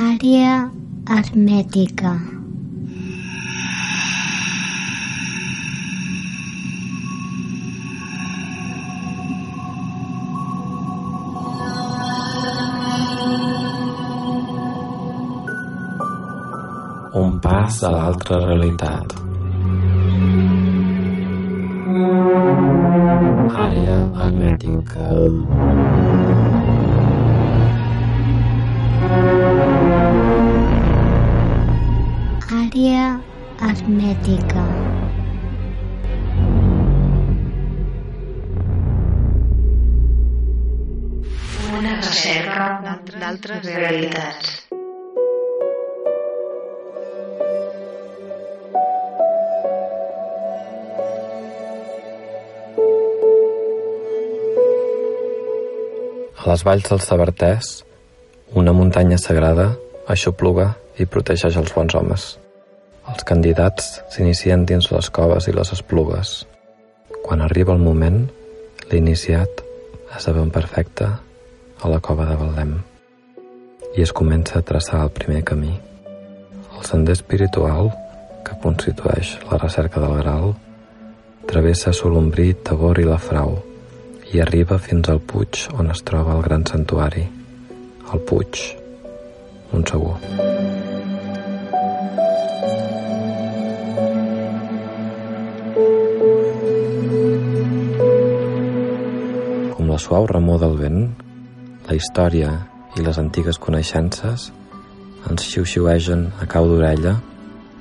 Àrea 0.00 0.70
hermètica. 1.06 2.16
Un 17.12 17.38
pas 17.38 17.84
a 17.84 17.90
l'altra 17.92 18.38
realitat. 18.46 19.12
Àrea 23.52 23.98
hermètica. 24.24 26.41
Àrea 32.82 33.10
hermètica. 33.62 34.62
Una 41.78 41.92
recerca 42.00 42.66
d'altres 43.20 43.62
realitats. 43.68 44.50
A 56.34 56.50
les 56.50 56.66
valls 56.66 56.90
del 56.90 56.98
Sabartès, 56.98 57.74
una 58.58 58.74
muntanya 58.74 59.22
sagrada 59.22 59.70
aixopluga 60.10 60.72
i 60.98 61.06
protegeix 61.06 61.62
els 61.62 61.78
bons 61.78 61.94
homes. 61.94 62.32
Els 63.12 63.26
candidats 63.28 63.98
s'inicien 64.08 64.62
dins 64.64 64.86
les 64.88 65.10
coves 65.12 65.44
i 65.50 65.52
les 65.52 65.72
esplugues. 65.74 66.30
Quan 67.22 67.42
arriba 67.44 67.74
el 67.76 67.82
moment, 67.84 68.22
l'iniciat 68.88 69.60
esdevé 70.16 70.40
un 70.40 70.52
perfecte 70.54 71.10
a 71.12 71.90
la 71.92 72.00
cova 72.00 72.24
de 72.30 72.38
Valdem 72.40 72.72
i 73.92 74.00
es 74.00 74.14
comença 74.16 74.58
a 74.58 74.64
traçar 74.64 75.02
el 75.04 75.12
primer 75.12 75.42
camí. 75.44 75.74
El 76.72 76.88
sender 76.88 77.12
espiritual, 77.18 77.92
que 78.46 78.56
constitueix 78.64 79.36
la 79.50 79.60
recerca 79.60 80.00
del 80.00 80.16
Graal, 80.22 80.54
travessa 81.46 81.92
Solombrí, 81.92 82.54
Tabor 82.64 83.02
i 83.02 83.08
la 83.08 83.20
Frau 83.20 83.58
i 84.32 84.40
arriba 84.40 84.80
fins 84.80 85.12
al 85.12 85.20
Puig 85.20 85.66
on 85.76 85.92
es 85.92 86.00
troba 86.08 86.38
el 86.38 86.46
gran 86.48 86.64
santuari, 86.64 87.28
el 88.08 88.24
Puig, 88.24 88.68
un 89.76 89.84
segur. 89.84 90.16
Suau 100.02 100.26
remor 100.26 100.58
del 100.62 100.74
vent, 100.80 101.04
la 101.86 101.94
història 101.94 102.50
i 102.98 103.04
les 103.06 103.18
antigues 103.22 103.58
coneixences 103.62 104.50
ens 105.30 105.46
xiu-xiuegen 105.46 106.26
a 106.42 106.48
cau 106.50 106.66
d'orella 106.66 107.14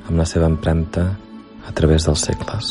amb 0.07 0.15
la 0.19 0.27
seva 0.29 0.49
empremta 0.51 1.07
a 1.67 1.73
través 1.77 2.05
dels 2.05 2.25
segles. 2.29 2.69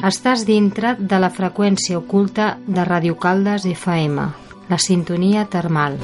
Estàs 0.00 0.46
dintre 0.48 0.94
de 0.96 1.20
la 1.20 1.28
freqüència 1.28 2.00
oculta 2.00 2.54
de 2.66 2.88
Radio 2.88 3.18
Caldes 3.20 3.68
FM, 3.68 4.26
la 4.72 4.80
sintonia 4.80 5.44
termal. 5.52 6.00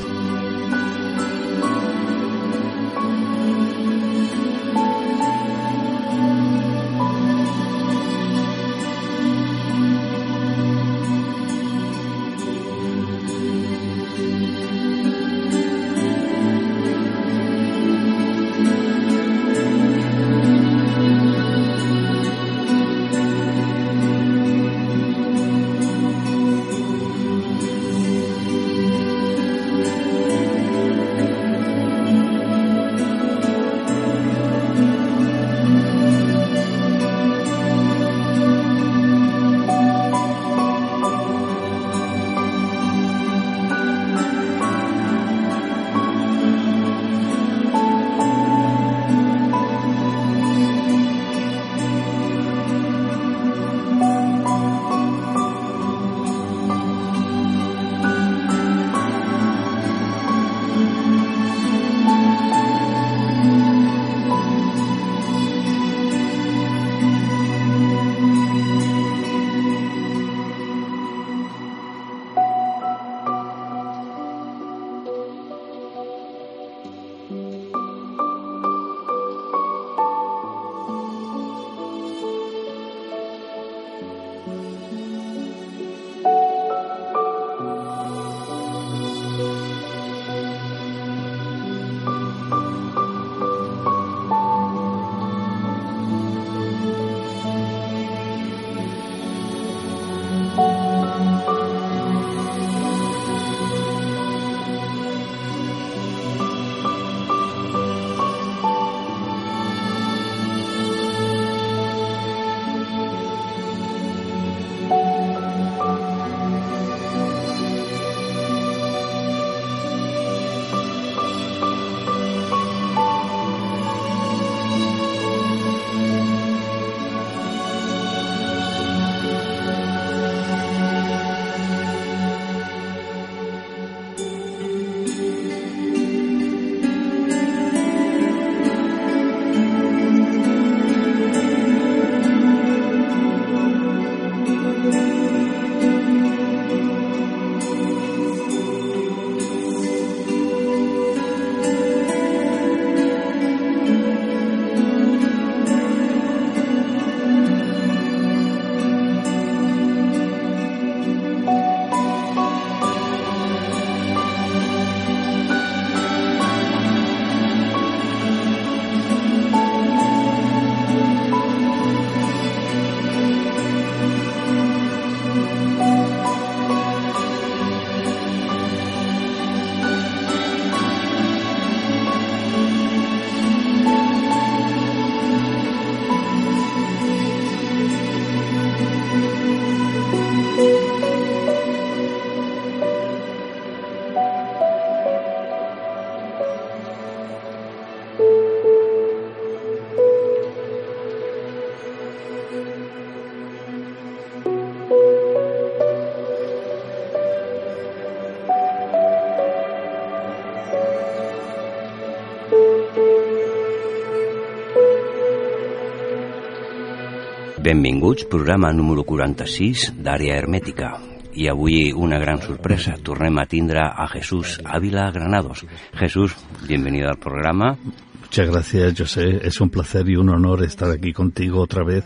Benvinguts, 217.67 218.29
programa 218.31 218.69
número 218.71 219.03
46 219.03 219.89
d'Àrea 219.99 220.37
Hermètica. 220.39 220.93
I 221.35 221.49
avui 221.51 221.91
una 221.91 222.21
gran 222.23 222.39
sorpresa, 222.39 222.93
tornem 223.03 223.41
a 223.43 223.45
tindre 223.51 223.81
a 223.83 224.07
Jesús 224.07 224.61
Ávila 224.63 225.11
Granados. 225.11 225.65
Jesús, 225.99 226.37
bienvenido 226.69 227.09
al 227.09 227.19
programa. 227.19 227.77
Muchas 228.21 228.49
gracias, 228.49 228.95
José. 228.97 229.41
Es 229.43 229.61
un 229.61 229.71
placer 229.71 230.09
y 230.09 230.15
un 230.15 230.29
honor 230.29 230.63
estar 230.63 230.93
aquí 230.93 231.13
contigo 231.13 231.61
otra 231.61 231.83
vez, 231.83 232.05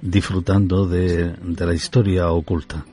disfrutando 0.00 0.86
de, 0.86 1.34
de 1.36 1.66
la 1.66 1.74
historia 1.74 2.30
oculta. 2.30 2.86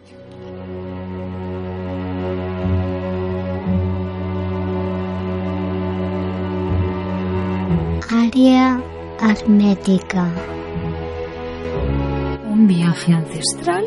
Área 8.11 8.83
hermética. 9.21 10.54
Un 12.65 12.69
viaje 12.69 13.13
ancestral 13.13 13.85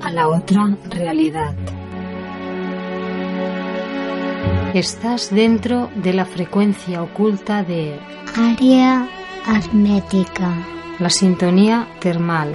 a 0.00 0.10
la 0.10 0.28
otra 0.28 0.74
realidad. 0.88 1.54
Estás 4.72 5.28
dentro 5.28 5.90
de 5.94 6.14
la 6.14 6.24
frecuencia 6.24 7.02
oculta 7.02 7.62
de 7.62 8.00
Área 8.34 9.06
hermética. 9.46 10.54
la 10.98 11.10
sintonía 11.10 11.86
termal. 12.00 12.50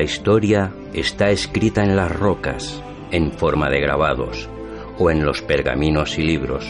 La 0.00 0.04
historia 0.04 0.72
está 0.94 1.28
escrita 1.28 1.84
en 1.84 1.94
las 1.94 2.10
rocas, 2.10 2.82
en 3.10 3.32
forma 3.32 3.68
de 3.68 3.82
grabados, 3.82 4.48
o 4.98 5.10
en 5.10 5.26
los 5.26 5.42
pergaminos 5.42 6.18
y 6.18 6.22
libros, 6.22 6.64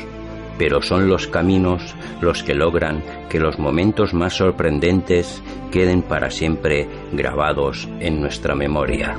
pero 0.59 0.83
son 0.83 1.09
los 1.09 1.29
caminos 1.29 1.95
los 2.21 2.43
que 2.43 2.57
logran 2.57 3.05
que 3.29 3.39
los 3.39 3.57
momentos 3.57 4.15
más 4.15 4.33
sorprendentes 4.35 5.45
queden 5.71 6.03
para 6.03 6.33
siempre 6.33 6.89
grabados 7.13 7.89
en 8.01 8.21
nuestra 8.21 8.57
memoria. 8.57 9.17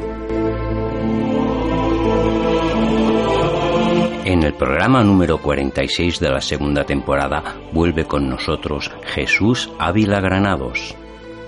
En 4.26 4.44
el 4.44 4.54
programa 4.56 5.06
número 5.06 5.42
46 5.42 6.20
de 6.20 6.30
la 6.30 6.42
segunda 6.42 6.84
temporada 6.84 7.56
vuelve 7.72 8.04
con 8.04 8.30
nosotros 8.30 8.92
Jesús 9.06 9.72
Ávila 9.80 10.20
Granados. 10.20 10.98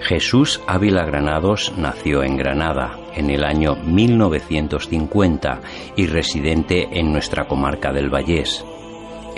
Jesús 0.03 0.59
Ávila 0.67 1.05
Granados 1.05 1.71
nació 1.77 2.23
en 2.23 2.35
Granada 2.35 2.99
en 3.15 3.29
el 3.29 3.45
año 3.45 3.77
1950 3.85 5.61
y 5.95 6.07
residente 6.07 6.99
en 6.99 7.13
nuestra 7.13 7.47
comarca 7.47 7.93
del 7.93 8.13
Vallés. 8.13 8.65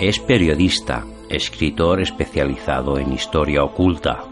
Es 0.00 0.18
periodista, 0.18 1.04
escritor 1.28 2.00
especializado 2.00 2.98
en 2.98 3.12
historia 3.12 3.62
oculta. 3.62 4.24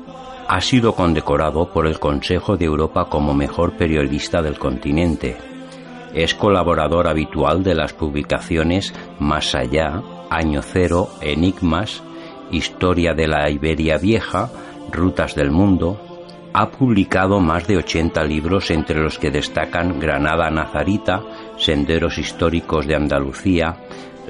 Ha 0.48 0.60
sido 0.60 0.96
condecorado 0.96 1.72
por 1.72 1.86
el 1.86 2.00
Consejo 2.00 2.56
de 2.56 2.64
Europa 2.64 3.04
como 3.08 3.32
mejor 3.32 3.76
periodista 3.76 4.42
del 4.42 4.58
continente. 4.58 5.36
Es 6.14 6.34
colaborador 6.34 7.06
habitual 7.06 7.62
de 7.62 7.76
las 7.76 7.92
publicaciones 7.92 8.92
Más 9.20 9.54
allá, 9.54 10.02
Año 10.30 10.62
Cero, 10.62 11.10
Enigmas, 11.20 12.02
Historia 12.50 13.14
de 13.14 13.28
la 13.28 13.48
Iberia 13.50 13.98
Vieja, 13.98 14.50
Rutas 14.90 15.36
del 15.36 15.52
Mundo, 15.52 16.13
ha 16.56 16.70
publicado 16.70 17.40
más 17.40 17.66
de 17.66 17.76
80 17.78 18.22
libros 18.22 18.70
entre 18.70 19.00
los 19.00 19.18
que 19.18 19.32
destacan 19.32 19.98
Granada 19.98 20.50
Nazarita, 20.50 21.20
Senderos 21.58 22.16
Históricos 22.16 22.86
de 22.86 22.94
Andalucía, 22.94 23.76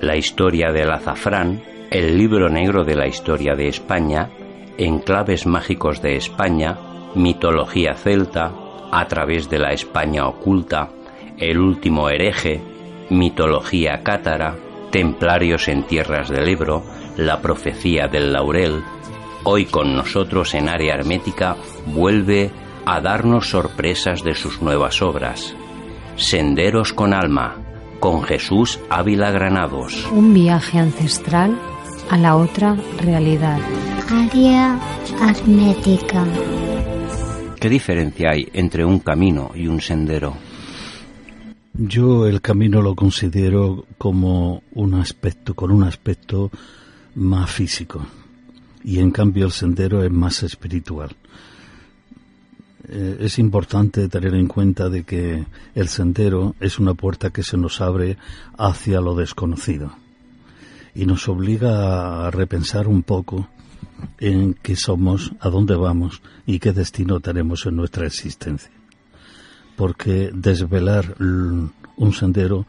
La 0.00 0.16
Historia 0.16 0.72
del 0.72 0.90
Azafrán, 0.90 1.62
El 1.90 2.16
Libro 2.16 2.48
Negro 2.48 2.82
de 2.82 2.96
la 2.96 3.06
Historia 3.06 3.54
de 3.54 3.68
España, 3.68 4.30
Enclaves 4.78 5.46
Mágicos 5.46 6.00
de 6.00 6.16
España, 6.16 6.78
Mitología 7.14 7.92
Celta, 7.94 8.52
A 8.90 9.06
través 9.06 9.50
de 9.50 9.58
la 9.58 9.72
España 9.72 10.26
Oculta, 10.26 10.88
El 11.36 11.58
Último 11.58 12.08
Hereje, 12.08 12.62
Mitología 13.10 14.02
Cátara, 14.02 14.56
Templarios 14.90 15.68
en 15.68 15.82
Tierras 15.82 16.30
del 16.30 16.48
Ebro, 16.48 16.84
La 17.18 17.42
Profecía 17.42 18.08
del 18.08 18.32
Laurel, 18.32 18.82
hoy 19.44 19.66
con 19.66 19.94
nosotros 19.94 20.54
en 20.54 20.68
área 20.68 20.94
hermética 20.94 21.56
vuelve 21.86 22.50
a 22.86 23.00
darnos 23.00 23.50
sorpresas 23.50 24.22
de 24.24 24.34
sus 24.34 24.60
nuevas 24.60 25.00
obras. 25.02 25.54
Senderos 26.16 26.92
con 26.92 27.14
alma, 27.14 27.56
con 28.00 28.22
Jesús 28.22 28.80
Ávila 28.90 29.30
Granados. 29.30 30.06
Un 30.12 30.34
viaje 30.34 30.78
ancestral 30.78 31.58
a 32.10 32.16
la 32.16 32.36
otra 32.36 32.76
realidad. 33.00 33.58
Área 34.10 34.78
hermética. 35.22 36.26
¿Qué 37.60 37.68
diferencia 37.68 38.30
hay 38.32 38.48
entre 38.52 38.84
un 38.84 38.98
camino 38.98 39.52
y 39.54 39.66
un 39.66 39.80
sendero? 39.80 40.36
Yo 41.72 42.26
el 42.26 42.40
camino 42.40 42.82
lo 42.82 42.94
considero 42.94 43.86
como 43.98 44.62
un 44.74 44.94
aspecto, 44.94 45.54
con 45.54 45.72
un 45.72 45.82
aspecto 45.82 46.50
más 47.14 47.50
físico 47.50 48.06
y 48.84 48.98
en 48.98 49.10
cambio 49.10 49.46
el 49.46 49.52
sendero 49.52 50.04
es 50.04 50.12
más 50.12 50.42
espiritual. 50.42 51.16
Eh, 52.86 53.16
es 53.20 53.38
importante 53.38 54.08
tener 54.08 54.34
en 54.34 54.46
cuenta 54.46 54.90
de 54.90 55.04
que 55.04 55.46
el 55.74 55.88
sendero 55.88 56.54
es 56.60 56.78
una 56.78 56.92
puerta 56.92 57.30
que 57.30 57.42
se 57.42 57.56
nos 57.56 57.80
abre 57.80 58.18
hacia 58.58 59.00
lo 59.00 59.14
desconocido 59.14 59.96
y 60.94 61.06
nos 61.06 61.26
obliga 61.28 62.26
a 62.26 62.30
repensar 62.30 62.86
un 62.86 63.02
poco 63.02 63.48
en 64.18 64.54
qué 64.54 64.76
somos, 64.76 65.32
a 65.40 65.48
dónde 65.48 65.74
vamos 65.74 66.20
y 66.46 66.58
qué 66.58 66.72
destino 66.72 67.20
tenemos 67.20 67.64
en 67.64 67.76
nuestra 67.76 68.06
existencia. 68.06 68.70
Porque 69.76 70.30
desvelar 70.32 71.16
un 71.18 72.12
sendero 72.12 72.66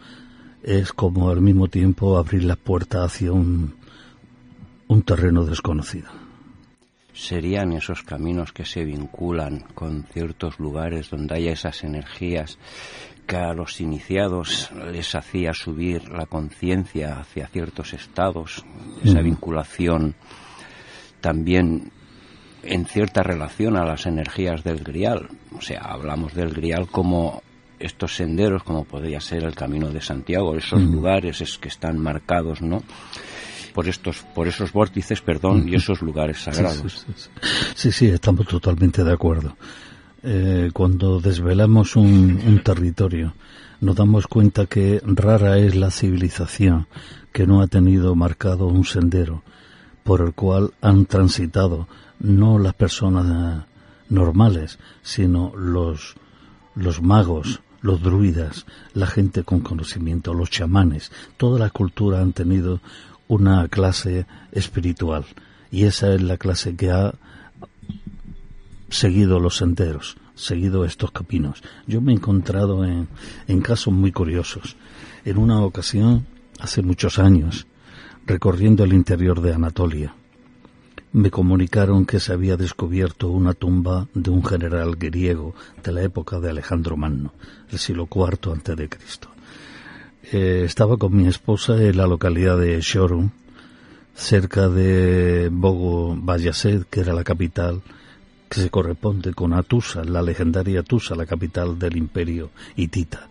es 0.63 0.93
como 0.93 1.29
al 1.29 1.41
mismo 1.41 1.67
tiempo 1.67 2.17
abrir 2.17 2.45
la 2.45 2.55
puerta 2.55 3.03
hacia 3.03 3.31
un, 3.31 3.75
un 4.87 5.01
terreno 5.03 5.43
desconocido. 5.45 6.09
Serían 7.13 7.71
esos 7.71 8.03
caminos 8.03 8.51
que 8.51 8.65
se 8.65 8.83
vinculan 8.83 9.61
con 9.73 10.03
ciertos 10.03 10.59
lugares 10.59 11.09
donde 11.09 11.35
haya 11.35 11.53
esas 11.53 11.83
energías 11.83 12.57
que 13.25 13.37
a 13.37 13.53
los 13.53 13.79
iniciados 13.79 14.69
les 14.91 15.15
hacía 15.15 15.53
subir 15.53 16.09
la 16.09 16.25
conciencia 16.25 17.19
hacia 17.19 17.47
ciertos 17.47 17.93
estados, 17.93 18.65
esa 19.03 19.21
vinculación 19.21 20.15
también 21.21 21.91
en 22.61 22.85
cierta 22.85 23.23
relación 23.23 23.77
a 23.77 23.85
las 23.85 24.05
energías 24.05 24.63
del 24.63 24.83
grial. 24.83 25.29
O 25.57 25.61
sea, 25.61 25.81
hablamos 25.81 26.33
del 26.33 26.53
grial 26.53 26.87
como 26.87 27.41
estos 27.79 28.15
senderos, 28.15 28.63
como 28.63 28.83
podría 28.85 29.19
ser 29.19 29.43
el 29.43 29.55
Camino 29.55 29.89
de 29.89 30.01
Santiago, 30.01 30.55
esos 30.55 30.81
Ujú. 30.81 30.93
lugares 30.93 31.41
es 31.41 31.57
que 31.57 31.69
están 31.69 31.99
marcados, 31.99 32.61
¿no? 32.61 32.83
Por 33.75 33.87
estos, 33.87 34.23
por 34.33 34.47
esos 34.47 34.71
vórtices, 34.71 35.21
perdón, 35.21 35.67
y 35.67 35.75
esos 35.75 36.01
lugares 36.01 36.39
sagrados. 36.39 37.05
Sí, 37.05 37.13
sí, 37.13 37.13
sí. 37.15 37.29
Sí, 37.75 37.91
sí, 37.91 38.05
estamos 38.07 38.47
totalmente 38.47 39.03
de 39.03 39.11
acuerdo. 39.11 39.55
Eh, 40.23 40.71
cuando 40.73 41.19
desvelamos 41.19 41.95
un, 41.95 42.41
un 42.47 42.63
territorio, 42.63 43.33
nos 43.81 43.95
damos 43.95 44.27
cuenta 44.27 44.65
que 44.65 45.01
rara 45.05 45.59
es 45.59 45.75
la 45.75 45.91
civilización 45.91 46.87
que 47.33 47.45
no 47.45 47.61
ha 47.61 47.67
tenido 47.67 48.15
marcado 48.15 48.67
un 48.67 48.85
sendero 48.85 49.43
por 50.05 50.21
el 50.21 50.33
cual 50.33 50.73
han 50.81 51.05
transitado 51.05 51.87
no 52.19 52.59
las 52.59 52.75
personas 52.75 53.65
normales, 54.07 54.79
sino 55.01 55.51
los, 55.55 56.15
los 56.75 57.01
magos, 57.01 57.59
los 57.81 58.01
druidas, 58.01 58.65
la 58.93 59.07
gente 59.07 59.43
con 59.43 59.59
conocimiento, 59.59 60.33
los 60.33 60.49
chamanes. 60.49 61.11
Toda 61.37 61.59
la 61.59 61.69
cultura 61.69 62.21
han 62.21 62.33
tenido 62.33 62.79
una 63.27 63.67
clase 63.67 64.25
espiritual 64.51 65.25
y 65.71 65.85
esa 65.85 66.13
es 66.13 66.21
la 66.21 66.37
clase 66.37 66.75
que 66.75 66.91
ha 66.91 67.13
seguido 68.89 69.39
los 69.39 69.57
senderos, 69.57 70.17
seguido 70.35 70.85
estos 70.85 71.11
caminos. 71.11 71.61
Yo 71.87 72.01
me 72.01 72.11
he 72.11 72.15
encontrado 72.15 72.85
en, 72.85 73.07
en 73.47 73.61
casos 73.61 73.93
muy 73.93 74.11
curiosos. 74.11 74.77
En 75.25 75.37
una 75.37 75.61
ocasión, 75.61 76.25
hace 76.59 76.81
muchos 76.81 77.19
años, 77.19 77.67
recorriendo 78.25 78.83
el 78.83 78.93
interior 78.93 79.41
de 79.41 79.53
Anatolia, 79.53 80.15
me 81.11 81.31
comunicaron 81.31 82.05
que 82.05 82.19
se 82.19 82.33
había 82.33 82.57
descubierto 82.57 83.29
una 83.29 83.53
tumba 83.53 84.07
de 84.13 84.29
un 84.29 84.43
general 84.43 84.95
griego 84.97 85.55
de 85.81 85.91
la 85.93 86.03
época 86.03 86.39
de 86.39 86.49
Alejandro 86.49 86.97
Magno, 86.97 87.33
el 87.71 87.79
siglo 87.79 88.07
IV 88.13 88.51
antes 88.51 88.75
de 88.75 88.89
Cristo. 88.89 89.34
Eh, 90.31 90.63
estaba 90.65 90.97
con 90.97 91.15
mi 91.15 91.27
esposa 91.27 91.75
en 91.77 91.97
la 91.97 92.07
localidad 92.07 92.57
de 92.57 92.81
Shorum 92.81 93.29
cerca 94.15 94.69
de 94.69 95.49
Bogo 95.51 96.15
Bayased, 96.15 96.85
que 96.89 97.01
era 97.01 97.13
la 97.13 97.23
capital, 97.23 97.81
que 98.49 98.61
se 98.61 98.69
corresponde 98.69 99.33
con 99.33 99.53
Atusa, 99.53 100.03
la 100.03 100.21
legendaria 100.21 100.79
Atusa, 100.79 101.15
la 101.15 101.25
capital 101.25 101.77
del 101.77 101.97
imperio 101.97 102.49
hitita. 102.75 103.27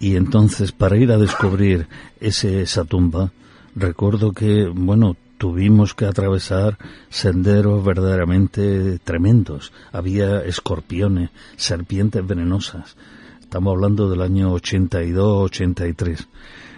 Y 0.00 0.16
entonces, 0.16 0.72
para 0.72 0.96
ir 0.96 1.12
a 1.12 1.18
descubrir 1.18 1.88
ese, 2.20 2.62
esa 2.62 2.84
tumba, 2.84 3.32
recuerdo 3.74 4.32
que, 4.32 4.66
bueno, 4.72 5.16
tuvimos 5.36 5.94
que 5.94 6.06
atravesar 6.06 6.78
senderos 7.10 7.84
verdaderamente 7.84 8.98
tremendos. 9.00 9.72
Había 9.92 10.42
escorpiones, 10.42 11.30
serpientes 11.56 12.26
venenosas. 12.26 12.96
Estamos 13.54 13.76
hablando 13.76 14.10
del 14.10 14.20
año 14.20 14.52
82, 14.54 15.44
83. 15.44 16.26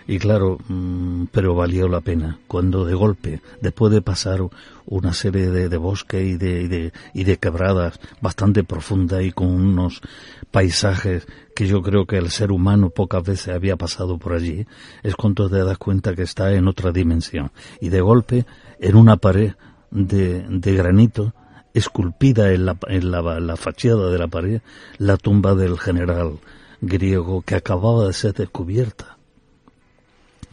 Y 0.09 0.19
claro, 0.19 0.59
mm, 0.69 1.25
pero 1.33 1.55
valió 1.55 1.89
la 1.89 2.03
pena. 2.03 2.39
Cuando 2.47 2.85
de 2.85 2.93
golpe, 2.93 3.41
después 3.63 3.91
de 3.95 4.03
pasar 4.03 4.41
una 4.85 5.15
serie 5.15 5.49
de, 5.49 5.71
de 5.71 5.77
bosque 5.79 6.23
y 6.23 6.37
de, 6.37 6.61
y 6.61 6.69
de, 6.69 6.93
y 7.15 7.25
de 7.25 7.39
quebradas 7.39 7.99
bastante 8.21 8.63
profunda 8.63 9.23
y 9.23 9.33
con 9.33 9.49
unos 9.49 10.03
paisajes 10.51 11.27
que 11.55 11.67
yo 11.67 11.81
creo 11.81 12.05
que 12.05 12.19
el 12.19 12.29
ser 12.29 12.53
humano 12.53 12.91
pocas 12.91 13.23
veces 13.23 13.55
había 13.55 13.77
pasado 13.77 14.19
por 14.19 14.35
allí, 14.35 14.67
es 15.03 15.17
cuando 15.17 15.49
te 15.49 15.65
das 15.65 15.79
cuenta 15.79 16.15
que 16.15 16.25
está 16.25 16.53
en 16.53 16.69
otra 16.69 16.93
dimensión. 16.93 17.53
Y 17.81 17.89
de 17.89 18.03
golpe, 18.03 18.45
en 18.81 18.97
una 18.97 19.17
pared 19.17 19.55
de, 19.91 20.45
de 20.47 20.75
granito, 20.75 21.33
esculpida 21.73 22.53
en, 22.53 22.67
la, 22.67 22.77
en 22.87 23.11
la, 23.11 23.41
la 23.41 23.57
fachada 23.57 24.11
de 24.11 24.19
la 24.19 24.29
pared, 24.29 24.61
la 24.99 25.17
tumba 25.17 25.55
del 25.55 25.79
general 25.79 26.39
griego 26.81 27.43
que 27.43 27.55
acababa 27.55 28.07
de 28.07 28.13
ser 28.13 28.35
descubierta. 28.35 29.17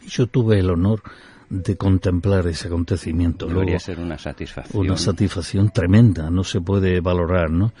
Y 0.04 0.08
yo 0.08 0.26
tuve 0.26 0.58
el 0.58 0.70
honor 0.70 1.02
de 1.50 1.76
contemplar 1.76 2.46
ese 2.46 2.68
acontecimiento. 2.68 3.46
Debería 3.46 3.64
Luego, 3.64 3.80
ser 3.80 4.00
una 4.00 4.18
satisfacción. 4.18 4.86
una 4.86 4.96
satisfacción 4.96 5.70
tremenda, 5.70 6.30
no 6.30 6.44
se 6.44 6.60
puede 6.60 7.00
valorar, 7.00 7.50
¿no? 7.50 7.72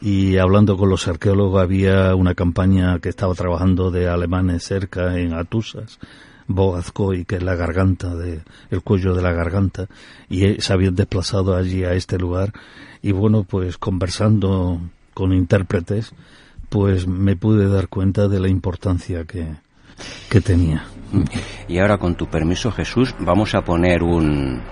Y 0.00 0.36
hablando 0.36 0.76
con 0.76 0.90
los 0.90 1.06
arqueólogos 1.08 1.62
había 1.62 2.14
una 2.14 2.34
campaña 2.34 2.98
que 2.98 3.08
estaba 3.08 3.34
trabajando 3.34 3.90
de 3.90 4.08
alemanes 4.08 4.64
cerca 4.64 5.18
en 5.18 5.32
Atusas, 5.32 5.98
Bogazcoy, 6.46 7.24
que 7.24 7.36
es 7.36 7.42
la 7.42 7.54
garganta 7.54 8.14
de, 8.14 8.42
el 8.70 8.82
cuello 8.82 9.14
de 9.14 9.22
la 9.22 9.32
garganta, 9.32 9.86
y 10.28 10.44
eh, 10.44 10.56
se 10.60 10.72
habían 10.72 10.94
desplazado 10.94 11.56
allí 11.56 11.84
a 11.84 11.94
este 11.94 12.18
lugar, 12.18 12.52
y 13.00 13.12
bueno, 13.12 13.44
pues 13.44 13.78
conversando 13.78 14.80
con 15.14 15.32
intérpretes, 15.32 16.12
pues 16.68 17.06
me 17.06 17.36
pude 17.36 17.68
dar 17.68 17.88
cuenta 17.88 18.28
de 18.28 18.40
la 18.40 18.48
importancia 18.48 19.24
que, 19.24 19.54
que 20.28 20.40
tenía. 20.40 20.84
Y 21.68 21.78
ahora, 21.78 21.98
con 21.98 22.16
tu 22.16 22.26
permiso, 22.26 22.70
Jesús, 22.70 23.14
vamos 23.18 23.54
a 23.54 23.62
poner 23.62 24.02
un... 24.02 24.62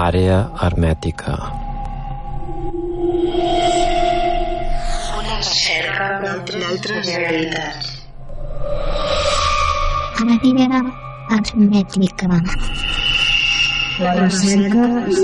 Àrea 0.00 0.52
hermètica. 0.62 1.34
Una 5.18 5.36
recerca 5.36 6.08
d'altres 6.48 7.10
realitats. 7.18 7.92
Àrea 10.24 11.09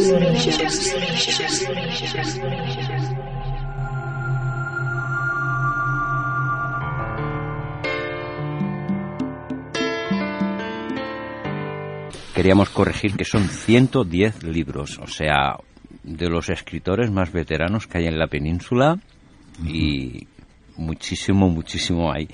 d'orígens. 0.08 0.94
Queríamos 12.34 12.68
corregir 12.68 13.16
que 13.16 13.24
son 13.24 13.48
110 13.48 14.42
libros, 14.44 15.00
o 15.02 15.06
sea, 15.06 15.56
de 16.04 16.28
los 16.28 16.50
escritores 16.50 17.10
más 17.10 17.32
veteranos 17.32 17.86
que 17.86 17.98
hay 17.98 18.06
en 18.06 18.18
la 18.18 18.28
península 18.28 19.00
y 19.64 20.28
muchísimo, 20.76 21.48
muchísimo 21.48 22.12
hay. 22.12 22.28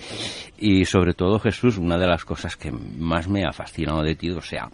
Y 0.59 0.85
sobre 0.85 1.15
todo, 1.15 1.39
Jesús, 1.39 1.79
una 1.79 1.99
de 1.99 2.07
las 2.07 2.25
cosas 2.25 2.57
que 2.57 2.71
más 2.71 3.29
me 3.29 3.45
ha 3.45 3.53
fascinado 3.53 4.03
de 4.03 4.15
ti, 4.15 4.31
o 4.31 4.41
sea, 4.41 4.71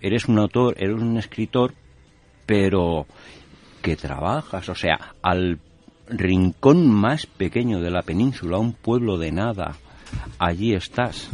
eres 0.00 0.26
un 0.26 0.38
autor, 0.38 0.74
eres 0.78 1.00
un 1.00 1.16
escritor, 1.16 1.74
pero 2.46 3.06
que 3.80 3.96
trabajas, 3.96 4.68
o 4.68 4.74
sea, 4.74 5.14
al 5.22 5.58
rincón 6.08 6.90
más 6.90 7.26
pequeño 7.26 7.80
de 7.80 7.90
la 7.90 8.02
península, 8.02 8.58
un 8.58 8.72
pueblo 8.72 9.18
de 9.18 9.32
nada, 9.32 9.76
allí 10.38 10.74
estás. 10.74 11.28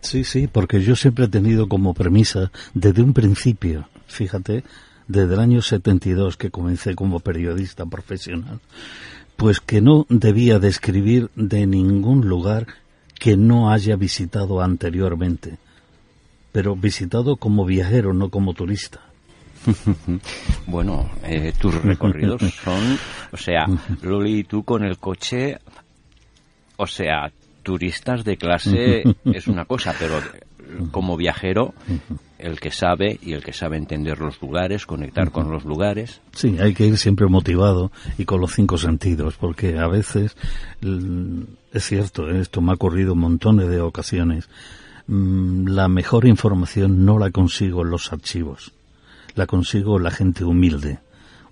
Sí, 0.00 0.24
sí, 0.24 0.46
porque 0.46 0.80
yo 0.80 0.96
siempre 0.96 1.26
he 1.26 1.28
tenido 1.28 1.68
como 1.68 1.92
premisa 1.92 2.50
desde 2.72 3.02
un 3.02 3.12
principio, 3.12 3.86
fíjate, 4.06 4.64
desde 5.10 5.34
el 5.34 5.40
año 5.40 5.60
72 5.60 6.36
que 6.36 6.50
comencé 6.50 6.94
como 6.94 7.18
periodista 7.18 7.84
profesional, 7.84 8.60
pues 9.36 9.58
que 9.60 9.80
no 9.80 10.06
debía 10.08 10.60
de 10.60 10.68
escribir 10.68 11.30
de 11.34 11.66
ningún 11.66 12.28
lugar 12.28 12.66
que 13.18 13.36
no 13.36 13.72
haya 13.72 13.96
visitado 13.96 14.60
anteriormente, 14.60 15.58
pero 16.52 16.76
visitado 16.76 17.36
como 17.36 17.64
viajero, 17.64 18.14
no 18.14 18.30
como 18.30 18.54
turista. 18.54 19.00
Bueno, 20.66 21.10
eh, 21.24 21.52
tus 21.60 21.74
recorridos 21.82 22.40
son, 22.64 22.96
o 23.32 23.36
sea, 23.36 23.66
Loli 24.02 24.38
y 24.38 24.44
tú 24.44 24.62
con 24.62 24.84
el 24.84 24.98
coche, 24.98 25.58
o 26.76 26.86
sea, 26.86 27.32
turistas 27.64 28.24
de 28.24 28.36
clase 28.36 29.02
es 29.24 29.48
una 29.48 29.64
cosa, 29.64 29.92
pero 29.98 30.20
como 30.90 31.16
viajero, 31.16 31.74
el 32.38 32.58
que 32.60 32.70
sabe 32.70 33.18
y 33.22 33.32
el 33.34 33.42
que 33.44 33.52
sabe 33.52 33.76
entender 33.76 34.18
los 34.20 34.40
lugares, 34.40 34.86
conectar 34.86 35.30
con 35.30 35.50
los 35.50 35.64
lugares. 35.64 36.20
Sí, 36.32 36.56
hay 36.58 36.74
que 36.74 36.86
ir 36.86 36.96
siempre 36.98 37.26
motivado 37.26 37.90
y 38.18 38.24
con 38.24 38.40
los 38.40 38.52
cinco 38.54 38.78
sentidos, 38.78 39.34
porque 39.38 39.78
a 39.78 39.86
veces, 39.88 40.36
l- 40.82 41.44
es 41.72 41.84
cierto, 41.84 42.28
esto 42.30 42.60
me 42.60 42.70
ha 42.72 42.74
ocurrido 42.74 43.14
montones 43.14 43.68
de 43.68 43.80
ocasiones, 43.80 44.48
mm, 45.06 45.68
la 45.68 45.88
mejor 45.88 46.26
información 46.26 47.04
no 47.04 47.18
la 47.18 47.30
consigo 47.30 47.82
en 47.82 47.90
los 47.90 48.12
archivos, 48.12 48.72
la 49.34 49.46
consigo 49.46 49.98
en 49.98 50.04
la 50.04 50.10
gente 50.10 50.44
humilde. 50.44 50.98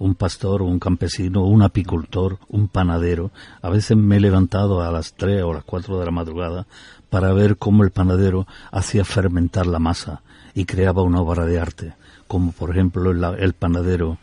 Un 0.00 0.14
pastor, 0.14 0.62
un 0.62 0.78
campesino, 0.78 1.42
un 1.44 1.60
apicultor, 1.62 2.38
un 2.50 2.68
panadero. 2.68 3.32
A 3.62 3.68
veces 3.68 3.96
me 3.96 4.18
he 4.18 4.20
levantado 4.20 4.80
a 4.80 4.92
las 4.92 5.14
3 5.14 5.42
o 5.42 5.52
las 5.52 5.64
4 5.64 5.98
de 5.98 6.04
la 6.04 6.12
madrugada 6.12 6.68
para 7.11 7.33
ver 7.33 7.57
cómo 7.57 7.85
el 7.85 7.91
panadero 7.91 8.47
hacía 8.71 9.05
fermentar 9.05 9.67
la 9.67 9.79
masa 9.79 10.23
y 10.55 10.65
creaba 10.65 11.03
una 11.03 11.21
obra 11.21 11.45
de 11.45 11.59
arte, 11.59 11.95
como 12.27 12.53
por 12.53 12.71
ejemplo 12.71 13.11
el, 13.11 13.23
el 13.38 13.53
panadero 13.55 14.19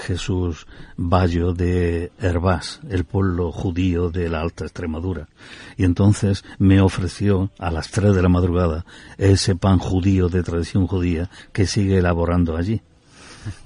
Jesús 0.00 0.66
Bayo 0.96 1.52
de 1.52 2.12
Hervás, 2.18 2.80
el 2.88 3.04
pueblo 3.04 3.52
judío 3.52 4.10
de 4.10 4.28
la 4.28 4.40
Alta 4.40 4.64
Extremadura. 4.64 5.28
Y 5.76 5.84
entonces 5.84 6.44
me 6.58 6.80
ofreció 6.80 7.50
a 7.58 7.70
las 7.70 7.90
3 7.90 8.14
de 8.14 8.22
la 8.22 8.28
madrugada 8.28 8.84
ese 9.18 9.56
pan 9.56 9.78
judío 9.78 10.28
de 10.28 10.42
tradición 10.42 10.86
judía 10.86 11.30
que 11.52 11.66
sigue 11.66 11.98
elaborando 11.98 12.56
allí. 12.56 12.80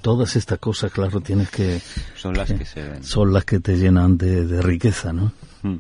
Todas 0.03 0.37
estas 0.37 0.59
cosas, 0.61 0.93
claro, 0.93 1.21
tienes 1.21 1.51
que... 1.51 1.81
Son 2.15 2.35
las 2.35 2.53
que 2.53 2.65
se 2.65 2.83
ven. 2.83 3.03
Son 3.03 3.33
las 3.33 3.45
que 3.45 3.59
te 3.59 3.77
llenan 3.77 4.17
de, 4.17 4.47
de 4.47 4.63
riqueza, 4.63 5.13
¿no? 5.13 5.33
Mm. 5.63 5.79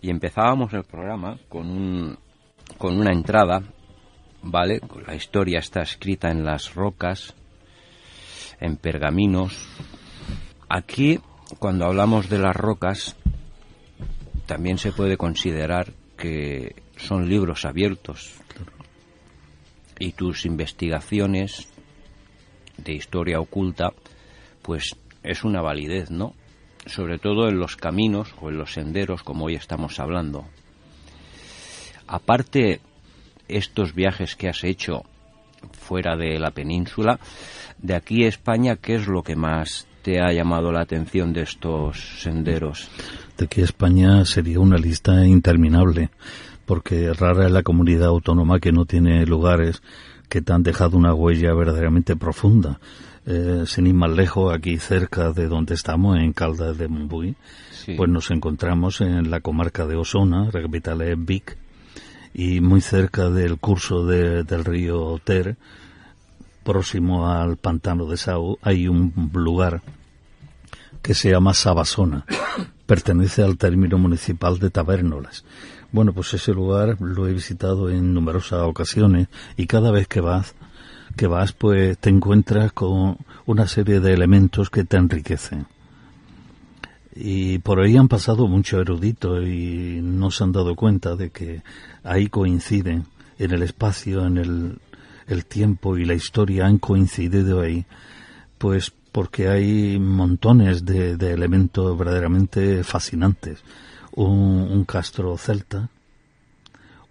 Y 0.00 0.10
empezábamos 0.10 0.72
el 0.72 0.84
programa 0.84 1.38
con, 1.48 1.68
un, 1.68 2.18
con 2.84 2.98
una 2.98 3.12
entrada, 3.12 3.62
¿vale? 4.42 4.78
La 5.06 5.14
historia 5.14 5.58
está 5.58 5.80
escrita 5.80 6.30
en 6.30 6.44
las 6.44 6.74
rocas, 6.74 7.34
en 8.60 8.76
pergaminos. 8.76 9.70
Aquí, 10.68 11.18
cuando 11.58 11.86
hablamos 11.86 12.28
de 12.28 12.40
las 12.40 12.54
rocas, 12.54 13.16
también 14.44 14.76
se 14.76 14.92
puede 14.92 15.16
considerar 15.16 15.94
que 16.18 16.76
son 16.98 17.26
libros 17.26 17.64
abiertos. 17.64 18.34
Y 19.98 20.12
tus 20.12 20.44
investigaciones 20.44 21.70
de 22.76 22.92
historia 22.92 23.40
oculta, 23.40 23.94
pues 24.60 24.94
es 25.22 25.42
una 25.42 25.62
validez, 25.62 26.10
¿no? 26.10 26.34
Sobre 26.84 27.18
todo 27.18 27.48
en 27.48 27.58
los 27.58 27.76
caminos 27.76 28.34
o 28.42 28.50
en 28.50 28.58
los 28.58 28.74
senderos, 28.74 29.22
como 29.22 29.46
hoy 29.46 29.54
estamos 29.54 29.98
hablando. 30.00 30.44
Aparte, 32.06 32.80
estos 33.48 33.94
viajes 33.94 34.36
que 34.36 34.48
has 34.48 34.64
hecho 34.64 35.02
fuera 35.72 36.16
de 36.16 36.38
la 36.38 36.50
península, 36.50 37.18
de 37.78 37.94
aquí 37.94 38.24
a 38.24 38.28
España, 38.28 38.76
¿qué 38.76 38.96
es 38.96 39.06
lo 39.06 39.22
que 39.22 39.36
más 39.36 39.86
te 40.02 40.20
ha 40.20 40.32
llamado 40.32 40.70
la 40.72 40.80
atención 40.82 41.32
de 41.32 41.42
estos 41.42 42.20
senderos? 42.20 42.88
De 43.38 43.46
aquí 43.46 43.62
a 43.62 43.64
España 43.64 44.24
sería 44.24 44.60
una 44.60 44.76
lista 44.76 45.26
interminable, 45.26 46.10
porque 46.66 47.12
rara 47.12 47.46
es 47.46 47.52
la 47.52 47.62
comunidad 47.62 48.08
autónoma 48.08 48.60
que 48.60 48.72
no 48.72 48.84
tiene 48.84 49.24
lugares 49.26 49.82
que 50.28 50.40
te 50.42 50.52
han 50.52 50.62
dejado 50.62 50.96
una 50.96 51.14
huella 51.14 51.54
verdaderamente 51.54 52.16
profunda. 52.16 52.78
Eh, 53.26 53.64
sin 53.66 53.86
ir 53.86 53.94
más 53.94 54.10
lejos, 54.10 54.52
aquí 54.54 54.76
cerca 54.76 55.32
de 55.32 55.48
donde 55.48 55.74
estamos, 55.74 56.18
en 56.18 56.34
Caldas 56.34 56.76
de 56.76 56.88
Montbui, 56.88 57.34
Sí. 57.70 57.94
pues 57.96 58.10
nos 58.10 58.30
encontramos 58.30 59.00
en 59.00 59.30
la 59.30 59.40
comarca 59.40 59.86
de 59.86 59.96
Osona, 59.96 60.50
la 60.52 60.60
capital 60.62 61.00
es 61.02 61.16
Vic, 61.18 61.56
y 62.34 62.60
muy 62.60 62.80
cerca 62.80 63.30
del 63.30 63.58
curso 63.58 64.04
de- 64.04 64.42
del 64.42 64.64
río 64.64 65.20
Ter, 65.22 65.56
próximo 66.64 67.30
al 67.30 67.56
pantano 67.56 68.06
de 68.06 68.16
Sau, 68.16 68.58
hay 68.62 68.88
un 68.88 69.30
lugar 69.32 69.82
que 71.02 71.14
se 71.14 71.30
llama 71.30 71.54
Sabasona. 71.54 72.24
Pertenece 72.86 73.42
al 73.42 73.56
término 73.56 73.98
municipal 73.98 74.58
de 74.58 74.70
Tabernolas. 74.70 75.44
Bueno, 75.92 76.12
pues 76.12 76.34
ese 76.34 76.52
lugar 76.52 76.96
lo 77.00 77.28
he 77.28 77.32
visitado 77.32 77.88
en 77.88 78.12
numerosas 78.14 78.62
ocasiones 78.62 79.28
y 79.56 79.66
cada 79.66 79.90
vez 79.90 80.08
que 80.08 80.20
vas, 80.20 80.54
que 81.16 81.26
vas, 81.28 81.52
pues 81.52 81.96
te 81.98 82.10
encuentras 82.10 82.72
con 82.72 83.16
una 83.46 83.68
serie 83.68 84.00
de 84.00 84.12
elementos 84.12 84.70
que 84.70 84.84
te 84.84 84.96
enriquecen. 84.96 85.66
Y 87.16 87.58
por 87.58 87.80
ahí 87.80 87.96
han 87.96 88.08
pasado 88.08 88.48
muchos 88.48 88.80
eruditos 88.80 89.46
y 89.46 90.00
no 90.02 90.30
se 90.30 90.42
han 90.44 90.52
dado 90.52 90.74
cuenta 90.74 91.14
de 91.14 91.30
que 91.30 91.62
ahí 92.02 92.28
coinciden 92.28 93.06
en 93.38 93.52
el 93.52 93.62
espacio, 93.62 94.26
en 94.26 94.38
el, 94.38 94.78
el 95.28 95.44
tiempo 95.46 95.96
y 95.96 96.04
la 96.04 96.14
historia 96.14 96.66
han 96.66 96.78
coincidido 96.78 97.60
ahí, 97.60 97.86
pues 98.58 98.92
porque 99.12 99.48
hay 99.48 99.98
montones 100.00 100.84
de, 100.84 101.16
de 101.16 101.32
elementos 101.32 101.96
verdaderamente 101.96 102.82
fascinantes. 102.82 103.62
Un, 104.16 104.68
un 104.70 104.84
castro 104.84 105.36
celta, 105.38 105.88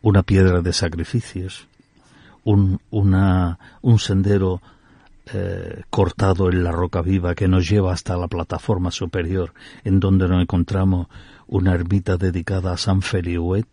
una 0.02 0.24
piedra 0.24 0.62
de 0.62 0.74
sacrificios, 0.74 1.68
un, 2.44 2.80
una, 2.92 3.58
un 3.82 4.00
sendero 4.00 4.62
eh, 5.32 5.84
cortado 5.90 6.50
en 6.50 6.66
la 6.66 6.74
roca 6.74 7.02
viva 7.02 7.34
que 7.34 7.48
nos 7.48 7.70
lleva 7.70 7.94
hasta 7.94 8.18
la 8.18 8.28
plataforma 8.28 8.92
superior, 8.92 9.54
en 9.86 10.02
donde 10.02 10.28
nos 10.28 10.42
encontramos 10.42 11.08
una 11.48 11.74
ermita 11.74 12.18
dedicada 12.18 12.74
a 12.74 12.78
San 12.78 13.02
Feliuet, 13.02 13.66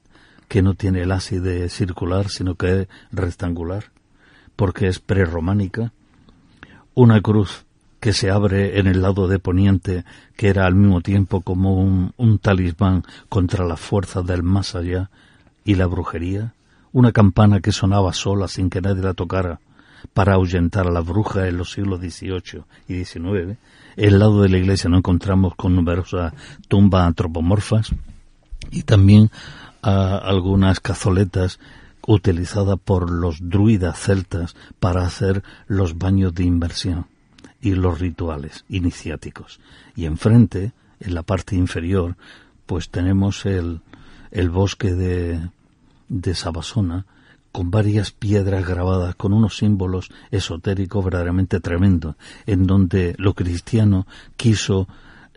que 0.47 0.63
no 0.63 0.75
tiene 0.75 1.03
el 1.03 1.11
ábside 1.11 1.69
circular, 1.69 2.29
sino 2.29 2.55
que 2.55 2.83
es 2.83 2.89
rectangular, 3.11 3.91
porque 4.55 4.87
es 4.87 5.01
prerrománica, 5.01 5.93
una 6.95 7.21
cruz 7.21 7.65
que 7.99 8.13
se 8.13 8.31
abre 8.31 8.79
en 8.79 8.87
el 8.87 9.03
lado 9.03 9.27
de 9.27 9.41
poniente, 9.41 10.05
que 10.37 10.49
era 10.49 10.67
al 10.67 10.77
mismo 10.77 11.01
tiempo 11.01 11.41
como 11.41 11.75
un, 11.75 12.13
un 12.17 12.39
talismán 12.39 13.03
contra 13.29 13.65
las 13.67 13.81
fuerzas 13.81 14.25
del 14.25 14.43
más 14.43 14.77
allá 14.77 15.11
y 15.65 15.75
la 15.75 15.87
brujería, 15.87 16.55
una 16.93 17.11
campana 17.11 17.61
que 17.61 17.73
sonaba 17.73 18.13
sola 18.13 18.47
sin 18.47 18.71
que 18.71 18.81
nadie 18.81 19.03
la 19.03 19.15
tocara 19.15 19.61
para 20.13 20.35
ahuyentar 20.35 20.87
a 20.87 20.93
las 20.93 21.05
brujas 21.05 21.49
en 21.49 21.57
los 21.57 21.73
siglos 21.73 22.01
XVIII 22.01 22.63
y 22.89 23.05
XIX. 23.05 23.59
El 23.97 24.19
lado 24.19 24.43
de 24.43 24.49
la 24.49 24.59
iglesia 24.59 24.89
nos 24.91 24.99
encontramos 24.99 25.55
con 25.55 25.75
numerosas 25.75 26.33
tumbas 26.69 27.07
antropomorfas 27.07 27.91
y 28.71 28.83
también 28.83 29.31
a 29.83 30.17
algunas 30.17 30.81
cazoletas 30.81 31.59
utilizadas 32.07 32.79
por 32.83 33.11
los 33.11 33.39
druidas 33.49 33.99
celtas 33.99 34.57
para 34.79 35.05
hacer 35.05 35.43
los 35.67 35.99
baños 35.99 36.35
de 36.35 36.45
inversión 36.45 37.07
y 37.61 37.75
los 37.75 37.99
rituales 37.99 38.65
iniciáticos. 38.69 39.61
Y 39.95 40.07
enfrente, 40.07 40.73
en 40.99 41.15
la 41.15 41.23
parte 41.23 41.57
inferior, 41.57 42.17
pues 42.67 42.91
tenemos 42.91 43.47
el, 43.47 43.81
el 44.31 44.51
bosque 44.51 44.95
de, 44.95 45.51
de 46.09 46.35
Sabasona, 46.35 47.07
con 47.53 47.71
varias 47.71 48.13
piedras 48.13 48.67
grabadas, 48.67 49.15
con 49.17 49.33
unos 49.33 49.57
símbolos 49.57 50.11
esotéricos 50.31 51.05
verdaderamente 51.05 51.61
tremendos, 51.61 52.17
en 52.47 52.67
donde 52.67 53.15
lo 53.19 53.35
cristiano 53.35 54.07
quiso 54.37 54.89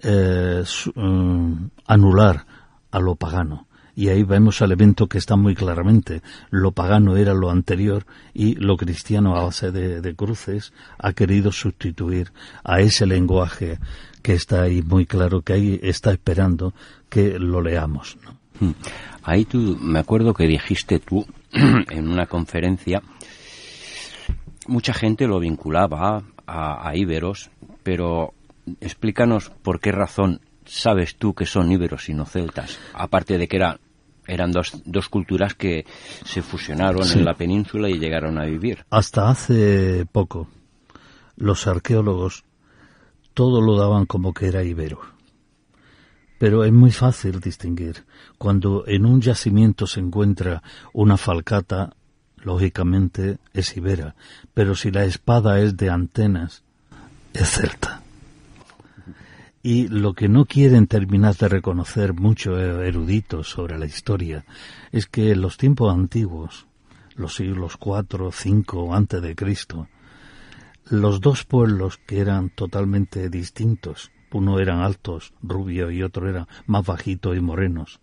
eh, 0.01 0.63
eh, 0.63 1.55
anular 1.87 2.45
a 2.91 2.99
lo 2.99 3.15
pagano. 3.15 3.67
Y 3.95 4.09
ahí 4.09 4.23
vemos 4.23 4.59
el 4.61 4.71
evento 4.71 5.07
que 5.07 5.19
está 5.19 5.35
muy 5.35 5.53
claramente. 5.53 6.23
Lo 6.49 6.71
pagano 6.71 7.15
era 7.15 7.33
lo 7.35 7.51
anterior 7.51 8.07
y 8.33 8.55
lo 8.55 8.75
cristiano 8.75 9.37
a 9.37 9.43
base 9.43 9.71
de, 9.71 10.01
de 10.01 10.15
cruces 10.15 10.73
ha 10.97 11.13
querido 11.13 11.51
sustituir 11.51 12.31
a 12.63 12.79
ese 12.79 13.05
lenguaje 13.05 13.77
que 14.23 14.33
está 14.33 14.63
ahí 14.63 14.81
muy 14.81 15.05
claro, 15.05 15.43
que 15.43 15.53
ahí 15.53 15.79
está 15.83 16.11
esperando 16.11 16.73
que 17.07 17.37
lo 17.37 17.61
leamos. 17.61 18.17
¿no? 18.23 18.42
Mm. 18.67 18.73
Ahí 19.23 19.45
tú, 19.45 19.77
me 19.79 19.99
acuerdo 19.99 20.33
que 20.33 20.45
dijiste 20.47 20.99
tú 20.99 21.25
en 21.53 22.07
una 22.09 22.25
conferencia, 22.25 23.01
mucha 24.67 24.93
gente 24.93 25.27
lo 25.27 25.39
vinculaba 25.39 26.23
a, 26.45 26.87
a 26.89 26.95
íberos, 26.95 27.49
pero 27.83 28.33
explícanos 28.81 29.49
por 29.61 29.79
qué 29.79 29.91
razón 29.91 30.41
sabes 30.65 31.15
tú 31.17 31.33
que 31.33 31.45
son 31.45 31.71
íberos 31.71 32.09
y 32.09 32.13
no 32.13 32.25
celtas, 32.25 32.79
aparte 32.93 33.37
de 33.37 33.47
que 33.47 33.57
era, 33.57 33.79
eran 34.27 34.51
dos, 34.51 34.81
dos 34.85 35.09
culturas 35.09 35.53
que 35.55 35.85
se 36.25 36.41
fusionaron 36.41 37.03
Sí. 37.05 37.19
en 37.19 37.25
la 37.25 37.33
península 37.33 37.89
y 37.89 37.99
llegaron 37.99 38.39
a 38.39 38.45
vivir. 38.45 38.85
Hasta 38.89 39.29
hace 39.29 40.05
poco, 40.11 40.47
los 41.35 41.67
arqueólogos 41.67 42.43
todo 43.33 43.61
lo 43.61 43.77
daban 43.77 44.05
como 44.05 44.33
que 44.33 44.47
era 44.47 44.63
ibero. 44.63 44.99
Pero 46.43 46.65
es 46.65 46.73
muy 46.73 46.91
fácil 46.91 47.39
distinguir. 47.39 48.03
Cuando 48.37 48.83
en 48.85 49.05
un 49.05 49.21
yacimiento 49.21 49.87
se 49.87 50.01
encuentra 50.01 50.61
una 50.91 51.15
falcata, 51.15 51.95
lógicamente 52.35 53.37
es 53.53 53.77
ibera. 53.77 54.13
Pero 54.53 54.75
si 54.75 54.91
la 54.91 55.05
espada 55.05 55.61
es 55.61 55.77
de 55.77 55.89
antenas, 55.89 56.63
es 57.33 57.49
celta. 57.49 58.01
Y 59.61 59.87
lo 59.87 60.15
que 60.15 60.27
no 60.27 60.43
quieren 60.43 60.87
terminar 60.87 61.37
de 61.37 61.47
reconocer 61.47 62.13
muchos 62.13 62.59
eruditos 62.59 63.47
sobre 63.47 63.79
la 63.79 63.85
historia 63.85 64.43
es 64.91 65.07
que 65.07 65.31
en 65.31 65.39
los 65.39 65.55
tiempos 65.55 65.93
antiguos, 65.93 66.67
los 67.15 67.35
siglos 67.35 67.77
4 67.77 68.33
5 68.33 68.93
antes 68.93 69.21
de 69.21 69.33
Cristo, 69.33 69.87
los 70.89 71.21
dos 71.21 71.45
pueblos 71.45 72.01
que 72.05 72.19
eran 72.19 72.49
totalmente 72.49 73.29
distintos, 73.29 74.11
uno 74.33 74.59
eran 74.59 74.79
altos, 74.79 75.33
rubios 75.41 75.91
y 75.93 76.03
otro 76.03 76.29
era 76.29 76.47
más 76.65 76.85
bajitos 76.85 77.35
y 77.37 77.39
morenos, 77.39 77.99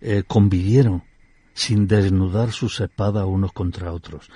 eh, 0.00 0.22
convivieron 0.26 1.04
sin 1.52 1.86
desnudar 1.86 2.52
sus 2.52 2.80
espadas 2.80 3.26
unos 3.26 3.52
contra 3.52 3.92
otros. 3.92 4.30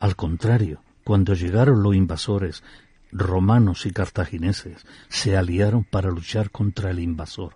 Al 0.00 0.16
contrario, 0.16 0.82
cuando 1.04 1.34
llegaron 1.34 1.82
los 1.82 1.94
invasores 1.94 2.62
romanos 3.10 3.86
y 3.86 3.92
cartagineses, 3.92 4.84
se 5.08 5.36
aliaron 5.36 5.84
para 5.84 6.10
luchar 6.10 6.50
contra 6.50 6.90
el 6.90 7.00
invasor. 7.00 7.54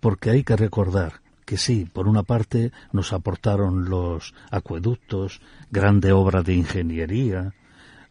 Porque 0.00 0.30
hay 0.30 0.44
que 0.44 0.56
recordar 0.56 1.22
que 1.44 1.56
sí, 1.56 1.84
por 1.92 2.08
una 2.08 2.22
parte 2.22 2.72
nos 2.92 3.12
aportaron 3.12 3.90
los 3.90 4.34
acueductos, 4.50 5.40
grandes 5.70 6.12
obras 6.12 6.44
de 6.44 6.54
ingeniería, 6.54 7.54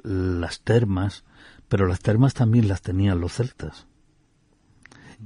las 0.04 0.62
termas, 0.62 1.24
pero 1.74 1.88
las 1.88 2.02
termas 2.02 2.36
también 2.36 2.68
las 2.68 2.84
tenían 2.84 3.20
los 3.20 3.34
celtas. 3.34 3.88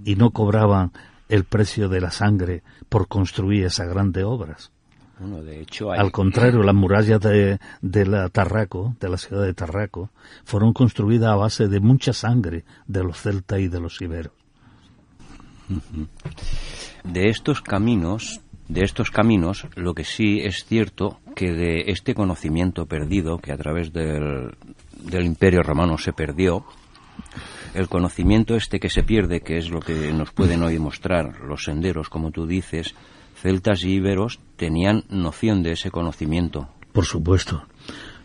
Y 0.06 0.16
no 0.16 0.32
cobraban 0.32 0.94
el 1.28 1.44
precio 1.44 1.90
de 1.90 2.00
la 2.00 2.10
sangre 2.10 2.64
por 2.88 3.10
construir 3.10 3.66
esas 3.66 3.90
grandes 3.90 4.24
obras. 4.24 4.72
Bueno, 5.20 5.44
de 5.44 5.60
hecho, 5.60 5.92
hay, 5.92 6.00
Al 6.00 6.14
contrario, 6.14 6.64
las 6.64 6.74
murallas 6.74 7.20
de, 7.20 7.60
de 7.82 8.06
la 8.06 8.30
Tarraco, 8.30 8.96
de 8.98 9.10
la 9.10 9.18
ciudad 9.18 9.44
de 9.44 9.54
Tarraco, 9.54 10.10
fueron 10.46 10.72
construidas 10.72 11.34
a 11.34 11.36
base 11.36 11.68
de 11.68 11.82
mucha 11.82 12.14
sangre 12.14 12.64
de 12.88 13.04
los 13.04 13.18
celtas 13.20 13.60
y 13.60 13.68
de 13.68 13.82
los 13.82 14.02
iberos. 14.02 14.32
de 17.04 17.28
estos 17.28 17.60
caminos, 17.60 18.40
de 18.70 18.86
estos 18.86 19.12
caminos, 19.12 19.68
lo 19.76 19.94
que 19.94 20.06
sí 20.06 20.40
es 20.40 20.64
cierto 20.64 21.20
que 21.36 21.52
de 21.52 21.84
este 21.88 22.16
conocimiento 22.16 22.86
perdido, 22.86 23.38
que 23.38 23.52
a 23.52 23.58
través 23.58 23.92
del, 23.92 24.56
del 25.10 25.26
Imperio 25.26 25.64
Romano 25.64 25.98
se 25.98 26.14
perdió, 26.14 26.66
el 27.74 27.88
conocimiento 27.88 28.56
este 28.56 28.80
que 28.80 28.90
se 28.90 29.04
pierde, 29.04 29.42
que 29.42 29.58
es 29.58 29.70
lo 29.70 29.80
que 29.80 30.12
nos 30.14 30.32
pueden 30.32 30.64
hoy 30.64 30.80
mostrar 30.80 31.42
los 31.42 31.64
senderos, 31.64 32.10
como 32.10 32.32
tú 32.32 32.48
dices, 32.48 32.96
celtas 33.36 33.84
y 33.84 33.96
íberos 33.96 34.40
tenían 34.56 35.04
noción 35.10 35.64
de 35.64 35.74
ese 35.74 35.92
conocimiento. 35.92 36.70
Por 36.92 37.06
supuesto, 37.06 37.66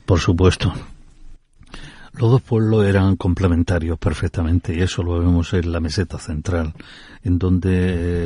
por 0.07 0.21
supuesto. 0.21 0.73
Los 2.14 2.31
dos 2.31 2.42
pueblos 2.42 2.85
eran 2.85 3.16
complementarios 3.16 3.98
perfectamente 3.98 4.75
y 4.75 4.81
eso 4.83 5.03
lo 5.03 5.18
vemos 5.18 5.55
en 5.55 5.72
la 5.72 5.81
meseta 5.81 6.18
central, 6.18 6.75
en 7.25 7.38
donde 7.38 7.70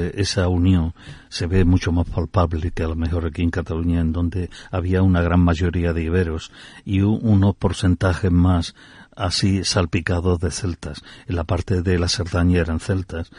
eh, 0.08 0.12
esa 0.16 0.48
unión 0.48 0.92
se 1.28 1.46
ve 1.46 1.64
mucho 1.64 1.92
más 1.92 2.08
palpable 2.08 2.72
que 2.72 2.82
a 2.82 2.88
lo 2.88 2.96
mejor 2.96 3.26
aquí 3.26 3.42
en 3.42 3.50
Cataluña, 3.50 4.00
en 4.00 4.12
donde 4.12 4.50
había 4.72 5.02
una 5.02 5.22
gran 5.22 5.40
mayoría 5.40 5.92
de 5.92 6.02
iberos 6.02 6.50
y 6.84 7.02
un- 7.02 7.20
unos 7.22 7.54
porcentajes 7.54 8.32
más 8.32 8.74
así 9.14 9.62
salpicados 9.64 10.40
de 10.40 10.50
celtas. 10.50 11.02
En 11.28 11.36
la 11.36 11.44
parte 11.44 11.80
de 11.82 11.98
la 11.98 12.08
Cerdaña 12.08 12.60
eran 12.60 12.80
celtas, 12.80 13.30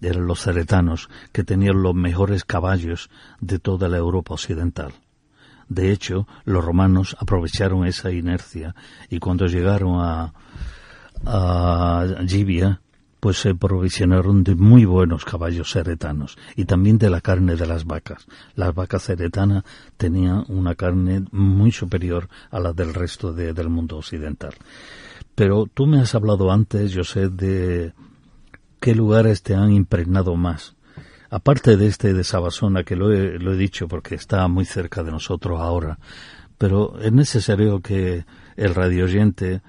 eran 0.00 0.26
los 0.26 0.40
ceretanos 0.42 1.08
que 1.30 1.44
tenían 1.44 1.80
los 1.80 1.94
mejores 1.94 2.44
caballos 2.44 3.08
de 3.40 3.60
toda 3.60 3.88
la 3.88 3.98
Europa 3.98 4.34
occidental 4.34 4.92
De 5.74 5.90
hecho, 5.90 6.26
los 6.44 6.64
romanos 6.64 7.16
aprovecharon 7.18 7.86
esa 7.86 8.10
inercia 8.10 8.74
y 9.08 9.18
cuando 9.18 9.46
llegaron 9.46 10.00
a, 10.00 10.32
a 11.24 12.06
pues 13.22 13.38
se 13.38 13.54
provisionaron 13.54 14.42
de 14.42 14.56
muy 14.56 14.84
buenos 14.84 15.24
caballos 15.24 15.70
seretanos 15.70 16.36
y 16.56 16.64
también 16.64 16.98
de 16.98 17.08
la 17.08 17.20
carne 17.20 17.54
de 17.54 17.68
las 17.68 17.84
vacas. 17.84 18.26
Las 18.56 18.74
vacas 18.74 19.04
seretanas 19.04 19.62
tenían 19.96 20.44
una 20.48 20.74
carne 20.74 21.24
muy 21.30 21.70
superior 21.70 22.28
a 22.50 22.58
la 22.58 22.72
del 22.72 22.92
resto 22.92 23.32
del 23.32 23.68
mundo 23.68 23.98
occidental. 23.98 24.54
Pero 25.36 25.66
tú 25.72 25.86
me 25.86 26.00
has 26.00 26.16
hablado 26.16 26.50
antes, 26.50 26.90
yo 26.90 27.04
sé, 27.04 27.28
de 27.28 27.94
qué 28.80 28.94
lugares 28.94 29.44
te 29.44 29.54
han 29.54 29.70
impregnado 29.70 30.34
más. 30.34 30.74
Aparte 31.32 31.78
de 31.78 31.86
este 31.86 32.12
de 32.12 32.24
Sabasona, 32.24 32.84
que 32.84 32.94
lo 32.94 33.10
he, 33.10 33.38
lo 33.38 33.54
he 33.54 33.56
dicho 33.56 33.88
porque 33.88 34.14
está 34.14 34.46
muy 34.48 34.66
cerca 34.66 35.02
de 35.02 35.10
nosotros 35.10 35.58
ahora, 35.62 35.98
pero 36.58 37.00
es 37.00 37.10
necesario 37.10 37.80
que 37.80 38.26
el 38.54 38.74
radioyente 38.74 39.62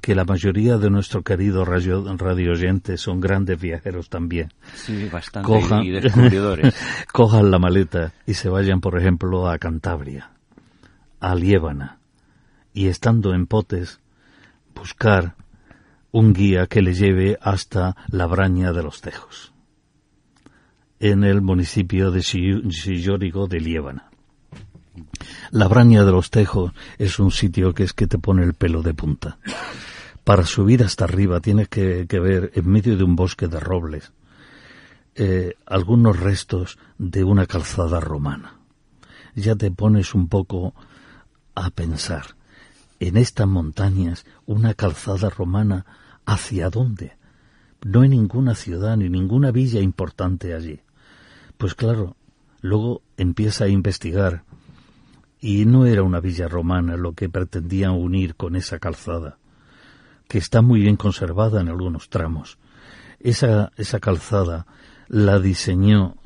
que 0.00 0.14
la 0.14 0.24
mayoría 0.24 0.78
de 0.78 0.88
nuestro 0.88 1.22
querido 1.22 1.66
radio, 1.66 2.02
radio 2.16 2.52
oyentes 2.52 3.02
son 3.02 3.20
grandes 3.20 3.60
viajeros 3.60 4.08
también. 4.08 4.48
Sí, 4.74 5.10
bastante. 5.12 5.46
Cojan, 5.46 5.84
y 5.84 5.90
descubridores. 5.90 6.74
cojan 7.12 7.50
la 7.50 7.58
maleta 7.58 8.14
y 8.26 8.32
se 8.32 8.48
vayan, 8.48 8.80
por 8.80 8.98
ejemplo, 8.98 9.46
a 9.46 9.58
Cantabria, 9.58 10.30
a 11.20 11.34
Liébana, 11.34 11.98
y 12.72 12.86
estando 12.86 13.34
en 13.34 13.46
Potes, 13.46 14.00
buscar 14.74 15.34
un 16.12 16.32
guía 16.32 16.66
que 16.66 16.80
le 16.80 16.94
lleve 16.94 17.36
hasta 17.42 17.94
la 18.08 18.26
Braña 18.26 18.72
de 18.72 18.82
los 18.82 19.02
Tejos, 19.02 19.52
en 21.00 21.24
el 21.24 21.40
municipio 21.40 22.10
de 22.10 22.22
Sillórigo 22.22 23.46
de 23.48 23.58
Liébana. 23.58 24.10
La 25.50 25.66
Braña 25.66 26.04
de 26.04 26.12
los 26.12 26.30
Tejos 26.30 26.72
es 26.98 27.18
un 27.18 27.30
sitio 27.30 27.72
que 27.72 27.84
es 27.84 27.94
que 27.94 28.06
te 28.06 28.18
pone 28.18 28.44
el 28.44 28.52
pelo 28.52 28.82
de 28.82 28.92
punta. 28.92 29.38
Para 30.24 30.44
subir 30.44 30.84
hasta 30.84 31.04
arriba 31.04 31.40
tienes 31.40 31.68
que, 31.68 32.04
ver 32.06 32.52
en 32.54 32.68
medio 32.70 32.98
de 32.98 33.04
un 33.04 33.16
bosque 33.16 33.48
de 33.48 33.58
robles 33.58 34.12
eh, 35.14 35.54
algunos 35.66 36.20
restos 36.20 36.78
de 36.98 37.24
una 37.24 37.46
calzada 37.46 37.98
romana. 37.98 38.58
Ya 39.34 39.56
te 39.56 39.70
pones 39.70 40.14
un 40.14 40.28
poco 40.28 40.74
a 41.54 41.70
pensar. 41.70 42.36
En 43.00 43.16
estas 43.16 43.48
montañas, 43.48 44.26
una 44.44 44.74
calzada 44.74 45.30
romana, 45.30 45.86
¿hacia 46.26 46.68
dónde? 46.68 47.16
No 47.82 48.02
hay 48.02 48.10
ninguna 48.10 48.54
ciudad 48.54 48.98
ni 48.98 49.08
ninguna 49.08 49.50
villa 49.50 49.80
importante 49.80 50.54
allí. 50.54 50.80
Pues 51.60 51.74
claro, 51.74 52.16
luego 52.62 53.02
empieza 53.18 53.64
a 53.64 53.68
investigar 53.68 54.44
y 55.42 55.66
no 55.66 55.84
era 55.84 56.02
una 56.02 56.18
villa 56.18 56.48
romana 56.48 56.96
lo 56.96 57.12
que 57.12 57.28
pretendían 57.28 57.90
unir 57.90 58.34
con 58.34 58.56
esa 58.56 58.78
calzada 58.78 59.36
que 60.26 60.38
está 60.38 60.62
muy 60.62 60.80
bien 60.80 60.96
conservada 60.96 61.60
en 61.60 61.68
algunos 61.68 62.08
tramos. 62.08 62.56
Esa, 63.18 63.72
esa 63.76 64.00
calzada 64.00 64.66
la 65.08 65.38
diseñó 65.38 66.16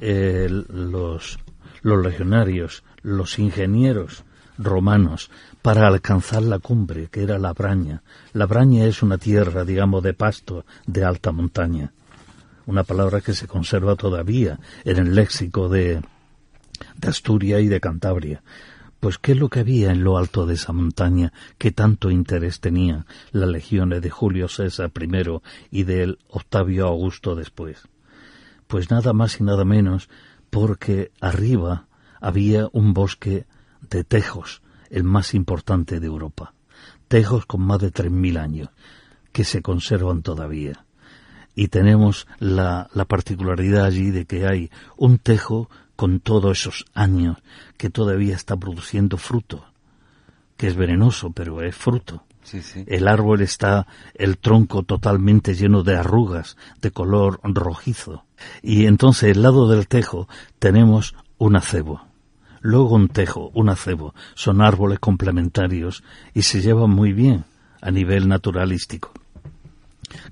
los, 0.00 1.38
los 1.82 2.02
legionarios, 2.02 2.82
los 3.02 3.38
ingenieros 3.38 4.24
romanos 4.56 5.30
para 5.60 5.86
alcanzar 5.86 6.42
la 6.44 6.60
cumbre, 6.60 7.08
que 7.08 7.24
era 7.24 7.38
la 7.38 7.52
Braña. 7.52 8.02
La 8.32 8.46
Braña 8.46 8.86
es 8.86 9.02
una 9.02 9.18
tierra, 9.18 9.66
digamos, 9.66 10.02
de 10.02 10.14
pasto 10.14 10.64
de 10.86 11.04
alta 11.04 11.30
montaña. 11.30 11.92
Una 12.68 12.84
palabra 12.84 13.22
que 13.22 13.32
se 13.32 13.46
conserva 13.46 13.96
todavía 13.96 14.60
en 14.84 14.98
el 14.98 15.14
léxico 15.14 15.70
de, 15.70 16.02
de 16.98 17.08
Asturias 17.08 17.62
y 17.62 17.66
de 17.66 17.80
Cantabria. 17.80 18.42
Pues 19.00 19.16
qué 19.16 19.32
es 19.32 19.38
lo 19.38 19.48
que 19.48 19.60
había 19.60 19.90
en 19.90 20.04
lo 20.04 20.18
alto 20.18 20.44
de 20.44 20.52
esa 20.52 20.74
montaña 20.74 21.32
que 21.56 21.72
tanto 21.72 22.10
interés 22.10 22.60
tenía 22.60 23.06
las 23.32 23.48
legiones 23.48 24.02
de 24.02 24.10
Julio 24.10 24.48
César 24.48 24.90
primero 24.90 25.42
y 25.70 25.84
del 25.84 26.18
Octavio 26.28 26.88
Augusto 26.88 27.34
después. 27.34 27.88
Pues 28.66 28.90
nada 28.90 29.14
más 29.14 29.40
y 29.40 29.44
nada 29.44 29.64
menos 29.64 30.10
porque 30.50 31.10
arriba 31.22 31.86
había 32.20 32.68
un 32.72 32.92
bosque 32.92 33.46
de 33.88 34.04
tejos, 34.04 34.60
el 34.90 35.04
más 35.04 35.32
importante 35.32 36.00
de 36.00 36.06
Europa. 36.06 36.52
Tejos 37.08 37.46
con 37.46 37.62
más 37.62 37.78
de 37.78 37.92
tres 37.92 38.12
mil 38.12 38.36
años, 38.36 38.68
que 39.32 39.44
se 39.44 39.62
conservan 39.62 40.20
todavía. 40.20 40.84
Y 41.58 41.66
tenemos 41.66 42.28
la, 42.38 42.88
la 42.94 43.04
particularidad 43.04 43.84
allí 43.84 44.12
de 44.12 44.26
que 44.26 44.46
hay 44.46 44.70
un 44.96 45.18
tejo 45.18 45.68
con 45.96 46.20
todos 46.20 46.60
esos 46.60 46.84
años 46.94 47.38
que 47.76 47.90
todavía 47.90 48.36
está 48.36 48.56
produciendo 48.56 49.16
fruto, 49.16 49.64
que 50.56 50.68
es 50.68 50.76
venenoso, 50.76 51.32
pero 51.32 51.60
es 51.60 51.74
fruto. 51.74 52.22
El 52.86 53.08
árbol 53.08 53.40
está, 53.40 53.88
el 54.14 54.38
tronco 54.38 54.84
totalmente 54.84 55.54
lleno 55.54 55.82
de 55.82 55.96
arrugas 55.96 56.56
de 56.80 56.92
color 56.92 57.40
rojizo. 57.42 58.22
Y 58.62 58.86
entonces, 58.86 59.34
al 59.34 59.42
lado 59.42 59.68
del 59.68 59.88
tejo, 59.88 60.28
tenemos 60.60 61.16
un 61.38 61.56
acebo. 61.56 62.02
Luego 62.60 62.94
un 62.94 63.08
tejo, 63.08 63.50
un 63.52 63.68
acebo. 63.68 64.14
Son 64.36 64.62
árboles 64.62 65.00
complementarios 65.00 66.04
y 66.34 66.42
se 66.42 66.60
llevan 66.60 66.90
muy 66.90 67.12
bien 67.12 67.46
a 67.80 67.90
nivel 67.90 68.28
naturalístico. 68.28 69.12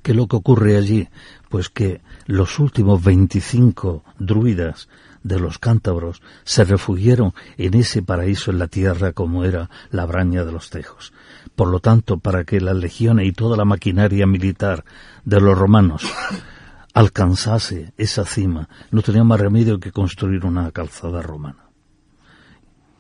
¿Qué 0.03 0.13
es 0.13 0.17
lo 0.17 0.27
que 0.27 0.37
ocurre 0.37 0.77
allí? 0.77 1.09
Pues 1.49 1.69
que 1.69 2.01
los 2.27 2.59
últimos 2.59 3.03
25 3.03 4.05
druidas 4.19 4.89
de 5.23 5.41
los 5.41 5.59
cántabros 5.59 6.23
se 6.45 6.65
refugiaron 6.65 7.35
en 7.59 7.75
ese 7.75 8.03
paraíso 8.03 8.51
en 8.51 8.59
la 8.59 8.69
tierra 8.69 9.13
como 9.13 9.45
era 9.45 9.69
la 9.91 10.07
braña 10.07 10.45
de 10.45 10.53
los 10.53 10.71
tejos. 10.71 11.13
Por 11.57 11.69
lo 11.69 11.81
tanto, 11.81 12.19
para 12.19 12.45
que 12.45 12.61
las 12.61 12.77
legiones 12.77 13.27
y 13.27 13.33
toda 13.33 13.57
la 13.57 13.65
maquinaria 13.65 14.27
militar 14.27 14.85
de 15.25 15.41
los 15.41 15.59
romanos 15.59 16.05
alcanzase 16.95 17.93
esa 17.97 18.25
cima, 18.25 18.69
no 18.91 19.03
tenía 19.03 19.25
más 19.25 19.41
remedio 19.41 19.81
que 19.81 19.93
construir 19.93 20.45
una 20.45 20.71
calzada 20.71 21.23
romana. 21.23 21.67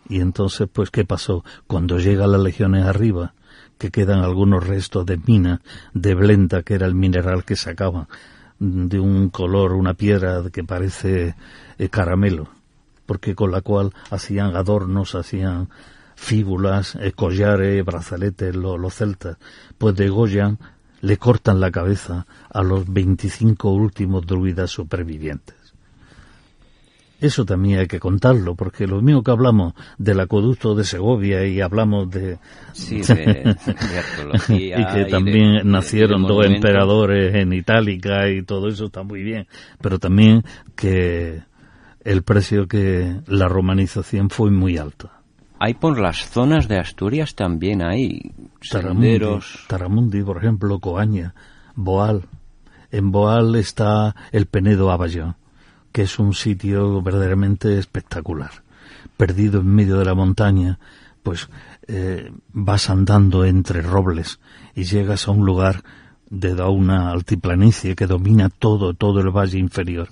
Y 0.09 0.21
entonces, 0.21 0.69
pues, 0.73 0.91
¿qué 0.91 1.05
pasó? 1.05 1.45
Cuando 1.67 1.99
llegan 1.99 2.33
las 2.33 2.41
legiones 2.41 2.85
arriba, 2.87 3.35
que 3.79 3.91
quedan 3.91 4.21
algunos 4.21 4.67
restos 4.67 5.05
de 5.07 5.19
mina, 5.19 5.61
de 5.93 6.15
blenda, 6.15 6.62
que 6.62 6.75
era 6.75 6.87
el 6.87 6.95
mineral 6.95 7.45
que 7.45 7.57
sacaban 7.57 8.09
de 8.59 8.99
un 8.99 9.29
color, 9.29 9.73
una 9.73 9.95
piedra 9.95 10.43
que 10.51 10.65
parece 10.65 11.35
eh, 11.79 11.89
caramelo, 11.89 12.49
porque 13.05 13.35
con 13.35 13.51
la 13.51 13.61
cual 13.61 13.93
hacían 14.11 14.57
adornos, 14.57 15.15
hacían 15.15 15.69
fíbulas, 16.15 16.97
eh, 16.97 17.12
collares, 17.12 17.85
brazaletes, 17.85 18.57
los 18.57 18.95
celtas, 18.95 19.37
pues 19.77 19.95
degollan, 19.95 20.59
le 21.03 21.19
cortan 21.19 21.61
la 21.61 21.71
cabeza 21.71 22.27
a 22.51 22.62
los 22.62 22.91
25 22.91 23.71
últimos 23.71 24.27
druidas 24.27 24.71
supervivientes. 24.71 25.65
Eso 27.20 27.46
también 27.46 27.81
hay 27.81 27.87
que 27.87 27.98
contarlo, 27.98 28.55
porque 28.55 28.87
lo 28.87 29.00
mismo 29.00 29.22
que 29.22 29.31
hablamos 29.31 29.72
del 29.96 30.20
acueducto 30.20 30.74
de 30.74 30.85
Segovia 30.85 31.46
y 31.46 31.61
hablamos 31.62 32.11
de... 32.11 32.38
Sí, 32.72 33.00
de, 33.00 33.57
y 34.48 34.70
que 34.70 35.07
también 35.11 35.70
nacieron 35.70 36.24
dos 36.24 36.44
emperadores 36.44 37.35
en 37.35 37.55
Itálica 37.55 38.29
y 38.29 38.42
todo 38.42 38.68
eso 38.68 38.87
está 38.87 39.02
muy 39.02 39.22
bien, 39.22 39.46
pero 39.81 39.98
también 39.98 40.42
que 40.74 41.42
el 42.05 42.22
precio 42.22 42.68
que 42.68 43.20
la 43.26 43.48
romanización 43.48 44.29
fue 44.29 44.50
muy 44.50 44.76
alto. 44.76 45.11
Hay 45.59 45.74
por 45.74 45.98
las 45.98 46.29
zonas 46.29 46.68
de 46.68 46.79
Asturias 46.79 47.35
también 47.35 47.83
hay 47.83 48.33
Taramundi, 48.70 49.18
Taramundi, 49.66 50.22
por 50.22 50.37
ejemplo, 50.37 50.79
Coaña, 50.79 51.35
Boal. 51.74 52.24
En 52.90 53.11
Boal 53.11 53.57
está 53.57 54.14
el 54.33 54.46
Penedo 54.46 54.90
Aballón, 54.90 55.35
que 55.96 56.02
es 56.02 56.18
un 56.18 56.35
sitio 56.35 57.00
verdaderamente 57.00 57.78
espectacular. 57.78 58.50
Perdido 59.16 59.62
en 59.62 59.74
medio 59.74 59.96
de 59.96 60.04
la 60.04 60.12
montaña, 60.12 60.78
pues 61.22 61.48
eh, 61.88 62.30
vas 62.52 62.90
andando 62.90 63.46
entre 63.46 63.80
robles 63.80 64.38
y 64.74 64.85
llegas 64.85 65.26
a 65.26 65.30
un 65.30 65.46
lugar 65.46 65.82
de 66.28 66.52
una 66.52 67.12
altiplanicie 67.12 67.96
que 67.96 68.06
domina 68.06 68.50
todo, 68.50 68.92
todo 68.92 69.20
el 69.20 69.30
valle 69.30 69.59
inferior 69.59 70.09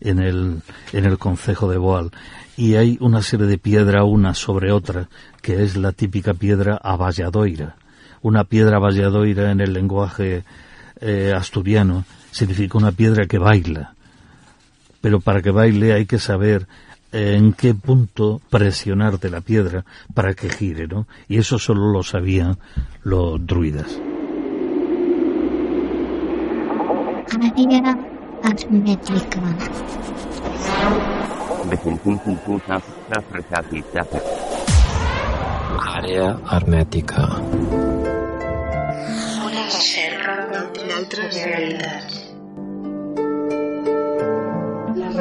en 0.00 0.18
el, 0.18 0.62
en 0.94 1.04
el 1.04 1.18
concejo 1.18 1.70
de 1.70 1.76
Boal. 1.76 2.10
Y 2.56 2.76
hay 2.76 2.96
una 2.98 3.20
serie 3.20 3.46
de 3.48 3.58
piedra 3.58 4.04
una 4.04 4.32
sobre 4.32 4.72
otra, 4.72 5.10
que 5.42 5.62
es 5.62 5.76
la 5.76 5.92
típica 5.92 6.32
piedra 6.32 6.80
avalladoira. 6.82 7.76
Una 8.22 8.44
piedra 8.44 8.78
avalladoira 8.78 9.50
en 9.50 9.60
el 9.60 9.74
lenguaje 9.74 10.44
eh, 11.02 11.34
asturiano 11.36 12.06
significa 12.30 12.78
una 12.78 12.92
piedra 12.92 13.26
que 13.26 13.36
baila. 13.36 13.92
Pero 15.00 15.20
para 15.20 15.42
que 15.42 15.50
baile 15.50 15.92
hay 15.92 16.06
que 16.06 16.18
saber 16.18 16.66
eh, 17.12 17.36
en 17.36 17.52
qué 17.52 17.74
punto 17.74 18.40
presionar 18.50 19.18
de 19.18 19.30
la 19.30 19.40
piedra 19.40 19.84
para 20.14 20.34
que 20.34 20.50
gire, 20.50 20.86
¿no? 20.86 21.06
Y 21.28 21.38
eso 21.38 21.58
solo 21.58 21.90
lo 21.92 22.02
sabían 22.02 22.58
los 23.02 23.44
druidas. 23.46 24.00
Àrea 35.98 36.38
hermètica. 36.56 37.24
Una 39.46 39.62
recerca 39.66 40.36
d'altres 40.52 41.44
realitats. 41.44 42.17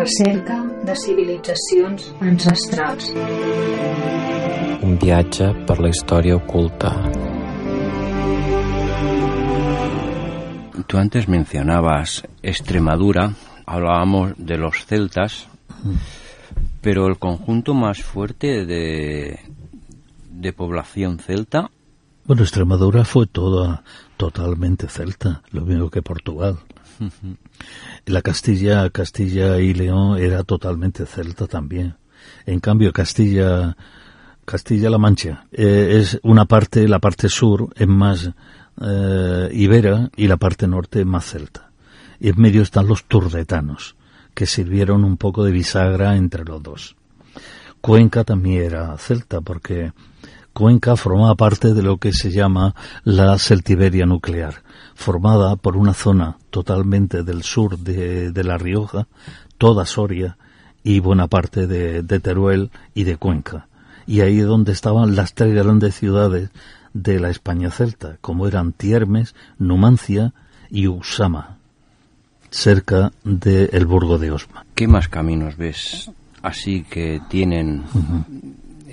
Recerca 0.07 0.63
de 0.87 0.93
civilitzacions 0.95 2.13
ancestrals. 2.23 3.09
Un 4.87 4.93
viatge 5.01 5.49
per 5.67 5.75
la 5.83 5.89
història 5.91 6.37
oculta. 6.37 6.93
Tú 10.87 10.97
antes 10.97 11.27
mencionabas 11.27 12.23
Extremadura, 12.41 13.33
hablábamos 13.65 14.31
de 14.37 14.57
los 14.57 14.85
celtas, 14.85 15.47
pero 16.79 17.07
el 17.07 17.19
conjunto 17.19 17.73
más 17.73 18.01
fuerte 18.01 18.65
de, 18.65 19.39
de 20.31 20.53
población 20.53 21.19
celta, 21.19 21.69
Bueno, 22.27 22.43
Extremadura 22.43 23.05
fue 23.05 23.25
toda 23.25 23.83
totalmente 24.17 24.89
celta, 24.89 25.41
lo 25.51 25.61
mismo 25.61 25.89
que 25.89 26.01
Portugal. 26.01 26.57
La 28.05 28.21
Castilla, 28.21 28.89
Castilla 28.89 29.59
y 29.59 29.73
León 29.73 30.17
era 30.17 30.43
totalmente 30.43 31.05
celta 31.05 31.47
también. 31.47 31.95
En 32.45 32.59
cambio, 32.59 32.93
Castilla, 32.93 33.75
Castilla-La 34.45 34.97
Mancha 34.97 35.45
eh, 35.51 35.97
es 35.99 36.19
una 36.23 36.45
parte, 36.45 36.87
la 36.87 36.99
parte 36.99 37.27
sur 37.27 37.69
es 37.75 37.87
más 37.87 38.31
eh, 38.81 39.49
ibera 39.51 40.09
y 40.15 40.27
la 40.27 40.37
parte 40.37 40.67
norte 40.67 41.01
es 41.01 41.05
más 41.05 41.25
celta. 41.25 41.71
Y 42.19 42.29
en 42.29 42.39
medio 42.39 42.61
están 42.61 42.87
los 42.87 43.03
turdetanos, 43.03 43.95
que 44.33 44.45
sirvieron 44.45 45.03
un 45.03 45.17
poco 45.17 45.43
de 45.43 45.51
bisagra 45.51 46.15
entre 46.15 46.45
los 46.45 46.63
dos. 46.63 46.95
Cuenca 47.81 48.23
también 48.23 48.63
era 48.63 48.97
celta 48.97 49.41
porque 49.41 49.91
Cuenca 50.57 50.95
formaba 50.95 51.35
parte 51.35 51.75
de 51.75 51.83
lo 51.83 51.97
que 51.97 52.11
se 52.11 52.31
llama 52.31 52.73
la 53.03 53.37
Celtiberia 53.37 54.07
nuclear, 54.07 54.63
formada 54.95 55.55
por 55.55 55.77
una 55.77 55.93
zona 55.93 56.37
totalmente 56.49 57.21
del 57.21 57.43
sur 57.43 57.77
de, 57.77 58.31
de 58.31 58.43
La 58.43 58.57
Rioja, 58.57 59.05
toda 59.59 59.85
Soria 59.85 60.35
y 60.81 60.99
buena 60.99 61.27
parte 61.27 61.67
de, 61.67 62.01
de 62.01 62.19
Teruel 62.19 62.71
y 62.95 63.03
de 63.03 63.17
Cuenca. 63.17 63.67
Y 64.07 64.21
ahí 64.21 64.39
es 64.39 64.47
donde 64.47 64.71
estaban 64.71 65.15
las 65.15 65.35
tres 65.35 65.53
grandes 65.53 65.93
ciudades 65.93 66.49
de 66.91 67.19
la 67.19 67.29
España 67.29 67.69
celta, 67.69 68.17
como 68.19 68.47
eran 68.47 68.73
Tiermes, 68.73 69.35
Numancia 69.59 70.33
y 70.71 70.87
Usama, 70.87 71.57
cerca 72.49 73.11
del 73.23 73.85
Burgo 73.85 74.17
de 74.17 74.31
Osma. 74.31 74.65
¿qué 74.73 74.87
más 74.87 75.07
caminos 75.07 75.55
ves 75.55 76.09
así 76.41 76.83
que 76.83 77.21
tienen 77.29 77.83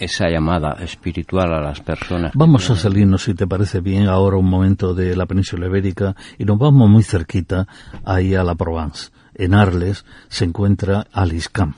esa 0.05 0.29
llamada 0.29 0.77
espiritual 0.81 1.53
a 1.55 1.61
las 1.61 1.81
personas? 1.81 2.33
Vamos 2.35 2.69
a 2.71 2.77
salirnos, 2.77 3.25
si 3.25 3.35
te 3.35 3.47
parece 3.47 3.81
bien, 3.81 4.07
ahora 4.07 4.37
un 4.37 4.49
momento 4.49 4.95
de 4.95 5.17
la 5.17 5.27
península 5.27 5.67
ibérica 5.67 6.15
y 6.39 6.45
nos 6.45 6.59
vamos 6.59 6.89
muy 6.89 7.03
cerquita 7.03 7.67
ahí 8.05 8.35
a 8.35 8.45
la 8.45 8.55
Provence. 8.55 9.11
En 9.35 9.55
Arles 9.55 10.05
se 10.29 10.45
encuentra 10.45 11.07
Aliscam. 11.13 11.75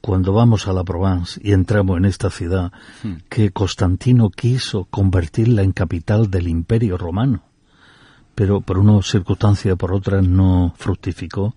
Cuando 0.00 0.32
vamos 0.32 0.66
a 0.66 0.72
la 0.72 0.82
Provence 0.82 1.38
y 1.44 1.52
entramos 1.52 1.98
en 1.98 2.06
esta 2.06 2.30
ciudad 2.30 2.72
que 3.28 3.50
Constantino 3.50 4.30
quiso 4.30 4.86
convertirla 4.86 5.62
en 5.62 5.72
capital 5.72 6.30
del 6.30 6.48
Imperio 6.48 6.96
Romano, 6.96 7.42
pero 8.34 8.62
por 8.62 8.78
una 8.78 9.02
circunstancia 9.02 9.74
o 9.74 9.76
por 9.76 9.92
otra 9.92 10.22
no 10.22 10.72
fructificó, 10.76 11.54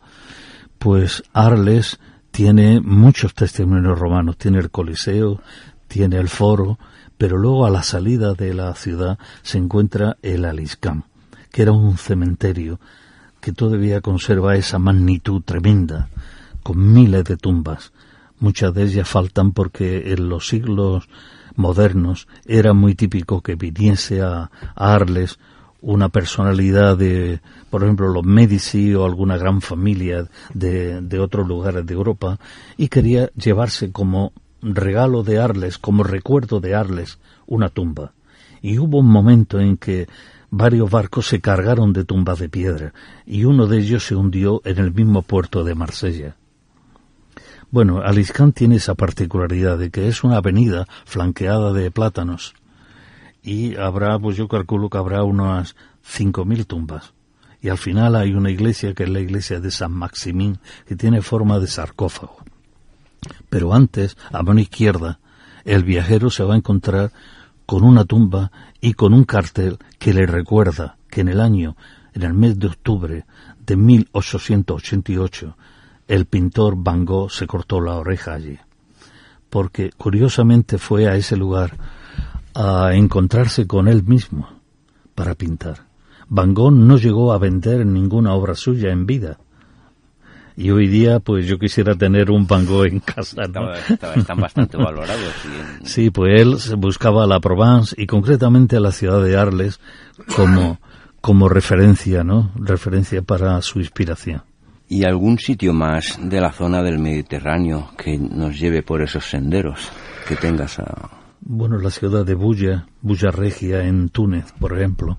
pues 0.78 1.24
Arles 1.32 1.98
tiene 2.34 2.82
muchos 2.82 3.36
testimonios 3.36 4.00
romanos, 4.00 4.38
tiene 4.40 4.58
el 4.58 4.72
Coliseo, 4.72 5.40
tiene 5.88 6.18
el 6.18 6.30
Foro, 6.30 6.80
pero 7.16 7.38
luego 7.38 7.68
a 7.68 7.70
la 7.70 7.84
salida 7.84 8.34
de 8.34 8.56
la 8.56 8.74
ciudad 8.74 9.20
se 9.44 9.60
encuentra 9.60 10.18
el 10.24 10.44
Aliscam, 10.44 11.04
que 11.52 11.62
era 11.62 11.74
un 11.74 11.96
cementerio 11.96 12.80
que 13.40 13.52
todavía 13.52 14.02
conserva 14.02 14.56
esa 14.56 14.80
magnitud 14.80 15.44
tremenda, 15.44 16.10
con 16.64 16.92
miles 16.92 17.24
de 17.26 17.38
tumbas. 17.38 17.94
Muchas 18.40 18.74
de 18.74 18.86
ellas 18.86 19.08
faltan 19.08 19.52
porque 19.52 20.12
en 20.14 20.28
los 20.28 20.48
siglos 20.48 21.08
modernos 21.56 22.28
era 22.46 22.74
muy 22.74 22.96
típico 22.96 23.42
que 23.42 23.54
viniese 23.54 24.24
a, 24.24 24.50
a 24.76 24.94
Arles 24.96 25.38
una 25.84 26.10
personalidad 26.10 26.98
de, 26.98 27.42
por 27.70 27.84
ejemplo, 27.84 28.08
los 28.08 28.24
Medici 28.24 28.96
o 28.96 29.06
alguna 29.06 29.38
gran 29.38 29.62
familia 29.62 30.28
de, 30.54 31.02
de 31.02 31.20
otros 31.20 31.46
lugares 31.46 31.86
de 31.86 31.94
Europa 31.94 32.40
y 32.78 32.88
quería 32.88 33.30
llevarse 33.36 33.92
como 33.92 34.32
regalo 34.62 35.24
de 35.24 35.40
Arles, 35.40 35.78
como 35.78 36.04
recuerdo 36.04 36.62
de 36.62 36.74
Arles, 36.74 37.20
una 37.46 37.68
tumba. 37.70 38.14
Y 38.62 38.80
hubo 38.80 39.00
un 39.00 39.08
momento 39.08 39.60
en 39.60 39.76
que 39.76 40.08
varios 40.50 40.90
barcos 40.90 41.28
se 41.28 41.42
cargaron 41.42 41.92
de 41.92 42.06
tumbas 42.06 42.40
de 42.40 42.48
piedra 42.48 42.94
y 43.26 43.44
uno 43.44 43.68
de 43.68 43.80
ellos 43.80 44.06
se 44.06 44.16
hundió 44.16 44.62
en 44.64 44.78
el 44.78 44.94
mismo 44.94 45.22
puerto 45.22 45.66
de 45.66 45.76
Marsella. 45.76 46.38
Bueno, 47.72 48.02
Aliscán 48.02 48.54
tiene 48.54 48.78
esa 48.78 48.96
particularidad 48.96 49.78
de 49.78 49.90
que 49.90 50.08
es 50.08 50.24
una 50.24 50.38
avenida 50.38 50.88
flanqueada 51.06 51.74
de 51.74 51.92
plátanos 51.92 52.54
y 53.44 53.76
habrá, 53.76 54.18
pues 54.18 54.38
yo 54.38 54.48
calculo 54.48 54.90
que 54.90 54.98
habrá 54.98 55.24
unas 55.24 55.76
5.000 56.08 56.66
tumbas. 56.66 57.14
Y 57.62 57.70
al 57.70 57.78
final 57.78 58.16
hay 58.16 58.34
una 58.34 58.50
iglesia 58.50 58.94
que 58.94 59.04
es 59.04 59.10
la 59.10 59.20
iglesia 59.20 59.60
de 59.60 59.72
San 59.72 59.92
Maximín, 59.92 60.60
que 60.88 60.96
tiene 60.96 61.22
forma 61.22 61.60
de 61.60 61.68
sarcófago. 61.68 62.38
Pero 63.50 63.74
antes, 63.74 64.18
a 64.32 64.44
mano 64.44 64.60
izquierda, 64.60 65.20
el 65.66 65.84
viajero 65.84 66.30
se 66.30 66.44
va 66.44 66.56
a 66.56 66.58
encontrar 66.58 67.12
con 67.66 67.84
una 67.84 68.06
tumba 68.06 68.52
y 68.82 68.94
con 68.94 69.14
un 69.14 69.24
cartel 69.24 69.78
que 70.00 70.14
le 70.14 70.26
recuerda 70.26 70.98
que 71.10 71.22
en 71.22 71.30
el 71.30 71.40
año, 71.40 71.76
en 72.14 72.24
el 72.24 72.34
mes 72.34 72.60
de 72.60 72.68
octubre 72.68 73.26
de 73.66 73.76
1888, 73.76 75.56
el 76.08 76.26
pintor 76.26 76.76
Van 76.78 77.06
Gogh 77.06 77.32
se 77.32 77.48
cortó 77.48 77.80
la 77.80 77.96
oreja 77.96 78.34
allí. 78.34 78.58
Porque 79.50 79.92
curiosamente 79.96 80.78
fue 80.78 81.08
a 81.08 81.16
ese 81.16 81.38
lugar 81.38 81.78
a 82.56 82.94
encontrarse 82.94 83.68
con 83.68 83.88
él 83.88 84.04
mismo 84.04 84.48
para 85.16 85.36
pintar. 85.36 85.88
Van 86.30 86.54
Gogh 86.54 86.74
no 86.74 86.98
llegó 86.98 87.34
a 87.34 87.38
vender 87.38 87.86
ninguna 87.86 88.34
obra 88.34 88.56
suya 88.56 88.92
en 88.92 89.06
vida. 89.06 89.38
Y 90.56 90.70
hoy 90.70 90.88
día, 90.88 91.20
pues 91.20 91.48
yo 91.48 91.58
quisiera 91.58 91.96
tener 91.96 92.30
un 92.30 92.46
Van 92.46 92.66
Gogh 92.66 92.86
en 92.86 93.00
casa, 93.00 93.38
¿no? 93.38 93.44
Estaba- 93.74 93.80
estaba- 93.80 94.14
están 94.14 94.38
bastante 94.40 94.78
valorados. 94.78 95.34
y 95.82 95.86
Sí, 95.88 96.10
pues 96.12 96.42
él 96.42 96.58
buscaba 96.78 97.26
la 97.26 97.40
Provence 97.40 97.96
y 97.98 98.06
concretamente 98.06 98.76
a 98.78 98.80
la 98.80 98.92
ciudad 98.92 99.24
de 99.24 99.36
Arles 99.36 99.80
como, 100.36 100.80
como 101.22 101.50
referencia, 101.50 102.24
¿no? 102.24 102.52
Referencia 102.56 103.22
para 103.24 103.62
su 103.64 103.80
inspiración. 103.80 104.44
¿Y 104.88 105.06
algún 105.06 105.40
sitio 105.40 105.74
más 105.74 106.20
de 106.22 106.40
la 106.40 106.52
zona 106.52 106.84
del 106.84 107.00
Mediterráneo 107.00 107.90
que 107.98 108.18
nos 108.20 108.60
lleve 108.60 108.84
por 108.84 109.02
esos 109.02 109.26
senderos 109.26 109.90
que 110.28 110.36
tengas 110.36 110.78
a... 110.78 111.10
Bueno, 111.46 111.78
la 111.78 111.90
ciudad 111.90 112.26
de 112.26 112.36
Bulla, 112.36 112.88
Bulla 113.02 113.30
Regia 113.30 113.84
en 113.84 114.08
Túnez, 114.08 114.54
por 114.54 114.72
ejemplo. 114.72 115.18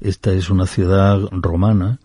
Esta 0.00 0.32
es 0.32 0.50
una 0.50 0.66
ciudad 0.66 1.20
romana 1.30 2.00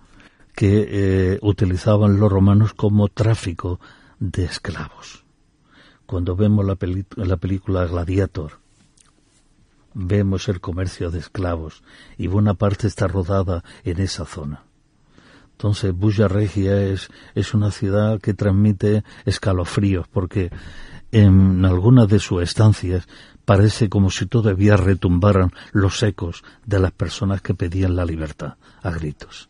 que 0.53 0.87
eh, 0.87 1.39
utilizaban 1.41 2.19
los 2.19 2.31
romanos 2.31 2.75
como 2.75 3.07
tráfico 3.07 3.79
de 4.19 4.45
esclavos. 4.45 5.25
Cuando 6.05 6.35
vemos 6.35 6.65
la, 6.65 6.77
la 7.15 7.37
película 7.37 7.87
Gladiator, 7.87 8.59
vemos 9.95 10.49
el 10.49 10.61
comercio 10.61 11.09
de 11.09 11.17
esclavos 11.17 11.81
y 12.15 12.27
buena 12.27 12.53
parte 12.53 12.85
está 12.85 13.07
rodada 13.07 13.63
en 13.83 13.99
esa 13.99 14.25
zona. 14.25 14.65
Entonces, 15.53 15.93
Bulla 15.93 16.27
Regia 16.27 16.79
es, 16.83 17.09
es 17.33 17.55
una 17.55 17.71
ciudad 17.71 18.21
que 18.21 18.35
transmite 18.35 19.03
escalofríos 19.25 20.07
porque 20.07 20.51
en 21.11 21.65
algunas 21.65 22.07
de 22.07 22.19
sus 22.19 22.43
estancias 22.43 23.07
parece 23.47 23.87
como 23.87 24.11
si 24.11 24.25
todavía 24.25 24.75
retumbaran 24.75 25.53
los 25.71 26.03
ecos 26.03 26.43
de 26.65 26.79
las 26.81 26.91
personas 26.91 27.41
que 27.41 27.53
pedían 27.53 27.95
la 27.95 28.03
libertad 28.03 28.55
a 28.83 28.91
gritos. 28.91 29.47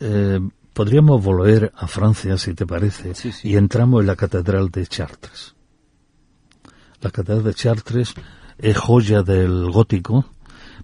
Eh, 0.00 0.38
podríamos 0.74 1.24
volver 1.24 1.72
a 1.76 1.86
Francia, 1.86 2.36
si 2.36 2.52
te 2.52 2.66
parece, 2.66 3.14
Sí, 3.14 3.32
sí. 3.32 3.48
y 3.48 3.56
entramos 3.56 4.02
en 4.02 4.06
la 4.08 4.16
Catedral 4.16 4.70
de 4.70 4.86
Chartres. 4.86 5.54
La 7.00 7.10
Catedral 7.10 7.42
de 7.44 7.54
Chartres 7.54 8.12
es 8.58 8.76
joya 8.76 9.22
del 9.22 9.70
gótico, 9.70 10.26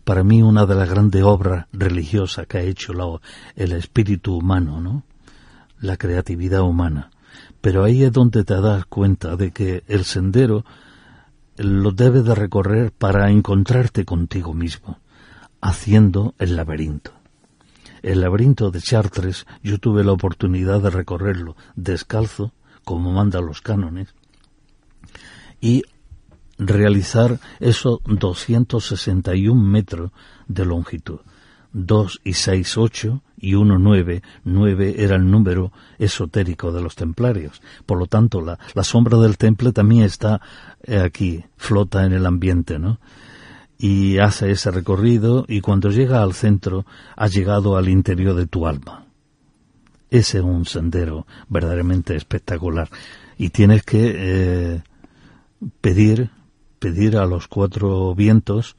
para 0.04 0.24
mí 0.24 0.40
una 0.40 0.64
de 0.64 0.74
las 0.74 0.88
grandes 0.88 1.22
obras 1.22 1.66
religiosas 1.72 2.46
que 2.46 2.56
ha 2.56 2.62
hecho 2.62 2.94
la- 2.94 3.20
el 3.56 3.72
espíritu 3.72 4.36
humano, 4.38 4.80
¿no? 4.80 5.02
La 5.80 5.98
creatividad 5.98 6.62
humana. 6.62 7.10
Pero 7.60 7.84
ahí 7.84 8.04
es 8.04 8.12
donde 8.12 8.44
te 8.44 8.60
das 8.60 8.86
cuenta 8.86 9.36
de 9.36 9.50
que 9.50 9.82
el 9.88 10.04
sendero 10.04 10.64
lo 11.56 11.90
debes 11.90 12.24
de 12.24 12.34
recorrer 12.34 12.92
para 12.92 13.30
encontrarte 13.30 14.04
contigo 14.04 14.54
mismo, 14.54 14.98
haciendo 15.60 16.34
el 16.38 16.56
laberinto. 16.56 17.12
El 18.02 18.20
laberinto 18.20 18.70
de 18.70 18.80
Chartres 18.80 19.46
yo 19.62 19.78
tuve 19.78 20.04
la 20.04 20.12
oportunidad 20.12 20.80
de 20.80 20.90
recorrerlo 20.90 21.56
descalzo, 21.74 22.52
como 22.84 23.12
mandan 23.12 23.46
los 23.46 23.60
cánones, 23.60 24.14
y 25.60 25.82
realizar 26.58 27.40
esos 27.58 28.00
261 28.04 29.60
metros 29.60 30.12
de 30.46 30.64
longitud. 30.64 31.20
2 31.72 32.20
y 32.24 32.32
6, 32.32 32.76
8 32.76 33.22
y 33.40 33.54
1, 33.54 33.78
9. 33.78 34.22
9 34.44 34.94
era 34.98 35.16
el 35.16 35.30
número 35.30 35.72
esotérico 35.98 36.72
de 36.72 36.82
los 36.82 36.96
templarios. 36.96 37.60
Por 37.86 37.98
lo 37.98 38.06
tanto, 38.06 38.40
la, 38.40 38.58
la 38.74 38.84
sombra 38.84 39.18
del 39.18 39.38
temple 39.38 39.72
también 39.72 40.04
está 40.04 40.40
eh, 40.82 40.98
aquí, 40.98 41.44
flota 41.56 42.04
en 42.04 42.12
el 42.12 42.26
ambiente, 42.26 42.78
¿no? 42.78 42.98
Y 43.78 44.18
hace 44.18 44.50
ese 44.50 44.70
recorrido 44.70 45.44
y 45.46 45.60
cuando 45.60 45.90
llega 45.90 46.22
al 46.22 46.34
centro 46.34 46.84
ha 47.16 47.28
llegado 47.28 47.76
al 47.76 47.88
interior 47.88 48.34
de 48.34 48.46
tu 48.46 48.66
alma. 48.66 49.06
Ese 50.10 50.38
es 50.38 50.44
un 50.44 50.64
sendero 50.64 51.26
verdaderamente 51.48 52.16
espectacular. 52.16 52.88
Y 53.36 53.50
tienes 53.50 53.84
que 53.84 54.14
eh, 54.16 54.82
pedir, 55.80 56.30
pedir 56.80 57.16
a 57.16 57.26
los 57.26 57.46
cuatro 57.46 58.14
vientos 58.14 58.76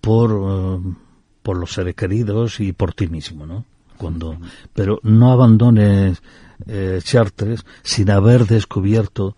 por... 0.00 0.80
Eh, 0.84 1.09
por 1.42 1.56
los 1.56 1.72
seres 1.72 1.94
queridos 1.94 2.60
y 2.60 2.72
por 2.72 2.94
ti 2.94 3.08
mismo, 3.08 3.46
¿no? 3.46 3.64
Cuando, 3.96 4.38
pero 4.72 4.98
no 5.02 5.30
abandones 5.30 6.22
eh, 6.66 7.00
Chartres 7.02 7.64
sin 7.82 8.10
haber 8.10 8.46
descubierto 8.46 9.36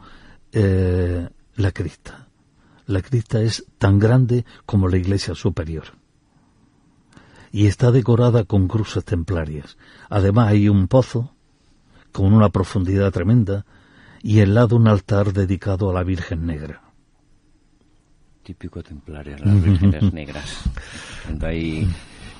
eh, 0.52 1.28
la 1.56 1.72
cripta. 1.72 2.28
La 2.86 3.02
cripta 3.02 3.40
es 3.40 3.64
tan 3.78 3.98
grande 3.98 4.44
como 4.66 4.88
la 4.88 4.98
iglesia 4.98 5.34
superior 5.34 5.84
y 7.50 7.66
está 7.66 7.90
decorada 7.90 8.44
con 8.44 8.68
cruces 8.68 9.04
templarias. 9.04 9.76
Además 10.08 10.48
hay 10.48 10.68
un 10.68 10.88
pozo 10.88 11.34
con 12.12 12.32
una 12.32 12.50
profundidad 12.50 13.10
tremenda 13.12 13.66
y 14.22 14.40
al 14.40 14.54
lado 14.54 14.76
un 14.76 14.88
altar 14.88 15.32
dedicado 15.32 15.90
a 15.90 15.94
la 15.94 16.04
Virgen 16.04 16.46
Negra 16.46 16.92
típico 18.42 18.82
templario, 18.82 19.36
las 19.38 19.62
vírgenes 19.62 20.12
negras. 20.12 20.62
Cuando 21.24 21.46
hay 21.46 21.88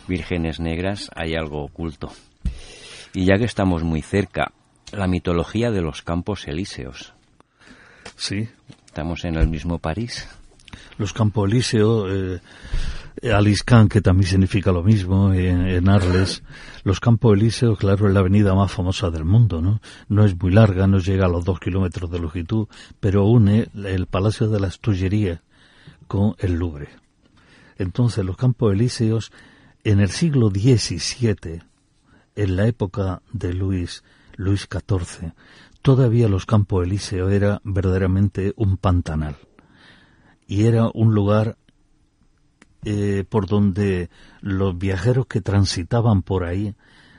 vírgenes 0.09 0.61
negras 0.61 1.11
hay 1.15 1.35
algo 1.35 1.65
oculto. 1.65 2.13
Y 3.15 3.27
ya 3.27 3.37
que 3.37 3.45
estamos 3.45 3.83
muy 3.83 4.03
cerca, 4.03 4.53
la 4.93 5.07
mitología 5.07 5.71
de 5.71 5.83
los 5.83 6.03
campos 6.03 6.47
elíseos. 6.49 7.13
Sí. 8.17 8.49
Estamos 8.87 9.25
en 9.25 9.37
el 9.37 9.49
mismo 9.49 9.79
París. 9.79 10.29
Los 10.99 11.13
campos 11.13 11.51
elíseos, 11.51 12.11
eh, 12.11 12.41
Aliscan, 13.31 13.89
que 13.89 14.01
también 14.01 14.29
significa 14.29 14.73
lo 14.73 14.83
mismo, 14.83 15.33
en, 15.33 15.89
Arles. 15.89 16.43
Los 16.83 16.99
Campos 16.99 17.37
Elíseos, 17.37 17.79
claro, 17.79 18.09
es 18.09 18.15
la 18.15 18.21
avenida 18.21 18.55
más 18.55 18.73
famosa 18.73 19.11
del 19.11 19.25
mundo, 19.25 19.61
¿no? 19.61 19.81
No 20.09 20.25
es 20.25 20.37
muy 20.41 20.51
larga, 20.51 20.87
no 20.87 20.99
llega 20.99 21.27
a 21.27 21.29
los 21.29 21.45
dos 21.45 21.61
kilómetros 21.61 22.11
de 22.11 22.19
longitud, 22.19 22.67
pero 22.99 23.25
une 23.27 23.69
el 23.85 24.07
Palacio 24.07 24.49
de 24.49 24.59
las 24.59 24.81
Tullerías 24.81 25.41
con 26.09 26.35
el 26.39 26.55
Louvre. 26.55 27.02
Entonces 27.83 28.25
los 28.25 28.37
campos 28.37 28.73
elíseos 28.73 29.33
en 29.85 30.01
el 30.01 30.11
siglo 30.11 30.51
XVII, 30.51 31.63
en 32.37 32.57
la 32.57 32.67
época 32.67 33.23
de 33.33 33.53
Luis, 33.53 34.05
Luis 34.37 34.69
XIV, 34.71 35.33
todavía 35.83 36.29
los 36.29 36.47
campos 36.47 36.87
elíseos 36.87 37.33
era 37.33 37.61
verdaderamente 37.65 38.55
un 38.57 38.77
pantanal 38.77 39.37
y 40.47 40.67
era 40.67 40.89
un 40.95 41.15
lugar 41.15 41.57
eh, 42.85 43.25
por 43.29 43.47
donde 43.47 44.11
los 44.41 44.79
viajeros 44.79 45.27
que 45.27 45.41
transitaban 45.41 46.23
por 46.23 46.45
ahí 46.45 46.75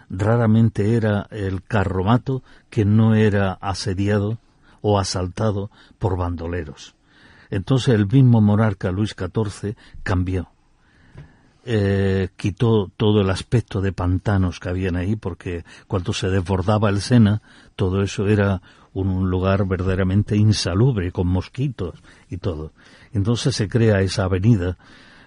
raramente 0.09 0.95
era 0.95 1.27
el 1.31 1.63
carromato 1.63 2.43
que 2.69 2.85
no 2.85 3.15
era 3.15 3.53
asediado 3.53 4.37
o 4.81 4.99
asaltado 4.99 5.71
por 5.99 6.17
bandoleros. 6.17 6.95
Entonces 7.49 7.93
el 7.93 8.07
mismo 8.07 8.41
monarca 8.41 8.91
Luis 8.91 9.15
XIV 9.17 9.75
cambió. 10.03 10.52
Eh, 11.65 12.29
quitó 12.35 12.91
todo 12.97 13.21
el 13.21 13.29
aspecto 13.29 13.79
de 13.79 13.93
pantanos 13.93 14.59
que 14.59 14.69
habían 14.69 14.97
ahí, 14.97 15.15
porque 15.15 15.63
cuando 15.87 16.11
se 16.11 16.29
desbordaba 16.29 16.89
el 16.89 17.01
Sena, 17.01 17.41
todo 17.75 18.01
eso 18.01 18.27
era 18.27 18.61
un 18.91 19.29
lugar 19.29 19.65
verdaderamente 19.65 20.35
insalubre, 20.35 21.11
con 21.11 21.27
mosquitos 21.27 21.95
y 22.29 22.37
todo. 22.37 22.73
Entonces 23.13 23.55
se 23.55 23.69
crea 23.69 24.01
esa 24.01 24.25
avenida, 24.25 24.77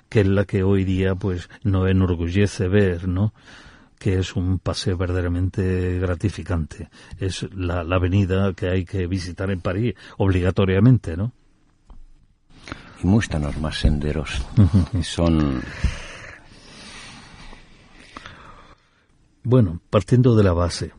que 0.08 0.20
es 0.20 0.26
la 0.26 0.44
que 0.44 0.62
hoy 0.62 0.84
día 0.84 1.14
pues 1.14 1.48
no 1.62 1.88
enorgullece 1.88 2.68
ver, 2.68 3.08
¿no? 3.08 3.32
que 3.98 4.18
es 4.18 4.36
un 4.36 4.58
paseo 4.58 4.98
verdaderamente 4.98 5.98
gratificante. 5.98 6.90
Es 7.18 7.48
la, 7.54 7.82
la 7.82 7.96
avenida 7.96 8.52
que 8.52 8.68
hay 8.68 8.84
que 8.84 9.06
visitar 9.06 9.50
en 9.50 9.60
París 9.60 9.94
obligatoriamente, 10.18 11.16
¿no? 11.16 11.32
y 13.02 13.06
muéstranos 13.06 13.56
más 13.58 13.78
senderos. 13.78 14.42
Son. 15.02 15.62
Bueno, 19.48 19.80
partiendo 19.90 20.34
de 20.34 20.42
la 20.42 20.52
base, 20.52 20.90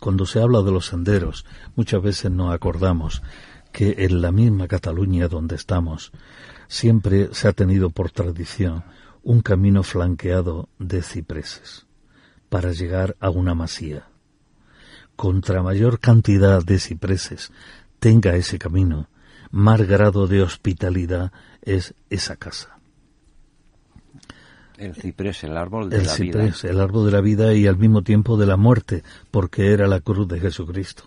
cuando 0.00 0.24
se 0.24 0.40
habla 0.40 0.62
de 0.62 0.72
los 0.72 0.86
senderos, 0.86 1.44
muchas 1.76 2.00
veces 2.00 2.30
nos 2.30 2.54
acordamos 2.54 3.20
que 3.72 3.94
en 3.98 4.22
la 4.22 4.32
misma 4.32 4.68
Cataluña 4.68 5.28
donde 5.28 5.56
estamos, 5.56 6.10
siempre 6.66 7.28
se 7.34 7.46
ha 7.46 7.52
tenido 7.52 7.90
por 7.90 8.10
tradición 8.10 8.84
un 9.22 9.42
camino 9.42 9.82
flanqueado 9.82 10.70
de 10.78 11.02
cipreses 11.02 11.84
para 12.48 12.72
llegar 12.72 13.16
a 13.20 13.28
una 13.28 13.54
masía. 13.54 14.08
Contra 15.14 15.62
mayor 15.62 16.00
cantidad 16.00 16.64
de 16.64 16.78
cipreses 16.78 17.52
tenga 17.98 18.34
ese 18.34 18.58
camino, 18.58 19.10
más 19.50 19.82
grado 19.82 20.26
de 20.26 20.40
hospitalidad 20.40 21.32
es 21.60 21.92
esa 22.08 22.36
casa. 22.36 22.79
El 24.80 24.94
ciprés, 24.94 25.44
el 25.44 25.58
árbol 25.58 25.90
de 25.90 25.98
el 25.98 26.06
la 26.06 26.12
ciprés, 26.12 26.64
el 26.64 26.80
árbol 26.80 27.04
de 27.04 27.12
la 27.12 27.20
vida 27.20 27.52
y 27.52 27.66
al 27.66 27.76
mismo 27.76 28.02
tiempo 28.02 28.38
de 28.38 28.46
la 28.46 28.56
muerte, 28.56 29.02
porque 29.30 29.72
era 29.72 29.86
la 29.86 30.00
cruz 30.00 30.26
de 30.26 30.40
Jesucristo. 30.40 31.04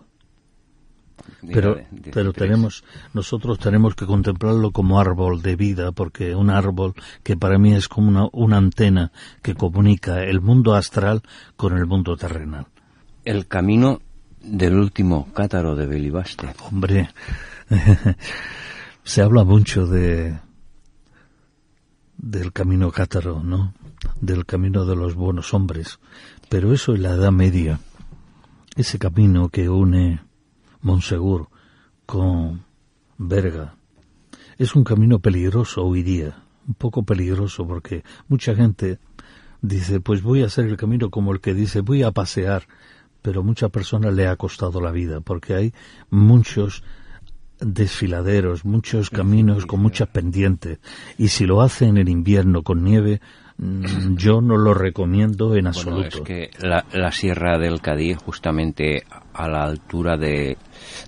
Pero, 1.51 1.77
pero 2.13 2.33
tenemos, 2.33 2.83
nosotros 3.13 3.57
tenemos 3.57 3.95
que 3.95 4.05
contemplarlo 4.05 4.71
como 4.71 4.99
árbol 4.99 5.41
de 5.41 5.55
vida, 5.55 5.91
porque 5.91 6.35
un 6.35 6.51
árbol 6.51 6.93
que 7.23 7.35
para 7.35 7.57
mí 7.57 7.73
es 7.73 7.87
como 7.87 8.09
una, 8.09 8.27
una 8.31 8.57
antena 8.57 9.11
que 9.41 9.55
comunica 9.55 10.23
el 10.23 10.39
mundo 10.39 10.75
astral 10.75 11.23
con 11.55 11.75
el 11.75 11.87
mundo 11.87 12.15
terrenal. 12.15 12.67
El 13.25 13.47
camino 13.47 14.01
del 14.43 14.75
último 14.75 15.33
cátaro 15.33 15.75
de 15.75 15.87
Belibaste. 15.87 16.53
Hombre, 16.69 17.09
se 19.03 19.21
habla 19.23 19.43
mucho 19.43 19.87
de 19.87 20.37
del 22.23 22.53
camino 22.53 22.89
cátaro, 22.89 23.43
¿no? 23.43 23.73
Del 24.21 24.45
camino 24.45 24.85
de 24.85 24.95
los 24.95 25.13
buenos 25.13 25.53
hombres, 25.53 25.99
pero 26.47 26.71
eso 26.73 26.93
es 26.93 27.01
la 27.01 27.11
Edad 27.11 27.33
Media. 27.33 27.81
Ese 28.77 28.97
camino 28.97 29.49
que 29.49 29.67
une 29.67 30.21
Monsegur 30.81 31.49
con 32.05 32.63
Berga 33.17 33.75
es 34.57 34.73
un 34.73 34.85
camino 34.85 35.19
peligroso 35.19 35.83
hoy 35.83 36.01
día, 36.01 36.43
un 36.65 36.75
poco 36.75 37.03
peligroso 37.03 37.67
porque 37.67 38.05
mucha 38.29 38.55
gente 38.55 38.99
dice, 39.61 39.99
pues 39.99 40.21
voy 40.21 40.43
a 40.43 40.45
hacer 40.45 40.65
el 40.65 40.77
camino 40.77 41.09
como 41.09 41.33
el 41.33 41.41
que 41.41 41.53
dice, 41.53 41.81
voy 41.81 42.03
a 42.03 42.11
pasear, 42.11 42.67
pero 43.21 43.43
muchas 43.43 43.69
personas 43.69 44.13
le 44.13 44.27
ha 44.27 44.37
costado 44.37 44.79
la 44.79 44.91
vida 44.91 45.19
porque 45.19 45.55
hay 45.55 45.73
muchos 46.09 46.83
desfiladeros, 47.59 48.65
muchos 48.65 49.09
caminos 49.09 49.65
con 49.65 49.81
muchas 49.81 50.07
pendientes. 50.09 50.79
Y 51.17 51.29
si 51.29 51.45
lo 51.45 51.61
hacen 51.61 51.97
en 51.97 52.07
invierno 52.07 52.63
con 52.63 52.83
nieve, 52.83 53.21
mm, 53.57 54.15
yo 54.15 54.41
no 54.41 54.57
lo 54.57 54.73
recomiendo 54.73 55.55
en 55.55 55.67
absoluto. 55.67 56.17
es 56.17 56.21
que 56.21 56.49
la, 56.59 57.11
Sierra 57.11 57.57
del 57.57 57.81
Cadí, 57.81 58.13
justamente 58.13 59.03
a 59.33 59.47
la 59.47 59.63
altura 59.63 60.17
de, 60.17 60.57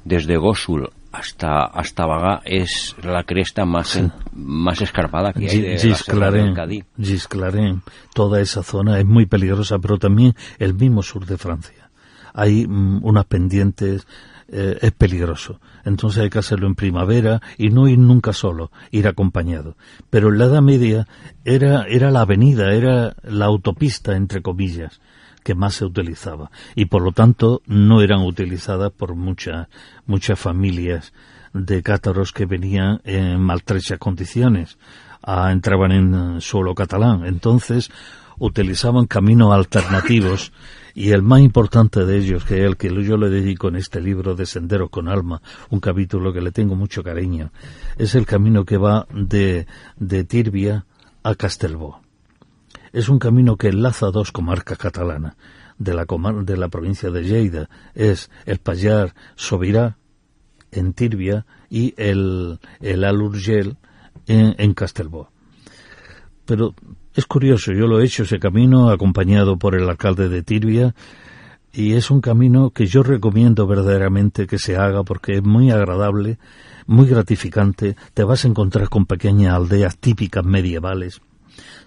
desde 0.04 0.38
Gosul 0.38 0.90
hasta, 1.12 1.66
hasta 1.66 2.06
Vaga, 2.06 2.42
es 2.46 2.96
la 3.04 3.24
cresta 3.24 3.66
más, 3.66 4.02
más 4.34 4.82
escarpada 4.82 5.34
que 5.34 5.50
hay 5.50 5.62
de 5.62 5.90
la 5.90 5.96
Sierra 5.96 6.32
del 6.32 6.54
Cadí. 6.54 6.84
Gisclarén, 7.00 7.82
toda 8.14 8.42
esa 8.42 8.64
zona 8.64 9.00
es 9.00 9.06
muy 9.06 9.26
peligrosa, 9.26 9.80
pero 9.80 9.98
también 9.98 10.34
el 10.60 10.74
mismo 10.74 11.02
sur 11.02 11.26
de 11.26 11.38
Francia. 11.38 11.90
Hay 12.34 12.68
mm, 12.68 13.00
unas 13.04 13.26
pendientes 13.26 14.06
eh, 14.48 14.78
es 14.82 14.92
peligroso. 14.92 15.60
Entonces 15.84 16.24
hay 16.24 16.30
que 16.30 16.40
hacerlo 16.40 16.68
en 16.68 16.76
primavera 16.76 17.42
y 17.58 17.70
no 17.70 17.88
ir 17.88 17.98
nunca 17.98 18.34
solo, 18.34 18.72
ir 18.92 19.08
acompañado. 19.08 19.76
Pero 20.10 20.30
en 20.30 20.38
la 20.38 20.46
Edad 20.46 20.62
Media 20.62 21.08
era, 21.44 21.86
era 21.88 22.12
la 22.12 22.22
avenida, 22.22 22.74
era 22.74 23.16
la 23.24 23.46
autopista, 23.46 24.16
entre 24.16 24.42
comillas, 24.42 25.02
que 25.44 25.56
más 25.56 25.76
se 25.76 25.86
utilizaba. 25.86 26.52
Y 26.76 26.86
por 26.86 27.02
lo 27.02 27.12
tanto 27.12 27.62
no 27.66 28.02
eran 28.02 28.22
utilizadas 28.22 28.92
por 28.92 29.16
muchas, 29.16 29.68
muchas 30.06 30.40
familias 30.40 31.14
de 31.54 31.82
cátaros 31.82 32.32
que 32.32 32.46
venían 32.46 33.02
en 33.04 33.40
maltrechas 33.40 33.98
condiciones, 33.98 34.78
a, 35.24 35.52
entraban 35.52 35.92
en 35.92 36.42
suelo 36.42 36.76
catalán. 36.76 37.26
Entonces, 37.26 37.90
utilizaban 38.38 39.06
caminos 39.06 39.54
alternativos 39.54 40.52
y 40.96 41.12
el 41.12 41.22
más 41.22 41.42
importante 41.42 42.06
de 42.06 42.18
ellos, 42.18 42.46
que 42.46 42.62
es 42.62 42.66
el 42.66 42.78
que 42.78 42.90
yo 43.04 43.18
le 43.18 43.30
dedico 43.30 43.68
en 43.68 43.76
este 43.76 44.00
libro 44.00 44.34
de 44.34 44.46
Senderos 44.46 44.90
con 44.90 45.10
Alma, 45.10 45.42
un 45.70 45.82
capítulo 45.82 46.32
que 46.32 46.40
le 46.40 46.54
tengo 46.54 46.76
mucho 46.76 47.04
cariño, 47.04 47.52
es 47.98 48.16
el 48.16 48.26
camino 48.26 48.64
que 48.64 48.78
va 48.78 49.06
de, 49.14 49.68
de 49.98 50.24
Tirbia 50.24 50.86
a 51.22 51.36
Castelbó. 51.36 52.02
Es 52.94 53.10
un 53.10 53.20
camino 53.20 53.58
que 53.58 53.68
enlaza 53.68 54.10
dos 54.10 54.32
comarcas 54.32 54.78
catalanas 54.78 55.36
de 55.78 55.94
la, 55.94 56.06
de 56.44 56.58
la 56.58 56.70
provincia 56.70 57.12
de 57.12 57.24
Lleida. 57.24 57.70
Es 57.94 58.32
el 58.46 58.60
Payar 58.60 59.14
Sobirá 59.36 59.98
en 60.72 60.94
Tirbia 60.94 61.46
y 61.70 61.94
el, 61.98 62.58
el 62.80 63.04
Alurgel 63.04 63.78
en, 64.28 64.56
en 64.58 64.74
Castelbó. 64.74 65.30
Pero 66.46 66.74
es 67.16 67.26
curioso, 67.26 67.72
yo 67.72 67.88
lo 67.88 68.02
he 68.02 68.06
hecho 68.06 68.24
ese 68.24 68.40
camino 68.40 68.90
acompañado 68.90 69.58
por 69.58 69.76
el 69.76 69.90
alcalde 69.90 70.28
de 70.28 70.44
Tirbia 70.44 70.94
y 71.72 71.94
es 71.94 72.12
un 72.12 72.22
camino 72.22 72.72
que 72.72 72.88
yo 72.88 73.04
recomiendo 73.04 73.68
verdaderamente 73.68 74.48
que 74.48 74.60
se 74.60 74.76
haga 74.76 75.04
porque 75.04 75.38
es 75.38 75.44
muy 75.44 75.72
agradable, 75.72 76.40
muy 76.88 77.08
gratificante, 77.08 77.96
te 78.14 78.24
vas 78.24 78.44
a 78.44 78.50
encontrar 78.50 78.90
con 78.90 79.06
pequeñas 79.06 79.56
aldeas 79.56 79.98
típicas 79.98 80.44
medievales, 80.44 81.22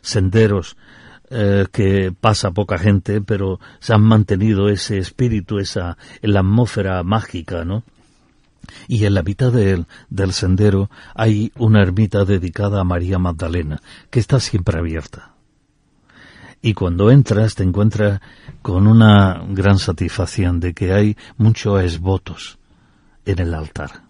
senderos 0.00 0.76
eh, 1.30 1.66
que 1.70 2.10
pasa 2.18 2.52
poca 2.52 2.78
gente, 2.78 3.20
pero 3.20 3.60
se 3.80 3.92
han 3.92 4.02
mantenido 4.02 4.70
ese 4.70 4.96
espíritu, 4.96 5.58
esa 5.58 5.98
la 6.22 6.40
atmósfera 6.40 7.02
mágica, 7.02 7.66
¿no? 7.66 7.82
Y 8.86 9.04
en 9.04 9.14
la 9.14 9.22
mitad 9.22 9.52
del, 9.52 9.86
del 10.10 10.32
sendero 10.32 10.90
hay 11.14 11.52
una 11.56 11.82
ermita 11.82 12.24
dedicada 12.24 12.80
a 12.80 12.84
María 12.84 13.18
Magdalena, 13.18 13.80
que 14.10 14.20
está 14.20 14.40
siempre 14.40 14.78
abierta. 14.78 15.34
Y 16.60 16.74
cuando 16.74 17.10
entras 17.10 17.54
te 17.54 17.62
encuentras 17.62 18.20
con 18.62 18.86
una 18.86 19.42
gran 19.48 19.78
satisfacción 19.78 20.60
de 20.60 20.74
que 20.74 20.92
hay 20.92 21.16
muchos 21.36 21.82
esvotos 21.82 22.58
en 23.24 23.38
el 23.38 23.54
altar. 23.54 24.02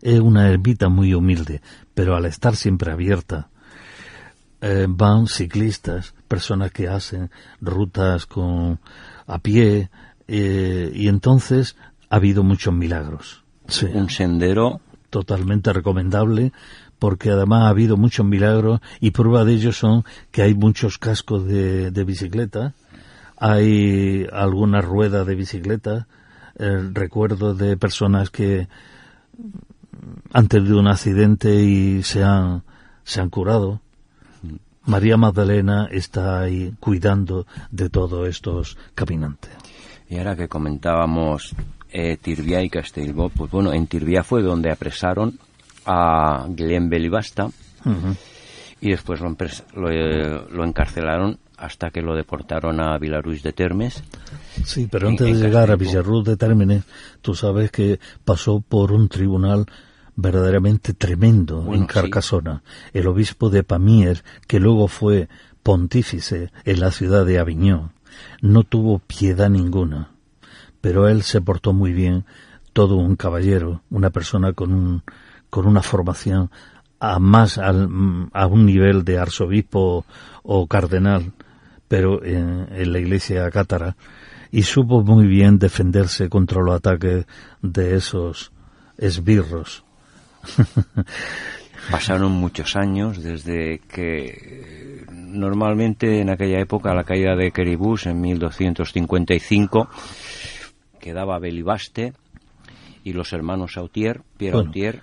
Es 0.00 0.20
una 0.20 0.48
ermita 0.48 0.88
muy 0.88 1.12
humilde, 1.12 1.60
pero 1.92 2.16
al 2.16 2.24
estar 2.24 2.56
siempre 2.56 2.92
abierta, 2.92 3.50
eh, 4.60 4.86
van 4.88 5.26
ciclistas, 5.26 6.14
personas 6.26 6.72
que 6.72 6.88
hacen 6.88 7.30
rutas 7.60 8.26
con 8.26 8.80
a 9.26 9.38
pie, 9.38 9.90
eh, 10.26 10.90
y 10.94 11.08
entonces 11.08 11.76
ha 12.08 12.16
habido 12.16 12.42
muchos 12.42 12.72
milagros 12.72 13.44
un 13.94 14.10
sendero 14.10 14.80
totalmente 15.10 15.72
recomendable 15.72 16.52
porque 16.98 17.30
además 17.30 17.64
ha 17.64 17.68
habido 17.68 17.96
muchos 17.96 18.26
milagros 18.26 18.80
y 19.00 19.12
prueba 19.12 19.44
de 19.44 19.54
ello 19.54 19.72
son 19.72 20.04
que 20.30 20.42
hay 20.42 20.54
muchos 20.54 20.98
cascos 20.98 21.46
de, 21.46 21.90
bicicleta, 22.04 22.74
hay 23.36 24.26
algunas 24.32 24.84
ruedas 24.84 25.26
de 25.26 25.34
bicicleta, 25.34 26.08
eh, 26.58 26.90
recuerdo 26.92 27.54
de 27.54 27.76
personas 27.76 28.30
que 28.30 28.68
han 30.32 30.48
tenido 30.48 30.80
un 30.80 30.88
accidente 30.88 31.54
y 31.62 32.02
se 32.02 32.24
han, 32.24 32.62
se 33.04 33.20
han 33.20 33.30
curado. 33.30 33.80
María 34.84 35.16
Magdalena 35.16 35.86
está 35.90 36.40
ahí 36.40 36.72
cuidando 36.80 37.46
de 37.70 37.90
todos 37.90 38.26
estos 38.26 38.78
caminantes. 38.94 39.50
Y 40.08 40.16
ahora 40.16 40.34
que 40.34 40.48
comentábamos 40.48 41.54
eh, 41.90 42.16
Tirbia 42.20 42.62
y 42.62 42.70
Castelbó, 42.70 43.28
pues 43.30 43.50
bueno, 43.50 43.72
en 43.72 43.86
Tirbia 43.86 44.22
fue 44.22 44.42
donde 44.42 44.70
apresaron 44.70 45.38
a 45.86 46.46
Guillem 46.48 46.88
Belibasta 46.88 47.48
y 48.80 48.90
después 48.90 49.20
lo, 49.20 49.90
eh, 49.90 50.42
lo, 50.50 50.64
encarcelaron 50.64 51.38
hasta 51.56 51.90
que 51.90 52.02
lo 52.02 52.14
deportaron 52.14 52.80
a 52.80 52.98
Vilarús 52.98 53.42
de 53.42 53.52
Termes. 53.52 54.02
Sí, 54.64 54.86
pero 54.90 55.08
antes 55.08 55.26
de 55.26 55.46
llegar 55.46 55.70
a 55.70 55.76
Villarruz 55.76 56.24
de 56.24 56.36
Termes, 56.36 56.84
tú 57.22 57.34
sabes 57.34 57.70
que 57.70 57.98
pasó 58.24 58.60
por 58.60 58.92
un 58.92 59.08
tribunal 59.08 59.66
verdaderamente 60.14 60.92
tremendo 60.92 61.72
en 61.72 61.86
Carcasona. 61.86 62.62
El 62.92 63.06
obispo 63.06 63.50
de 63.50 63.62
Pamier, 63.62 64.22
que 64.46 64.60
luego 64.60 64.88
fue 64.88 65.28
pontífice 65.62 66.50
en 66.64 66.80
la 66.80 66.90
ciudad 66.90 67.24
de 67.24 67.38
Aviñón, 67.38 67.92
no 68.42 68.64
tuvo 68.64 68.98
piedad 68.98 69.48
ninguna 69.48 70.10
pero 70.80 71.08
él 71.08 71.22
se 71.22 71.40
portó 71.40 71.72
muy 71.72 71.92
bien, 71.92 72.24
todo 72.72 72.96
un 72.96 73.16
caballero, 73.16 73.82
una 73.90 74.10
persona 74.10 74.52
con, 74.52 74.72
un, 74.72 75.02
con 75.50 75.66
una 75.66 75.82
formación 75.82 76.50
a 77.00 77.18
más 77.18 77.58
a 77.58 78.46
un 78.46 78.66
nivel 78.66 79.04
de 79.04 79.18
arzobispo 79.18 80.04
o 80.42 80.66
cardenal, 80.66 81.32
pero 81.86 82.24
en, 82.24 82.92
la 82.92 82.98
iglesia 82.98 83.50
cátara, 83.50 83.96
y 84.50 84.62
supo 84.62 85.02
muy 85.02 85.26
bien 85.26 85.58
defenderse 85.58 86.28
contra 86.28 86.62
los 86.62 86.74
ataques 86.74 87.26
de 87.62 87.96
esos 87.96 88.52
esbirros. 88.96 89.84
Pasaron 91.90 92.32
muchos 92.32 92.76
años 92.76 93.22
desde 93.22 93.80
que 93.88 95.04
normalmente 95.10 96.20
en 96.20 96.30
aquella 96.30 96.60
época 96.60 96.94
la 96.94 97.04
caída 97.04 97.34
de 97.34 97.50
Queribús 97.50 98.06
en 98.06 98.20
1255 98.20 99.88
quedaba 101.08 101.38
Belibaste 101.38 102.12
y 103.02 103.14
los 103.14 103.32
hermanos 103.32 103.78
Autier, 103.78 104.20
Pierre 104.36 104.58
Autier. 104.58 105.02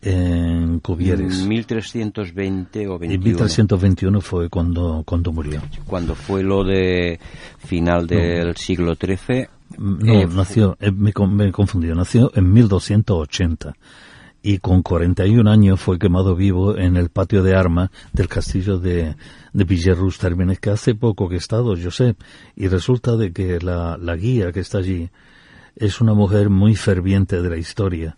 En 0.00 0.78
Cubieres. 0.80 1.40
En 1.40 1.48
1320 1.48 2.88
o 2.88 2.98
21. 2.98 3.14
En 3.14 3.20
1321 3.20 4.20
fue 4.20 4.48
cuando, 4.48 5.02
cuando 5.04 5.32
murió. 5.32 5.60
Cuando 5.86 6.14
fue 6.14 6.42
lo 6.42 6.64
de 6.64 7.18
final 7.58 8.06
del 8.06 8.56
siglo 8.56 8.94
XIII. 8.94 9.48
No, 9.78 10.12
eh, 10.14 10.26
nació, 10.26 10.76
eh, 10.80 10.90
me, 10.90 11.12
me 11.28 11.48
he 11.48 11.52
confundido, 11.52 11.94
nació 11.94 12.30
en 12.34 12.52
1280 12.52 13.74
y 14.46 14.60
con 14.60 14.82
41 14.82 15.50
años 15.50 15.80
fue 15.80 15.98
quemado 15.98 16.36
vivo 16.36 16.78
en 16.78 16.96
el 16.96 17.08
patio 17.08 17.42
de 17.42 17.56
armas 17.56 17.90
del 18.12 18.28
castillo 18.28 18.78
de, 18.78 19.16
de 19.52 20.10
Términes, 20.20 20.60
que 20.60 20.70
hace 20.70 20.94
poco 20.94 21.28
que 21.28 21.34
he 21.34 21.38
estado, 21.38 21.74
yo 21.74 21.90
sé, 21.90 22.14
y 22.54 22.68
resulta 22.68 23.16
de 23.16 23.32
que 23.32 23.58
la, 23.58 23.98
la 24.00 24.14
guía 24.14 24.52
que 24.52 24.60
está 24.60 24.78
allí 24.78 25.10
es 25.74 26.00
una 26.00 26.14
mujer 26.14 26.48
muy 26.48 26.76
ferviente 26.76 27.42
de 27.42 27.50
la 27.50 27.56
historia 27.56 28.16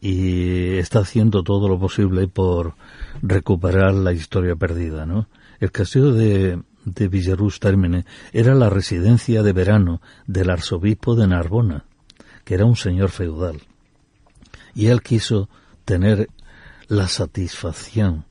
y 0.00 0.78
está 0.78 1.00
haciendo 1.00 1.42
todo 1.42 1.68
lo 1.68 1.78
posible 1.78 2.28
por 2.28 2.74
recuperar 3.20 3.92
la 3.92 4.14
historia 4.14 4.56
perdida, 4.56 5.04
¿no? 5.04 5.28
El 5.60 5.70
castillo 5.70 6.14
de, 6.14 6.62
de 6.86 7.08
Villerrus 7.08 7.60
Términes 7.60 8.06
era 8.32 8.54
la 8.54 8.70
residencia 8.70 9.42
de 9.42 9.52
verano 9.52 10.00
del 10.26 10.48
arzobispo 10.48 11.14
de 11.14 11.26
Narbona, 11.26 11.84
que 12.42 12.54
era 12.54 12.64
un 12.64 12.76
señor 12.76 13.10
feudal 13.10 13.60
y 14.74 14.86
él 14.86 15.02
quiso 15.02 15.48
tener 15.84 16.28
la 16.88 17.08
satisfacción 17.08 18.24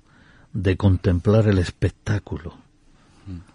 de 0.54 0.78
contemplar 0.78 1.48
el 1.48 1.58
espectáculo 1.58 2.56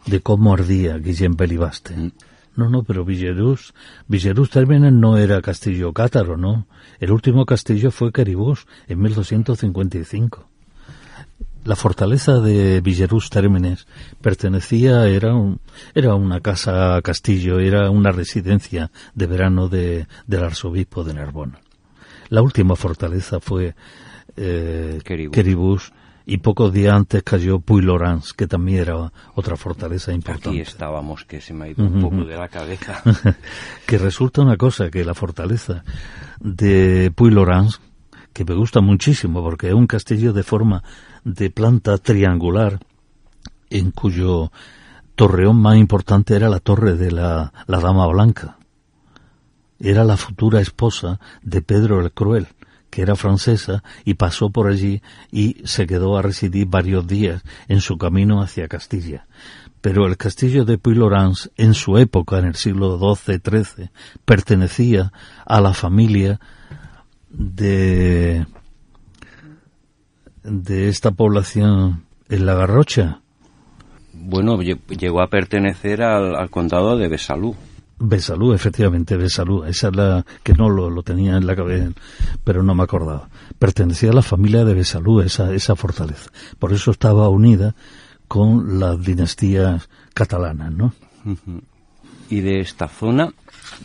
de 0.07 0.21
cómo 0.21 0.55
ardía 0.55 0.99
Guillem 0.99 1.37
Belibaste. 1.37 1.97
Mm. 1.97 2.13
No, 2.57 2.71
no, 2.71 2.85
pero 2.85 3.05
Villerús, 3.05 3.75
Villerús 4.09 4.49
también 4.49 4.99
no 4.99 5.19
era 5.19 5.43
castillo 5.43 5.93
cátaro, 5.93 6.39
¿no? 6.39 6.67
El 6.99 7.13
último 7.13 7.45
castillo 7.45 7.91
fue 7.91 8.13
Caribús 8.13 8.67
en 8.89 9.01
1255. 9.01 10.49
La 11.65 11.77
fortaleza 11.77 12.41
de 12.41 12.81
Villerús 12.81 13.29
Térmenes 13.29 13.87
pertenecía, 14.23 15.07
era, 15.07 15.35
un, 15.35 15.61
era 15.95 16.15
una 16.15 16.41
casa 16.41 16.99
castillo, 17.03 17.59
era 17.59 17.91
una 17.91 18.11
residencia 18.11 18.91
de 19.15 19.27
verano 19.27 19.69
de, 19.69 20.07
del 20.27 20.45
arzobispo 20.45 21.05
de 21.05 21.13
Narbona. 21.13 21.61
La 22.29 22.43
última 22.43 22.77
fortaleza 22.77 23.41
fue 23.41 23.75
eh, 24.37 25.01
Queribus. 25.05 25.93
y 26.27 26.39
pocos 26.39 26.73
días 26.73 26.95
antes 26.95 27.23
cayó 27.23 27.61
Puy-Lorans, 27.61 28.33
que 28.33 28.47
también 28.47 28.81
era 28.81 29.13
otra 29.35 29.57
fortaleza 29.57 30.13
importante. 30.13 30.51
Aquí 30.51 30.61
estábamos, 30.61 31.25
que 31.25 31.41
se 31.41 31.55
me 31.55 31.67
ha 31.67 31.69
ido 31.69 31.85
un 31.85 32.01
poco 32.01 32.25
de 32.25 32.37
la 32.37 32.49
cabeza. 32.49 33.03
que 33.87 33.99
resulta 33.99 34.43
una 34.43 34.57
cosa, 34.57 34.91
que 34.91 35.05
la 35.05 35.15
fortaleza 35.15 35.85
de 36.41 37.13
Puy-Lorans, 37.15 37.81
que 38.33 38.45
me 38.45 38.55
gusta 38.55 38.81
muchísimo 38.81 39.43
porque 39.43 39.69
es 39.69 39.75
un 39.75 39.87
castillo 39.87 40.33
de 40.33 40.43
forma 40.43 40.83
de 41.25 41.51
planta 41.51 41.97
triangular, 41.99 42.81
en 43.71 43.91
cuyo 43.91 44.51
torreón 45.15 45.57
más 45.57 45.77
importante 45.77 46.37
era 46.37 46.49
la 46.49 46.61
torre 46.61 46.97
de 46.97 47.11
la 47.11 47.53
Dama 47.67 48.07
Blanca 48.07 48.59
era 49.81 50.05
la 50.05 50.17
futura 50.17 50.61
esposa 50.61 51.21
de 51.43 51.63
Pedro 51.63 52.01
el 52.01 52.13
Cruel, 52.13 52.49
que 52.91 53.03
era 53.03 53.15
francesa 53.17 53.83
y 54.05 54.15
pasó 54.15 54.51
por 54.51 54.69
allí 54.69 55.03
y 55.31 55.57
se 55.65 55.87
quedó 55.87 56.17
a 56.17 56.23
residir 56.23 56.67
varios 56.67 57.07
días 57.07 57.43
en 57.69 57.81
su 57.81 57.99
camino 57.99 58.41
hacia 58.43 58.69
Castilla. 58.69 59.27
Pero 59.83 60.07
el 60.07 60.17
castillo 60.17 60.65
de 60.65 60.79
Puy-Lorans, 60.79 61.51
en 61.57 61.75
su 61.75 61.99
época, 61.99 62.39
en 62.39 62.47
el 62.47 62.55
siglo 62.57 62.99
XII-XIII, 62.99 63.91
pertenecía 64.25 65.13
a 65.45 65.61
la 65.61 65.75
familia 65.75 66.41
de, 67.29 68.47
de 70.43 70.89
esta 70.89 71.11
población 71.13 72.05
en 72.29 72.47
la 72.47 72.55
Garrocha. 72.55 73.21
Bueno, 74.13 74.57
lle- 74.59 74.81
llegó 74.99 75.21
a 75.21 75.29
pertenecer 75.29 76.03
al, 76.03 76.35
al 76.35 76.51
condado 76.51 76.97
de 76.97 77.09
Besalú. 77.09 77.55
Besalú, 77.99 78.53
efectivamente, 78.53 79.17
Besalú. 79.17 79.65
Esa 79.65 79.89
es 79.89 79.97
la 79.97 80.27
que 80.43 80.53
no 80.53 80.69
lo, 80.69 80.91
lo 80.91 81.03
tenía 81.03 81.37
en 81.37 81.47
la 81.47 81.57
cabeza, 81.57 81.93
pero 82.45 82.63
no 82.63 82.75
me 82.75 82.83
acordaba. 82.83 83.29
Pertenecía 83.59 84.11
a 84.11 84.15
la 84.15 84.23
familia 84.23 84.65
de 84.65 84.75
Besalú, 84.75 85.21
esa, 85.21 85.53
esa 85.55 85.77
fortaleza. 85.77 86.31
Por 86.59 86.73
eso 86.73 86.91
estaba 86.91 87.29
unida 87.29 87.75
con 88.29 88.79
las 88.79 89.01
dinastías 89.03 89.89
catalanas, 90.13 90.73
¿no? 90.73 90.93
Y 92.29 92.41
de 92.41 92.61
esta 92.61 92.89
zona, 92.89 93.33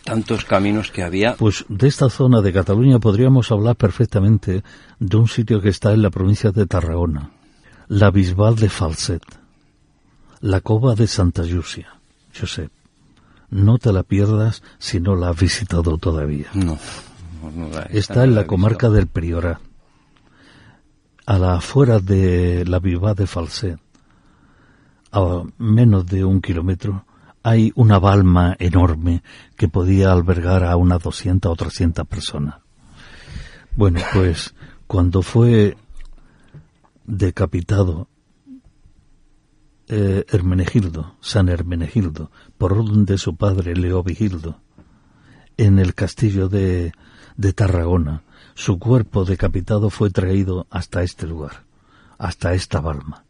tantos 0.04 0.46
caminos 0.46 0.92
que 0.92 1.04
había. 1.04 1.36
Pues 1.36 1.66
de 1.70 1.88
esta 1.88 2.10
zona 2.10 2.42
de 2.42 2.54
Cataluña 2.54 3.00
podríamos 3.00 3.52
hablar 3.52 3.76
perfectamente 3.76 4.64
de 5.00 5.18
un 5.18 5.28
sitio 5.28 5.62
que 5.62 5.70
está 5.70 5.94
en 5.94 6.02
la 6.02 6.10
provincia 6.10 6.52
de 6.52 6.66
Tarragona, 6.66 7.32
la 7.88 8.12
Bisbal 8.12 8.56
de 8.56 8.70
Falset, 8.70 9.24
la 10.42 10.62
Cova 10.62 10.96
de 10.96 11.08
Santa 11.08 11.44
Llúcia. 11.44 12.00
Josep, 12.38 12.72
no 13.52 13.78
te 13.78 13.94
la 13.94 14.02
pierdas 14.04 14.64
si 14.80 15.00
no 15.00 15.16
la 15.16 15.30
has 15.30 15.40
visitado 15.40 15.98
todavía. 15.98 16.48
No. 16.54 16.78
la- 17.72 17.84
Está 17.84 18.24
en 18.24 18.34
la 18.36 18.48
comarca 18.48 18.90
del 18.90 19.08
Priorat, 19.08 19.60
a 21.26 21.38
la 21.38 21.56
afuera 21.56 22.00
de 22.00 22.66
la 22.66 22.80
Bisbal 22.80 23.16
de 23.16 23.28
Falset, 23.28 23.80
a 25.12 25.44
menos 25.58 26.06
de 26.08 26.24
un 26.26 26.42
kilómetro, 26.42 27.06
hay 27.44 27.72
una 27.76 28.00
balma 28.00 28.56
enorme 28.60 29.24
que 29.56 29.68
podía 29.68 30.12
albergar 30.12 30.64
a 30.64 30.76
unas 30.76 31.02
200 31.02 31.52
o 31.52 31.56
300 31.56 32.08
personas. 32.08 32.56
Bueno, 33.76 34.00
pues 34.14 34.54
cuando 34.88 35.22
fue 35.22 35.76
decapitado 37.06 38.08
eh, 39.88 40.26
Hermenegildo, 40.30 41.16
San 41.22 41.50
Hermenegildo, 41.50 42.32
por 42.58 42.74
orden 42.74 43.06
de 43.06 43.18
su 43.18 43.36
padre 43.36 43.76
Leovigildo, 43.76 44.60
en 45.58 45.80
el 45.80 45.94
castillo 45.94 46.50
de, 46.50 46.94
de 47.38 47.54
Tarragona, 47.54 48.24
su 48.54 48.80
cuerpo 48.80 49.26
decapitado 49.26 49.90
fue 49.90 50.10
traído 50.10 50.68
hasta 50.70 51.04
este 51.04 51.28
lugar, 51.28 51.66
hasta 52.18 52.54
esta 52.54 52.80
balma, 52.80 53.26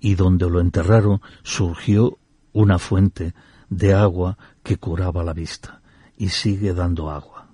y 0.00 0.14
donde 0.14 0.48
lo 0.48 0.60
enterraron 0.60 1.20
surgió 1.42 2.18
una 2.52 2.78
fuente 2.78 3.34
de 3.68 3.94
agua 3.94 4.38
que 4.62 4.76
curaba 4.76 5.24
la 5.24 5.32
vista 5.32 5.82
y 6.16 6.28
sigue 6.28 6.72
dando 6.72 7.10
agua. 7.10 7.48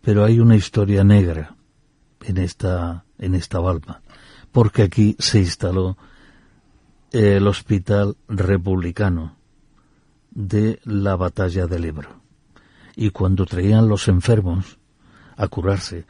Pero 0.00 0.24
hay 0.24 0.38
una 0.38 0.56
historia 0.56 1.02
negra 1.02 1.56
en 2.20 2.38
esta, 2.38 3.04
en 3.18 3.34
esta 3.34 3.58
balma, 3.58 4.02
porque 4.54 4.84
aquí 4.84 5.16
se 5.18 5.40
instaló 5.40 5.98
el 7.10 7.44
hospital 7.48 8.16
republicano 8.28 9.36
de 10.30 10.78
la 10.84 11.16
batalla 11.16 11.66
del 11.66 11.86
Ebro. 11.86 12.20
Y 12.94 13.10
cuando 13.10 13.46
traían 13.46 13.88
los 13.88 14.06
enfermos 14.06 14.78
a 15.36 15.48
curarse 15.48 16.06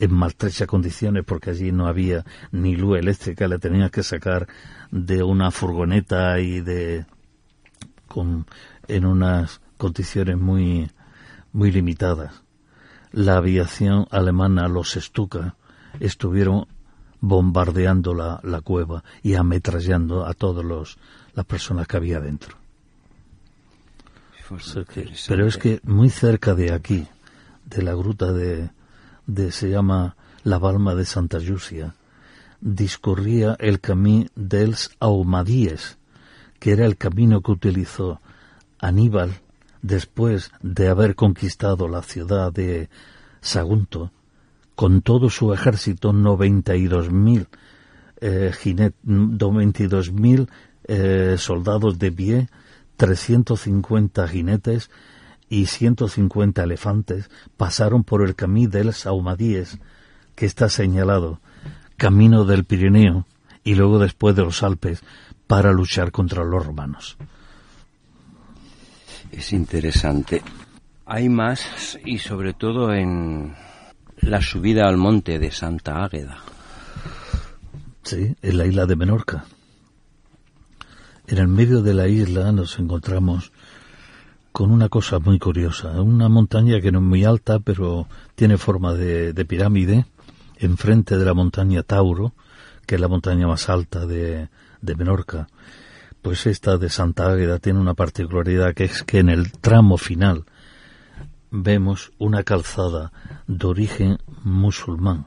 en 0.00 0.12
maltrechas 0.12 0.66
condiciones, 0.66 1.22
porque 1.24 1.50
allí 1.50 1.70
no 1.70 1.86
había 1.86 2.24
ni 2.50 2.74
luz 2.74 2.98
eléctrica, 2.98 3.46
le 3.46 3.60
tenían 3.60 3.90
que 3.90 4.02
sacar 4.02 4.48
de 4.90 5.22
una 5.22 5.52
furgoneta 5.52 6.40
y 6.40 6.62
de 6.62 7.06
con 8.08 8.46
en 8.88 9.06
unas 9.06 9.60
condiciones 9.76 10.36
muy 10.36 10.90
muy 11.52 11.70
limitadas. 11.70 12.42
La 13.12 13.36
aviación 13.36 14.08
alemana, 14.10 14.66
los 14.66 14.94
Stuka, 14.94 15.54
estuvieron 16.00 16.66
bombardeando 17.20 18.14
la, 18.14 18.40
la 18.42 18.60
cueva 18.60 19.02
y 19.22 19.34
ametrallando 19.34 20.26
a 20.26 20.34
todos 20.34 20.64
los 20.64 20.98
las 21.34 21.44
personas 21.44 21.86
que 21.86 21.96
había 21.98 22.18
dentro. 22.20 22.56
O 24.50 24.58
sea 24.58 24.84
que- 24.84 25.00
interesante. 25.00 25.24
pero 25.28 25.46
es 25.46 25.56
que 25.58 25.80
muy 25.84 26.08
cerca 26.10 26.54
de 26.54 26.72
aquí, 26.72 27.06
de 27.64 27.82
la 27.82 27.94
gruta 27.94 28.32
de, 28.32 28.70
de 29.26 29.50
se 29.52 29.68
llama 29.70 30.16
la 30.44 30.58
Balma 30.58 30.94
de 30.94 31.04
Santa 31.04 31.38
Llucia, 31.38 31.94
discurría 32.60 33.56
el 33.58 33.80
camino 33.80 34.28
dels 34.36 34.90
Aumadíes, 35.00 35.98
que 36.60 36.72
era 36.72 36.86
el 36.86 36.96
camino 36.96 37.42
que 37.42 37.50
utilizó 37.52 38.20
Aníbal 38.78 39.40
después 39.82 40.52
de 40.62 40.88
haber 40.88 41.14
conquistado 41.16 41.88
la 41.88 42.02
ciudad 42.02 42.52
de 42.52 42.88
Sagunto, 43.40 44.10
con 44.76 45.00
todo 45.02 45.30
su 45.30 45.52
ejército, 45.52 46.12
92.000 46.12 47.46
eh, 48.20 48.52
jinet- 48.54 48.94
92.000 49.04 50.48
eh, 50.84 51.36
soldados 51.38 51.98
de 51.98 52.12
pie, 52.12 52.48
350 52.96 54.28
jinetes 54.28 54.90
y 55.48 55.66
150 55.66 56.62
elefantes 56.62 57.30
pasaron 57.56 58.04
por 58.04 58.22
el 58.22 58.34
camino 58.34 58.70
del 58.70 58.92
Saumadíes, 58.92 59.78
que 60.34 60.46
está 60.46 60.68
señalado, 60.68 61.40
camino 61.96 62.44
del 62.44 62.64
Pirineo 62.64 63.26
y 63.64 63.74
luego 63.74 63.98
después 63.98 64.36
de 64.36 64.44
los 64.44 64.62
Alpes, 64.62 65.02
para 65.46 65.72
luchar 65.72 66.12
contra 66.12 66.44
los 66.44 66.64
romanos. 66.64 67.16
Es 69.32 69.52
interesante. 69.52 70.42
Hay 71.04 71.28
más 71.28 71.98
y 72.04 72.18
sobre 72.18 72.52
todo 72.52 72.92
en 72.92 73.54
la 74.20 74.40
subida 74.42 74.88
al 74.88 74.96
monte 74.96 75.38
de 75.38 75.50
Santa 75.50 76.04
Águeda. 76.04 76.38
Sí, 78.02 78.36
en 78.40 78.58
la 78.58 78.66
isla 78.66 78.86
de 78.86 78.96
Menorca. 78.96 79.44
En 81.26 81.38
el 81.38 81.48
medio 81.48 81.82
de 81.82 81.94
la 81.94 82.06
isla 82.06 82.52
nos 82.52 82.78
encontramos 82.78 83.52
con 84.52 84.70
una 84.70 84.88
cosa 84.88 85.18
muy 85.18 85.38
curiosa, 85.38 86.00
una 86.00 86.28
montaña 86.28 86.80
que 86.80 86.92
no 86.92 87.00
es 87.00 87.04
muy 87.04 87.24
alta, 87.24 87.58
pero 87.58 88.06
tiene 88.34 88.56
forma 88.56 88.94
de, 88.94 89.32
de 89.32 89.44
pirámide, 89.44 90.06
enfrente 90.56 91.18
de 91.18 91.24
la 91.24 91.34
montaña 91.34 91.82
Tauro, 91.82 92.32
que 92.86 92.94
es 92.94 93.00
la 93.00 93.08
montaña 93.08 93.46
más 93.46 93.68
alta 93.68 94.06
de, 94.06 94.48
de 94.80 94.94
Menorca. 94.94 95.48
Pues 96.22 96.46
esta 96.46 96.78
de 96.78 96.88
Santa 96.88 97.30
Águeda 97.30 97.58
tiene 97.58 97.80
una 97.80 97.94
particularidad 97.94 98.72
que 98.74 98.84
es 98.84 99.02
que 99.02 99.18
en 99.18 99.28
el 99.28 99.52
tramo 99.52 99.98
final 99.98 100.44
vemos 101.62 102.12
una 102.18 102.42
calzada 102.42 103.12
de 103.46 103.66
origen 103.66 104.18
musulmán 104.42 105.26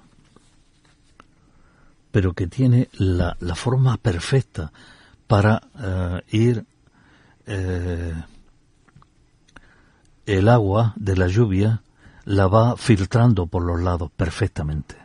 pero 2.12 2.34
que 2.34 2.48
tiene 2.48 2.90
la, 2.94 3.38
la 3.40 3.56
forma 3.56 3.98
perfecta 3.98 4.72
para 5.28 5.62
eh, 5.80 6.22
ir 6.32 6.66
eh, 7.46 8.14
el 10.26 10.50
agua 10.50 10.94
de 10.96 11.16
la 11.16 11.28
lluvia 11.28 11.82
la 12.26 12.48
va 12.48 12.78
filtrando 12.78 13.48
por 13.48 13.64
los 13.64 13.82
lados 13.82 14.12
perfectamente. 14.16 14.96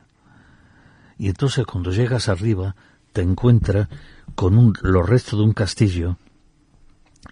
Y 1.18 1.28
entonces 1.28 1.64
cuando 1.66 1.90
llegas 1.90 2.28
arriba 2.28 2.74
te 3.12 3.22
encuentras 3.22 3.88
con 4.34 4.58
un, 4.58 4.74
los 4.82 5.08
restos 5.08 5.38
de 5.38 5.44
un 5.44 5.52
castillo 5.52 6.16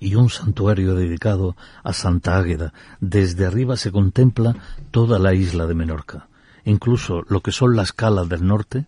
y 0.00 0.14
un 0.14 0.30
santuario 0.30 0.94
dedicado 0.94 1.56
a 1.82 1.92
Santa 1.92 2.36
Águeda. 2.36 2.72
Desde 3.00 3.46
arriba 3.46 3.76
se 3.76 3.92
contempla 3.92 4.56
toda 4.90 5.18
la 5.18 5.34
isla 5.34 5.66
de 5.66 5.74
Menorca, 5.74 6.28
incluso 6.64 7.22
lo 7.28 7.40
que 7.40 7.52
son 7.52 7.76
las 7.76 7.92
calas 7.92 8.28
del 8.28 8.46
norte, 8.46 8.86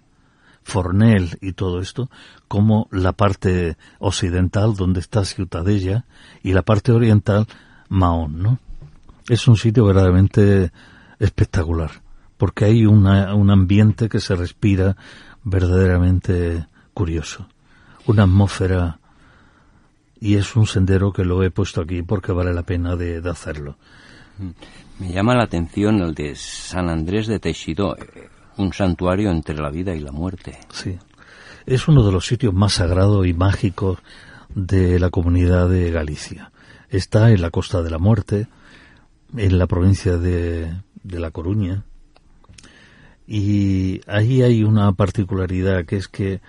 Fornel 0.65 1.39
y 1.41 1.53
todo 1.53 1.81
esto, 1.81 2.11
como 2.49 2.89
la 2.91 3.13
parte 3.13 3.77
occidental 3.99 4.75
donde 4.75 5.01
está 5.01 5.25
Ciutadella 5.25 6.05
y 6.43 6.53
la 6.53 6.63
parte 6.63 6.91
oriental 6.91 7.47
Mahón, 7.89 8.43
¿no? 8.43 8.59
Es 9.29 9.47
un 9.47 9.57
sitio 9.57 9.85
verdaderamente 9.85 10.73
espectacular, 11.19 12.03
porque 12.37 12.65
hay 12.65 12.87
una, 12.87 13.35
un 13.35 13.51
ambiente 13.51 14.09
que 14.09 14.21
se 14.21 14.35
respira 14.35 14.97
verdaderamente 15.45 16.67
curioso, 16.95 17.47
una 18.07 18.25
atmósfera 18.25 18.99
y 20.25 20.37
es 20.37 20.57
un 20.57 20.67
sendero 20.67 21.13
que 21.13 21.23
lo 21.23 21.43
he 21.43 21.51
puesto 21.51 21.83
aquí 21.83 22.01
porque 22.01 22.33
vale 22.33 22.55
la 22.55 22.63
pena 22.63 22.97
de, 22.97 23.21
de 23.21 23.31
hacerlo. 23.31 23.77
Me 24.99 25.13
llama 25.13 25.35
la 25.35 25.45
atención 25.45 26.01
el 26.01 26.15
de 26.15 26.35
San 26.35 26.89
Andrés 26.89 27.27
de 27.27 27.39
Teixidó, 27.39 27.95
eh, 27.99 28.31
un 28.57 28.73
santuario 28.73 29.31
entre 29.31 29.55
la 29.55 29.69
vida 29.69 29.95
y 29.95 30.01
la 30.01 30.13
muerte. 30.13 30.59
Sí. 30.73 30.99
Es 31.67 31.89
uno 31.89 32.03
de 32.07 32.11
los 32.11 32.27
sitios 32.27 32.55
más 32.55 32.73
sagrados 32.73 33.27
y 33.27 33.35
mágicos 33.35 33.99
de 34.55 34.99
la 34.99 35.11
comunidad 35.11 35.69
de 35.69 35.91
Galicia. 35.91 36.53
Está 36.89 37.31
en 37.31 37.43
la 37.43 37.51
Costa 37.51 37.83
de 37.83 37.91
la 37.91 37.99
Muerte, 37.99 38.47
en 39.37 39.59
la 39.59 39.67
provincia 39.67 40.17
de, 40.17 40.73
de 41.03 41.21
La 41.21 41.33
Coruña, 41.33 41.85
y 43.27 44.01
ahí 44.07 44.41
hay 44.41 44.65
una 44.65 44.91
particularidad 44.93 45.85
que 45.85 45.97
es 45.97 46.09
que, 46.09 46.41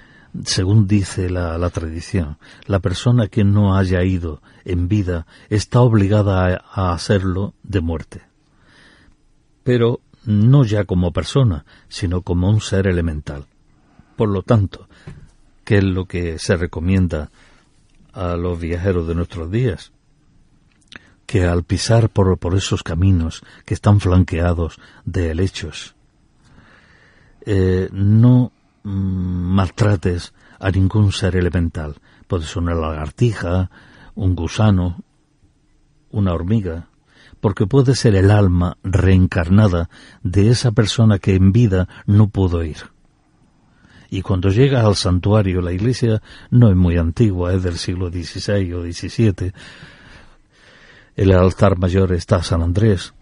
según 0.44 0.88
dice 0.88 1.30
la, 1.30 1.58
la 1.58 1.70
tradición, 1.70 2.38
la 2.66 2.80
persona 2.80 3.28
que 3.28 3.44
no 3.44 3.78
haya 3.78 4.04
ido 4.04 4.42
en 4.66 4.88
vida 4.88 5.26
está 5.50 5.82
obligada 5.82 6.64
a, 6.72 6.94
hacerlo 6.94 7.54
de 7.64 7.82
muerte. 7.82 8.22
Pero 9.64 10.02
no 10.26 10.64
ya 10.64 10.86
como 10.86 11.14
persona, 11.14 11.66
sino 11.88 12.22
como 12.22 12.50
un 12.50 12.62
ser 12.62 12.88
elemental. 12.88 13.46
Por 14.16 14.30
lo 14.30 14.42
tanto, 14.42 14.88
que 15.64 15.78
es 15.78 15.84
lo 15.84 16.06
que 16.06 16.40
se 16.40 16.58
recomienda 16.58 17.30
a 18.14 18.36
los 18.36 18.60
viajeros 18.60 19.08
de 19.08 19.16
nuestros 19.16 19.52
días, 19.52 19.92
que 21.26 21.46
al 21.46 21.64
pisar 21.64 22.10
por, 22.10 22.38
esos 22.56 22.84
caminos 22.84 23.44
que 23.66 23.74
están 23.74 24.00
flanqueados 24.00 24.80
de 25.06 25.32
helechos, 25.32 25.96
eh, 27.46 27.90
no 27.92 28.52
maltrates 28.86 30.34
a 30.60 30.72
ningún 30.72 31.12
ser 31.12 31.36
elemental. 31.36 31.96
Puede 32.28 32.46
ser 32.46 32.60
una 32.60 32.76
lagartija, 32.76 33.70
un 34.14 34.36
gusano, 34.36 35.04
una 36.12 36.34
hormiga, 36.34 36.88
porque 37.42 37.68
puede 37.68 37.96
ser 37.96 38.16
el 38.16 38.32
alma 38.32 38.78
reencarnada 38.84 39.90
de 40.24 40.50
esa 40.50 40.72
persona 40.72 41.20
que 41.20 41.36
en 41.36 41.52
vida 41.52 41.88
no 42.06 42.30
pudo 42.30 42.64
ir. 42.64 42.78
Y 44.10 44.22
cuando 44.22 44.50
llega 44.50 44.86
al 44.86 44.96
santuario, 44.96 45.62
la 45.62 45.74
iglesia 45.74 46.22
no 46.50 46.70
es 46.70 46.76
muy 46.76 46.98
antigua, 46.98 47.54
es 47.54 47.64
del 47.64 47.78
siglo 47.78 48.10
XVI 48.10 48.74
o 48.74 48.84
XVII. 48.84 49.52
El 51.16 51.32
altar 51.32 51.78
mayor 51.78 52.14
está 52.14 52.42
San 52.44 52.62
Andrés. 52.62 53.14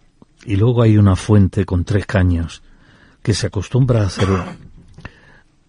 Y 0.46 0.58
luego 0.58 0.82
hay 0.82 0.98
una 0.98 1.16
fuente 1.16 1.66
con 1.66 1.86
tres 1.86 2.06
caños 2.06 2.62
que 3.22 3.34
se 3.34 3.48
acostumbra 3.48 4.02
a 4.02 4.06
hacer. 4.08 4.28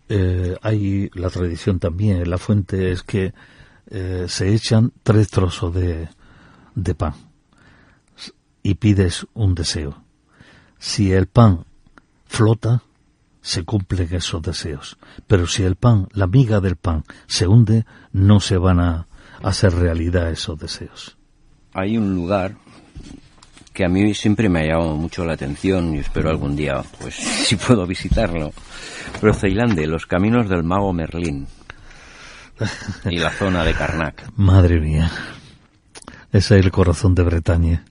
Eh, 0.09 0.57
hay 0.63 1.11
la 1.15 1.31
tradición 1.31 1.79
también. 1.79 2.29
La 2.29 2.39
fuente 2.39 2.93
es 2.93 3.03
que 3.03 3.33
eh, 3.91 4.27
se 4.29 4.55
echan 4.55 4.93
tres 5.03 5.29
trozos 5.29 5.75
de, 5.75 6.09
de 6.75 6.95
pan 6.95 7.15
y 8.63 8.75
pides 8.75 9.27
un 9.35 9.55
deseo. 9.55 10.03
Si 10.79 11.13
el 11.13 11.27
pan 11.27 11.65
flota, 12.27 12.83
se 13.41 13.65
cumplen 13.65 14.13
esos 14.15 14.41
deseos. 14.43 14.97
Pero 15.27 15.47
si 15.47 15.63
el 15.63 15.77
pan, 15.77 16.09
la 16.13 16.27
miga 16.27 16.61
del 16.61 16.77
pan, 16.77 17.05
se 17.27 17.47
hunde, 17.47 17.85
no 18.11 18.41
se 18.41 18.57
van 18.57 18.81
a 18.81 19.07
hacer 19.43 19.75
realidad 19.75 20.31
esos 20.31 20.59
deseos. 20.59 21.19
Hay 21.75 21.99
un 21.99 22.15
lugar 22.15 22.57
que 23.75 23.85
a 23.85 23.89
mí 23.89 24.15
siempre 24.15 24.49
me 24.49 24.61
ha 24.61 24.67
llamado 24.67 24.95
mucho 24.97 25.25
la 25.25 25.35
atención 25.35 25.95
y 25.95 25.99
espero 25.99 26.31
algún 26.31 26.55
día, 26.55 26.83
pues, 27.01 27.15
si 27.47 27.57
puedo 27.57 27.87
visitarlo. 27.87 28.53
Pero 29.21 29.35
Ceilande, 29.35 29.87
los 29.87 30.07
caminos 30.07 30.49
del 30.49 30.63
mago 30.63 30.93
Merlín 30.93 31.49
y 33.05 33.19
la 33.19 33.31
zona 33.31 33.65
de 33.65 33.75
Karnak. 33.75 34.31
Madre 34.37 34.81
mía, 34.81 35.11
ese 36.33 36.59
es 36.59 36.65
el 36.65 36.71
corazón 36.71 37.17
de 37.17 37.25
Bretaña. 37.25 37.85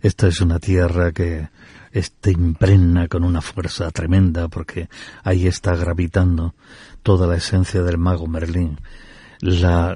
Esta 0.00 0.26
es 0.26 0.40
una 0.40 0.58
tierra 0.58 1.12
que 1.12 1.48
este 1.92 2.30
impregna 2.30 3.06
con 3.06 3.22
una 3.22 3.42
fuerza 3.42 3.90
tremenda 3.90 4.48
porque 4.48 4.88
ahí 5.22 5.46
está 5.46 5.74
gravitando 5.74 6.54
toda 7.02 7.26
la 7.26 7.36
esencia 7.36 7.82
del 7.82 7.98
mago 7.98 8.26
Merlín, 8.26 8.80
la, 9.40 9.94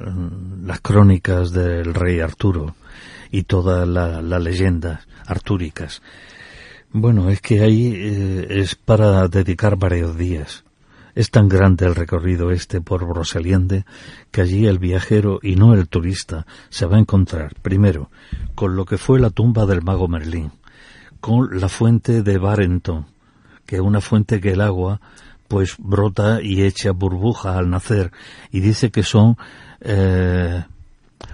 las 0.63 0.81
crónicas 0.81 1.53
del 1.53 1.95
rey 1.95 2.21
Arturo 2.21 2.75
y 3.35 3.43
todas 3.43 3.89
las 3.89 4.23
la 4.23 4.39
leyendas 4.39 5.09
artúricas. 5.27 6.03
Bueno, 6.93 7.31
es 7.31 7.41
que 7.41 7.63
ahí 7.63 7.93
eh, 7.93 8.47
es 8.49 8.77
para 8.77 9.27
dedicar 9.27 9.77
varios 9.77 10.17
días. 10.17 10.63
Es 11.17 11.33
tan 11.33 11.49
grande 11.49 11.85
el 11.85 11.97
recorrido 11.97 12.53
este 12.53 12.81
por 12.81 13.05
Broseliande 13.05 13.85
que 14.31 14.43
allí 14.43 14.67
el 14.67 14.79
viajero 14.79 15.41
y 15.43 15.57
no 15.57 15.75
el 15.75 15.89
turista 15.89 16.47
se 16.69 16.87
va 16.87 16.97
a 16.97 17.01
encontrar, 17.01 17.57
primero, 17.61 18.09
con 18.55 18.77
lo 18.77 18.85
que 18.85 18.99
fue 18.99 19.19
la 19.19 19.31
tumba 19.31 19.67
del 19.67 19.83
mago 19.83 20.07
Merlín, 20.07 20.53
con 21.21 21.59
la 21.59 21.69
fuente 21.69 22.23
de 22.23 22.39
Barenton, 22.39 23.07
que 23.67 23.77
es 23.77 23.83
una 23.83 24.01
fuente 24.01 24.41
que 24.41 24.53
el 24.53 24.61
agua 24.61 25.01
pues 25.49 25.75
brota 25.79 26.41
y 26.41 26.63
echa 26.63 26.93
burbuja 26.93 27.59
al 27.59 27.69
nacer 27.69 28.13
y 28.53 28.61
dice 28.61 28.93
que 28.93 29.03
son 29.03 29.37
eh, 29.81 30.65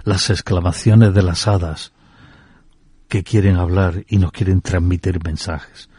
las 0.03 0.29
exclamaciones 0.29 1.13
de 1.13 1.23
las 1.23 1.47
hadas 1.47 1.93
que 3.07 3.23
quieren 3.23 3.57
hablar 3.57 4.05
y 4.07 4.17
nos 4.17 4.31
quieren 4.31 4.61
transmitir 4.61 5.23
mensajes. 5.23 5.89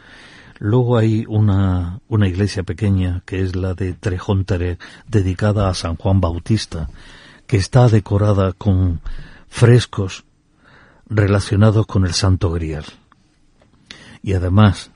Luego 0.59 0.97
hay 0.97 1.25
una, 1.29 2.01
una 2.09 2.29
iglesia 2.29 2.63
pequeña 2.63 3.23
que 3.27 3.43
es 3.43 3.57
la 3.57 3.75
de 3.75 3.95
Trejóntere 3.95 4.79
dedicada 5.09 5.69
a 5.69 5.75
San 5.75 5.97
Juan 5.97 6.21
Bautista, 6.21 6.89
que 7.47 7.57
está 7.57 7.89
decorada 7.89 8.53
con 8.53 9.01
frescos 9.49 10.25
relacionados 11.09 11.87
con 11.87 12.07
el 12.07 12.15
Santo 12.15 12.51
Grial 12.51 12.85
y 14.23 14.35
además 14.35 14.91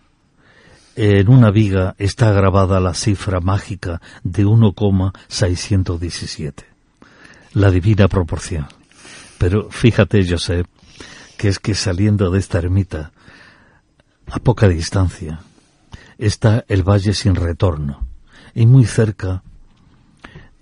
en 0.95 1.29
una 1.29 1.51
viga 1.51 1.97
está 1.99 2.31
grabada 2.33 2.79
la 2.81 2.95
cifra 2.95 3.41
mágica 3.41 4.01
de 4.23 4.47
1,617, 4.47 6.65
la 7.53 7.71
divina 7.71 8.09
proporción. 8.09 8.67
Pero 9.39 9.71
fíjate, 9.71 10.27
Josep, 10.29 10.67
que 11.37 11.49
es 11.49 11.59
que 11.59 11.75
saliendo 11.75 12.31
de 12.31 12.39
esta 12.39 12.59
ermita, 12.59 13.13
a 14.31 14.39
poca 14.39 14.69
distancia, 14.69 15.41
está 16.19 16.65
el 16.69 16.83
valle 16.83 17.13
sin 17.13 17.35
retorno, 17.35 18.07
y 18.55 18.67
muy 18.67 18.85
cerca, 18.85 19.43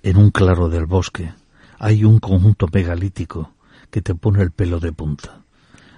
en 0.02 0.16
un 0.16 0.30
claro 0.30 0.68
del 0.68 0.86
bosque, 0.86 1.32
hay 1.78 2.04
un 2.04 2.18
conjunto 2.18 2.68
megalítico 2.72 3.52
que 3.90 4.02
te 4.02 4.14
pone 4.14 4.42
el 4.42 4.50
pelo 4.50 4.80
de 4.80 4.92
punta. 4.92 5.42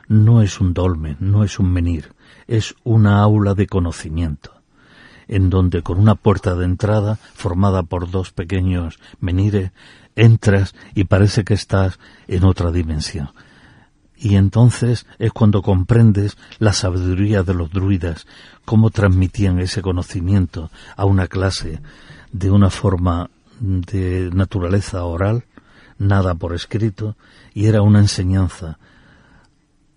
No 0.09 0.43
es 0.43 0.61
un 0.61 0.75
dolmen, 0.75 1.17
no 1.19 1.43
es 1.43 1.59
un 1.59 1.73
menir, 1.73 2.13
es 2.47 2.75
una 2.85 3.23
aula 3.23 3.55
de 3.55 3.67
conocimiento, 3.67 4.53
en 5.27 5.51
donde 5.51 5.83
con 5.83 5.99
una 5.99 6.15
puerta 6.15 6.55
de 6.55 6.67
entrada 6.67 7.19
formada 7.35 7.83
por 7.83 8.11
dos 8.11 8.33
pequeños 8.33 8.99
menires 9.19 9.73
entras 10.17 10.75
y 10.95 11.05
parece 11.05 11.45
que 11.45 11.55
estás 11.55 12.01
en 12.27 12.45
otra 12.45 12.73
dimensión. 12.73 13.31
Y 14.17 14.37
entonces 14.37 15.07
es 15.19 15.31
cuando 15.33 15.63
comprendes 15.63 16.39
la 16.59 16.73
sabiduría 16.73 17.43
de 17.43 17.55
los 17.55 17.71
druidas, 17.71 18.27
cómo 18.65 18.91
transmitían 18.91 19.61
ese 19.61 19.83
conocimiento 19.83 20.71
a 20.97 21.05
una 21.05 21.29
clase 21.29 21.81
de 22.33 22.51
una 22.51 22.71
forma 22.71 23.31
de 23.61 24.31
naturaleza 24.33 25.05
oral, 25.05 25.45
nada 25.99 26.35
por 26.35 26.55
escrito, 26.55 27.17
y 27.53 27.67
era 27.67 27.83
una 27.83 28.01
enseñanza 28.01 28.79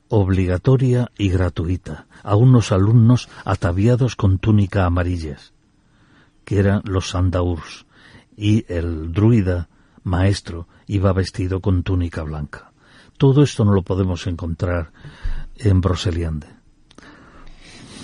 obligatoria 0.10 1.12
y 1.18 1.30
gratuita 1.30 2.08
a 2.24 2.36
unos 2.36 2.72
alumnos 2.72 3.30
ataviados 3.46 4.16
con 4.16 4.38
túnica 4.38 4.86
amarillas, 4.86 5.54
que 6.44 6.60
eran 6.60 6.82
los 6.84 7.10
sandaurs, 7.10 7.86
y 8.36 8.66
el 8.68 9.14
druida 9.14 9.69
maestro 10.04 10.68
iba 10.88 11.14
vestido 11.14 11.60
con 11.60 11.84
túnica 11.84 12.24
blanca. 12.24 12.72
Todo 13.18 13.44
esto 13.44 13.66
no 13.66 13.74
lo 13.74 13.82
podemos 13.82 14.28
encontrar 14.28 14.92
en 15.58 15.82
Broseliande. 15.82 16.48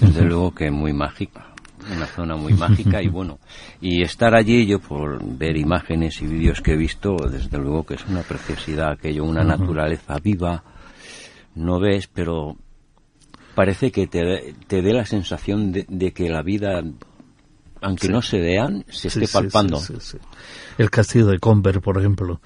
Desde 0.02 0.22
luego 0.26 0.54
que 0.54 0.72
muy 0.72 0.93
mágica, 0.93 1.54
una 1.96 2.06
zona 2.06 2.36
muy 2.36 2.54
mágica 2.54 3.02
y 3.02 3.08
bueno, 3.08 3.39
y 3.80 4.02
estar 4.02 4.36
allí 4.36 4.66
yo 4.66 4.80
por 4.80 5.24
ver 5.24 5.56
imágenes 5.58 6.22
y 6.22 6.28
vídeos 6.28 6.62
que 6.62 6.74
he 6.74 6.78
visto, 6.78 7.16
desde 7.30 7.58
luego 7.58 7.86
que 7.86 7.96
es 7.96 8.06
una 8.08 8.22
preciosidad, 8.22 8.91
aquello, 8.91 9.24
una 9.24 9.43
naturaleza 9.43 10.18
viva, 10.20 10.64
no 11.56 11.80
ves, 11.80 12.08
pero 12.08 12.58
parece 13.56 13.91
que 13.91 14.08
te, 14.08 14.54
te 14.68 14.82
dé 14.82 14.93
la 14.93 15.06
sensación 15.06 15.72
de, 15.72 16.12
que 16.14 16.30
la 16.30 16.41
vida, 16.41 16.84
aunque 17.82 18.10
no 18.10 18.22
se 18.22 18.39
vean, 18.39 18.86
se 18.89 19.08
esté 19.08 19.28
palpando. 19.28 19.80
El 20.78 20.90
castillo 20.90 21.28
de 21.28 21.40
Comber, 21.40 21.82
por 21.82 21.98
ejemplo, 21.98 22.42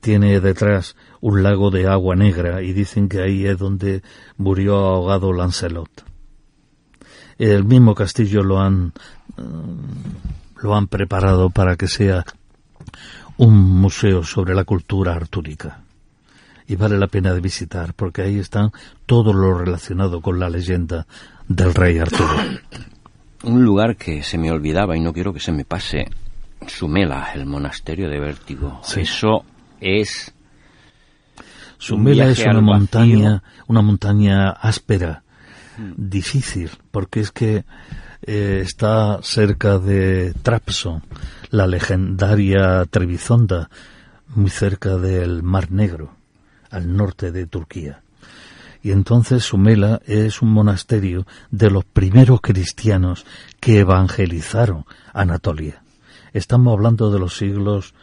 tiene 0.00 0.40
detrás 0.40 0.96
un 1.20 1.42
lago 1.42 1.70
de 1.70 1.86
agua 1.86 2.16
negra 2.16 2.62
y 2.62 2.72
dicen 2.72 3.08
que 3.08 3.22
ahí 3.22 3.46
es 3.46 3.58
donde 3.58 4.02
murió 4.36 4.76
ahogado 4.76 5.32
Lancelot. 5.32 6.04
El 7.38 7.64
mismo 7.64 7.94
castillo 7.94 8.42
lo 8.42 8.60
han 8.60 8.92
eh, 9.38 9.42
lo 10.62 10.74
han 10.74 10.86
preparado 10.86 11.50
para 11.50 11.76
que 11.76 11.88
sea 11.88 12.24
un 13.36 13.58
museo 13.58 14.22
sobre 14.24 14.54
la 14.54 14.64
cultura 14.64 15.14
artúrica 15.14 15.82
y 16.66 16.76
vale 16.76 16.98
la 16.98 17.06
pena 17.06 17.34
de 17.34 17.40
visitar 17.40 17.94
porque 17.94 18.22
ahí 18.22 18.38
están 18.38 18.70
todo 19.06 19.32
lo 19.32 19.58
relacionado 19.58 20.20
con 20.20 20.38
la 20.38 20.48
leyenda 20.48 21.06
del 21.48 21.74
rey 21.74 21.98
Arturo. 21.98 22.34
Un 23.44 23.64
lugar 23.64 23.96
que 23.96 24.22
se 24.22 24.38
me 24.38 24.50
olvidaba 24.50 24.96
y 24.96 25.00
no 25.00 25.12
quiero 25.12 25.32
que 25.32 25.40
se 25.40 25.52
me 25.52 25.64
pase, 25.64 26.08
Sumela, 26.68 27.32
el 27.34 27.46
monasterio 27.46 28.08
de 28.08 28.20
Vértigo. 28.20 28.80
Eso 28.96 29.44
es 29.80 30.32
Sumela 31.78 32.28
es 32.28 32.38
una 32.46 32.60
montaña, 32.60 33.42
una 33.66 33.82
montaña 33.82 34.50
áspera, 34.50 35.24
hmm. 35.76 35.94
difícil, 35.96 36.70
porque 36.92 37.20
es 37.20 37.32
que 37.32 37.64
eh, 38.22 38.60
está 38.62 39.18
cerca 39.22 39.80
de 39.80 40.32
Trapso, 40.42 41.02
la 41.50 41.66
legendaria 41.66 42.84
Trebizonda, 42.84 43.68
muy 44.36 44.48
cerca 44.48 44.96
del 44.96 45.42
Mar 45.42 45.72
Negro 45.72 46.14
al 46.70 46.96
norte 46.96 47.32
de 47.32 47.46
Turquía. 47.46 48.02
Y 48.80 48.92
entonces 48.92 49.42
Sumela 49.42 50.00
es 50.06 50.40
un 50.40 50.50
monasterio 50.50 51.26
de 51.50 51.70
los 51.70 51.84
primeros 51.84 52.40
cristianos 52.40 53.26
que 53.60 53.80
evangelizaron 53.80 54.84
Anatolia. 55.12 55.81
Estamos 56.32 56.72
hablando 56.72 57.10
de 57.10 57.18
los 57.18 57.36
siglos 57.36 57.94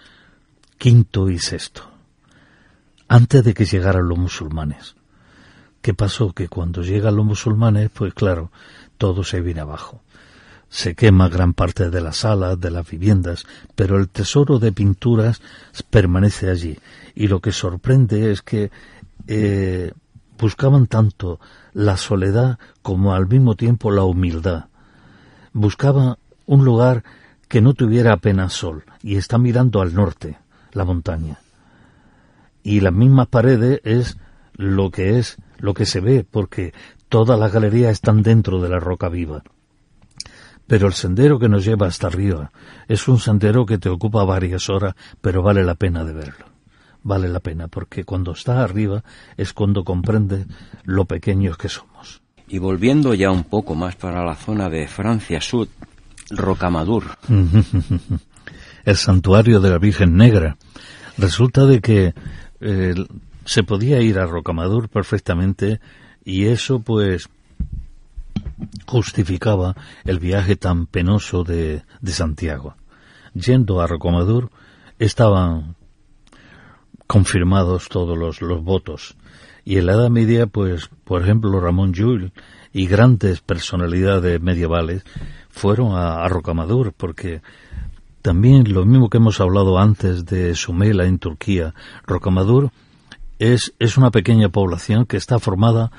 V 0.83 1.33
y 1.33 1.37
VI, 1.37 1.81
antes 3.07 3.43
de 3.43 3.53
que 3.53 3.65
llegaran 3.65 4.07
los 4.07 4.17
musulmanes. 4.17 4.95
¿Qué 5.81 5.93
pasó? 5.93 6.33
Que 6.33 6.47
cuando 6.47 6.83
llegan 6.83 7.15
los 7.15 7.25
musulmanes, 7.25 7.89
pues 7.89 8.13
claro, 8.13 8.51
todo 8.97 9.23
se 9.23 9.41
viene 9.41 9.61
abajo. 9.61 10.01
Se 10.69 10.93
quema 10.93 11.27
gran 11.29 11.53
parte 11.53 11.89
de 11.89 12.01
las 12.01 12.17
salas, 12.17 12.59
de 12.59 12.69
las 12.69 12.87
viviendas, 12.87 13.45
pero 13.75 13.97
el 13.97 14.09
tesoro 14.09 14.59
de 14.59 14.71
pinturas 14.71 15.41
permanece 15.89 16.51
allí. 16.51 16.77
Y 17.15 17.27
lo 17.27 17.39
que 17.39 17.51
sorprende 17.51 18.31
es 18.31 18.43
que 18.43 18.69
eh, 19.25 19.91
buscaban 20.37 20.85
tanto 20.85 21.39
la 21.73 21.97
soledad 21.97 22.59
como 22.83 23.15
al 23.15 23.27
mismo 23.27 23.55
tiempo 23.55 23.89
la 23.89 24.03
humildad. 24.03 24.65
Buscaban 25.53 26.17
un 26.45 26.65
lugar 26.65 27.03
que 27.49 27.61
no 27.61 27.73
tuviera 27.73 28.13
apenas 28.13 28.53
sol 28.53 28.85
y 29.03 29.17
está 29.17 29.37
mirando 29.37 29.81
al 29.81 29.93
norte, 29.93 30.37
la 30.71 30.85
montaña. 30.85 31.39
Y 32.63 32.79
las 32.79 32.93
mismas 32.93 33.27
paredes 33.27 33.81
es 33.83 34.17
lo 34.53 34.91
que 34.91 35.17
es, 35.17 35.37
lo 35.57 35.73
que 35.73 35.85
se 35.85 35.99
ve, 35.99 36.25
porque 36.29 36.73
todas 37.09 37.37
las 37.39 37.51
galerías 37.51 37.91
están 37.91 38.21
dentro 38.21 38.61
de 38.61 38.69
la 38.69 38.79
roca 38.79 39.09
viva. 39.09 39.43
Pero 40.67 40.87
el 40.87 40.93
sendero 40.93 41.39
que 41.39 41.49
nos 41.49 41.65
lleva 41.65 41.87
hasta 41.87 42.07
arriba 42.07 42.51
es 42.87 43.07
un 43.07 43.19
sendero 43.19 43.65
que 43.65 43.79
te 43.79 43.89
ocupa 43.89 44.23
varias 44.23 44.69
horas, 44.69 44.93
pero 45.19 45.41
vale 45.41 45.63
la 45.63 45.73
pena 45.73 46.05
de 46.05 46.13
verlo. 46.13 46.45
Vale 47.01 47.29
la 47.29 47.39
pena, 47.39 47.67
porque 47.67 48.03
cuando 48.03 48.33
estás 48.33 48.57
arriba 48.57 49.03
es 49.37 49.53
cuando 49.53 49.83
comprendes 49.83 50.45
lo 50.83 51.05
pequeños 51.05 51.57
que 51.57 51.69
somos. 51.69 52.21
Y 52.47 52.59
volviendo 52.59 53.15
ya 53.15 53.31
un 53.31 53.45
poco 53.45 53.73
más 53.73 53.95
para 53.95 54.23
la 54.23 54.35
zona 54.35 54.69
de 54.69 54.87
Francia 54.87 55.41
Sud, 55.41 55.69
Rocamadur. 56.29 57.05
el 58.85 58.95
santuario 58.95 59.59
de 59.59 59.69
la 59.69 59.77
Virgen 59.77 60.15
Negra. 60.15 60.57
Resulta 61.17 61.65
de 61.65 61.81
que 61.81 62.13
eh, 62.61 62.95
se 63.45 63.63
podía 63.63 64.01
ir 64.01 64.19
a 64.19 64.25
Rocamadur 64.25 64.89
perfectamente 64.89 65.79
y 66.23 66.45
eso 66.45 66.79
pues 66.79 67.29
justificaba 68.85 69.75
el 70.05 70.19
viaje 70.19 70.55
tan 70.55 70.85
penoso 70.85 71.43
de, 71.43 71.83
de 72.01 72.11
Santiago. 72.11 72.75
Yendo 73.33 73.81
a 73.81 73.87
Rocamadur 73.87 74.49
estaban 74.97 75.75
confirmados 77.07 77.89
todos 77.89 78.17
los, 78.17 78.41
los 78.41 78.63
votos 78.63 79.15
y 79.65 79.77
en 79.77 79.85
la 79.85 79.93
Edad 79.93 80.09
Media 80.09 80.47
pues 80.47 80.89
por 81.03 81.21
ejemplo 81.21 81.59
Ramón 81.59 81.93
Llull 81.93 82.31
y 82.71 82.85
grandes 82.85 83.41
personalidades 83.41 84.39
medievales 84.41 85.03
fueron 85.49 85.95
a, 85.95 86.27
Rocamadur 86.27 86.93
porque 86.93 87.41
también 88.21 88.71
lo 88.73 88.85
mismo 88.85 89.09
que 89.09 89.17
hemos 89.17 89.39
hablado 89.41 89.77
antes 89.77 90.25
de 90.25 90.55
Sumela 90.55 91.05
en 91.05 91.19
Turquía, 91.19 91.73
Rocamadur 92.05 92.71
es, 93.39 93.73
es 93.79 93.97
una 93.97 94.11
pequeña 94.11 94.49
población 94.49 95.05
que 95.05 95.17
está 95.17 95.39
formada 95.39 95.91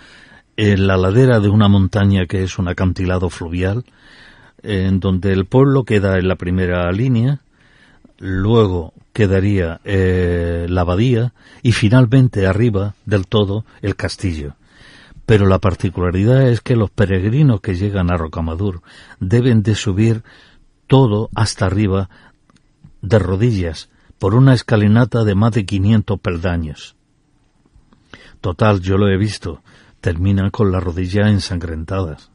en 0.57 0.86
la 0.86 0.96
ladera 0.96 1.40
de 1.40 1.48
una 1.48 1.68
montaña 1.68 2.26
que 2.26 2.42
es 2.42 2.59
un 2.59 2.68
acantilado 2.68 3.30
fluvial, 3.30 3.84
en 4.62 5.01
donde 5.01 5.32
el 5.32 5.46
pueblo 5.46 5.84
queda 5.84 6.18
en 6.18 6.28
la 6.28 6.36
primera 6.36 6.90
línea, 6.92 7.40
luego 8.18 8.92
quedaría 9.14 9.80
eh, 9.84 10.66
la 10.68 10.82
abadía 10.82 11.32
y 11.62 11.72
finalmente 11.72 12.46
arriba 12.46 12.94
del 13.07 13.26
todo 13.26 13.64
el 13.80 13.96
castillo 13.96 14.55
pero 15.31 15.47
la 15.47 15.61
particularidad 15.61 16.49
es 16.49 16.61
que 16.61 16.74
los 16.74 16.91
peregrinos 16.91 17.61
que 17.61 17.76
llegan 17.76 18.11
a 18.11 18.16
Rocamadur 18.16 18.83
deben 19.20 19.62
de 19.62 19.76
subir 19.76 20.24
todo 20.89 21.31
hasta 21.37 21.66
arriba 21.66 22.11
de 23.01 23.20
rodillas 23.20 23.91
por 24.18 24.35
una 24.35 24.55
escalinata 24.55 25.22
de 25.22 25.37
más 25.37 25.53
de 25.53 25.64
500 25.64 26.18
peldaños. 26.18 26.97
Total, 28.41 28.81
yo 28.81 28.99
lo 28.99 29.07
he 29.07 29.16
visto, 29.16 29.62
terminan 30.01 30.51
con 30.51 30.72
las 30.72 30.83
rodillas 30.83 31.28
ensangrentadas. 31.28 32.33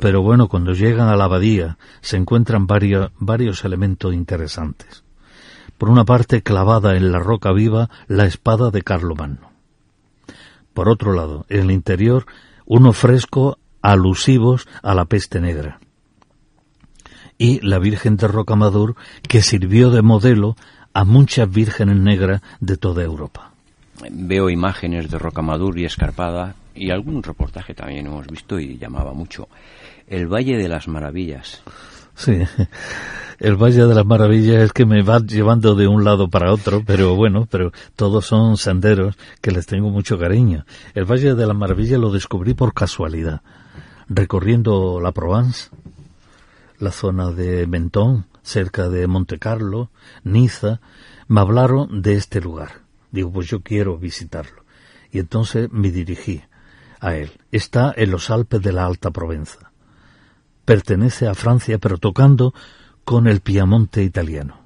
Pero 0.00 0.20
bueno, 0.20 0.48
cuando 0.48 0.72
llegan 0.72 1.06
a 1.06 1.14
la 1.14 1.26
abadía 1.26 1.78
se 2.00 2.16
encuentran 2.16 2.66
varios, 2.66 3.12
varios 3.20 3.64
elementos 3.64 4.12
interesantes. 4.12 5.04
Por 5.78 5.90
una 5.90 6.04
parte, 6.04 6.42
clavada 6.42 6.96
en 6.96 7.12
la 7.12 7.20
roca 7.20 7.52
viva, 7.52 7.88
la 8.08 8.24
espada 8.24 8.72
de 8.72 8.82
Carlomagno. 8.82 9.57
Por 10.78 10.88
otro 10.88 11.12
lado, 11.12 11.44
en 11.48 11.62
el 11.62 11.70
interior, 11.72 12.24
uno 12.64 12.92
fresco 12.92 13.58
alusivos 13.82 14.68
a 14.80 14.94
la 14.94 15.06
peste 15.06 15.40
negra. 15.40 15.80
Y 17.36 17.58
la 17.66 17.80
Virgen 17.80 18.16
de 18.16 18.28
Rocamadur, 18.28 18.94
que 19.26 19.42
sirvió 19.42 19.90
de 19.90 20.02
modelo 20.02 20.54
a 20.92 21.02
muchas 21.02 21.50
vírgenes 21.50 21.96
negras 21.96 22.42
de 22.60 22.76
toda 22.76 23.02
Europa. 23.02 23.50
Veo 24.08 24.50
imágenes 24.50 25.10
de 25.10 25.18
Rocamadur 25.18 25.76
y 25.80 25.84
Escarpada 25.84 26.54
y 26.76 26.92
algún 26.92 27.24
reportaje 27.24 27.74
también 27.74 28.06
hemos 28.06 28.28
visto 28.28 28.60
y 28.60 28.78
llamaba 28.78 29.12
mucho. 29.14 29.48
El 30.06 30.32
Valle 30.32 30.56
de 30.58 30.68
las 30.68 30.86
Maravillas. 30.86 31.60
Sí, 32.18 32.36
el 33.38 33.54
Valle 33.54 33.86
de 33.86 33.94
las 33.94 34.04
Maravillas 34.04 34.56
es 34.56 34.72
que 34.72 34.84
me 34.84 35.02
va 35.02 35.20
llevando 35.20 35.76
de 35.76 35.86
un 35.86 36.02
lado 36.02 36.28
para 36.28 36.52
otro, 36.52 36.82
pero 36.84 37.14
bueno, 37.14 37.46
pero 37.48 37.70
todos 37.94 38.26
son 38.26 38.56
senderos 38.56 39.16
que 39.40 39.52
les 39.52 39.66
tengo 39.66 39.90
mucho 39.90 40.18
cariño. 40.18 40.66
El 40.94 41.04
Valle 41.04 41.36
de 41.36 41.46
las 41.46 41.56
Maravillas 41.56 42.00
lo 42.00 42.10
descubrí 42.10 42.54
por 42.54 42.74
casualidad, 42.74 43.42
recorriendo 44.08 44.98
la 45.00 45.12
Provence, 45.12 45.70
la 46.80 46.90
zona 46.90 47.30
de 47.30 47.68
Mentón, 47.68 48.26
cerca 48.42 48.88
de 48.88 49.06
Monte 49.06 49.38
Carlo, 49.38 49.90
Niza, 50.24 50.80
me 51.28 51.40
hablaron 51.40 52.02
de 52.02 52.14
este 52.14 52.40
lugar. 52.40 52.80
Digo, 53.12 53.30
pues 53.30 53.46
yo 53.46 53.60
quiero 53.60 53.96
visitarlo. 53.96 54.64
Y 55.12 55.20
entonces 55.20 55.70
me 55.70 55.92
dirigí 55.92 56.42
a 56.98 57.14
él. 57.14 57.30
Está 57.52 57.94
en 57.96 58.10
los 58.10 58.28
Alpes 58.28 58.60
de 58.60 58.72
la 58.72 58.86
Alta 58.86 59.12
Provenza. 59.12 59.67
Pertenece 60.68 61.26
a 61.26 61.34
Francia, 61.34 61.78
pero 61.78 61.96
tocando 61.96 62.52
con 63.02 63.26
el 63.26 63.40
Piamonte 63.40 64.02
italiano. 64.02 64.58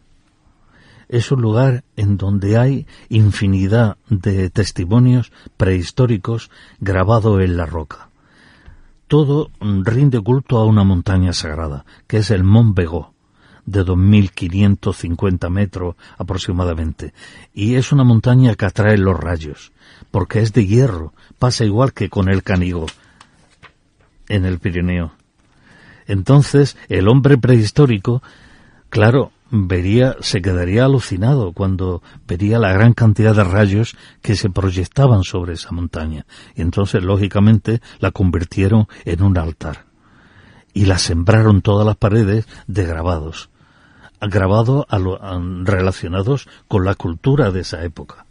Es 1.09 1.31
un 1.31 1.41
lugar 1.41 1.85
en 1.95 2.17
donde 2.17 2.59
hay 2.59 2.89
infinidad 3.09 3.99
de 4.09 4.51
testimonios 4.51 5.31
prehistóricos 5.57 6.51
grabados 6.81 7.41
en 7.41 7.57
la 7.57 7.67
roca. 7.67 8.09
Todo 9.07 9.53
rinde 9.61 10.21
culto 10.21 10.59
a 10.59 10.67
una 10.67 10.83
montaña 10.83 11.33
sagrada, 11.33 11.85
que 12.09 12.17
es 12.17 12.33
el 12.33 12.43
Mont 12.43 12.75
Bego, 12.77 13.15
de 13.65 13.85
2.550 13.87 15.51
metros 15.51 15.95
aproximadamente, 16.19 17.15
y 17.55 17.77
es 17.77 17.93
una 17.93 18.03
montaña 18.03 18.57
que 18.57 18.67
atrae 18.67 18.99
los 18.99 19.17
rayos, 19.17 19.71
porque 20.11 20.41
es 20.41 20.53
de 20.53 20.67
hierro, 20.67 21.15
pasa 21.39 21.65
igual 21.65 21.93
que 21.93 22.11
con 22.11 22.29
el 22.29 22.43
Canigo 22.43 22.87
en 24.29 24.45
el 24.47 24.59
Pirineo. 24.59 25.22
Entonces, 26.13 26.77
el 26.91 27.09
hombre 27.09 27.39
prehistórico, 27.39 28.23
claro, 28.91 29.33
vería, 29.51 30.17
se 30.21 30.43
quedaría 30.43 30.85
alucinado 30.85 31.55
cuando 31.55 32.03
vería 32.29 32.59
la 32.59 32.71
gran 32.71 32.93
cantidad 32.93 33.35
de 33.35 33.45
rayos 33.45 33.97
que 34.21 34.37
se 34.37 34.51
proyectaban 34.51 35.25
sobre 35.25 35.55
esa 35.55 35.73
montaña. 35.73 36.27
Y 36.55 36.61
entonces, 36.61 37.03
lógicamente, 37.03 37.81
la 37.99 38.11
convirtieron 38.11 38.89
en 39.07 39.23
un 39.23 39.39
altar. 39.39 39.87
Y 40.75 40.85
la 40.85 40.99
sembraron 40.99 41.63
todas 41.63 41.87
las 41.87 41.97
paredes 41.97 42.47
de 42.67 42.85
grabados. 42.85 43.49
Grabados 44.21 44.85
relacionados 45.65 46.47
con 46.69 46.85
la 46.85 46.95
cultura 46.95 47.51
de 47.51 47.61
esa 47.61 47.83
época. 47.85 48.27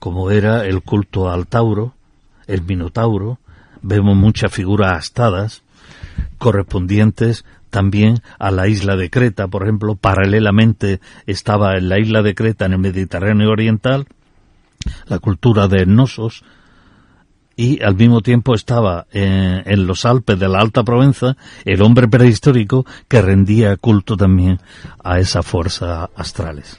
Como 0.00 0.30
era 0.30 0.64
el 0.64 0.80
culto 0.80 1.28
al 1.28 1.48
Tauro, 1.48 1.92
el 2.46 2.62
Minotauro, 2.62 3.40
vemos 3.82 4.16
muchas 4.16 4.50
figuras 4.50 4.96
astadas, 4.96 5.62
correspondientes 6.38 7.44
también 7.70 8.20
a 8.38 8.50
la 8.50 8.68
isla 8.68 8.96
de 8.96 9.10
Creta, 9.10 9.48
por 9.48 9.62
ejemplo, 9.62 9.96
paralelamente 9.96 11.00
estaba 11.26 11.76
en 11.76 11.88
la 11.88 11.98
isla 11.98 12.22
de 12.22 12.34
Creta 12.34 12.66
en 12.66 12.72
el 12.72 12.78
Mediterráneo 12.78 13.50
Oriental 13.50 14.06
la 15.06 15.18
cultura 15.18 15.68
de 15.68 15.86
Nosos 15.86 16.44
y 17.56 17.82
al 17.82 17.96
mismo 17.96 18.20
tiempo 18.20 18.54
estaba 18.54 19.06
en, 19.12 19.86
los 19.86 20.04
Alpes 20.04 20.38
de 20.38 20.48
la 20.48 20.60
Alta 20.60 20.84
Provenza 20.84 21.36
el 21.64 21.80
hombre 21.80 22.06
prehistórico 22.06 22.84
que 23.08 23.22
rendía 23.22 23.76
culto 23.76 24.16
también 24.16 24.60
a 25.02 25.18
esa 25.18 25.42
fuerza 25.42 26.10
astrales. 26.14 26.78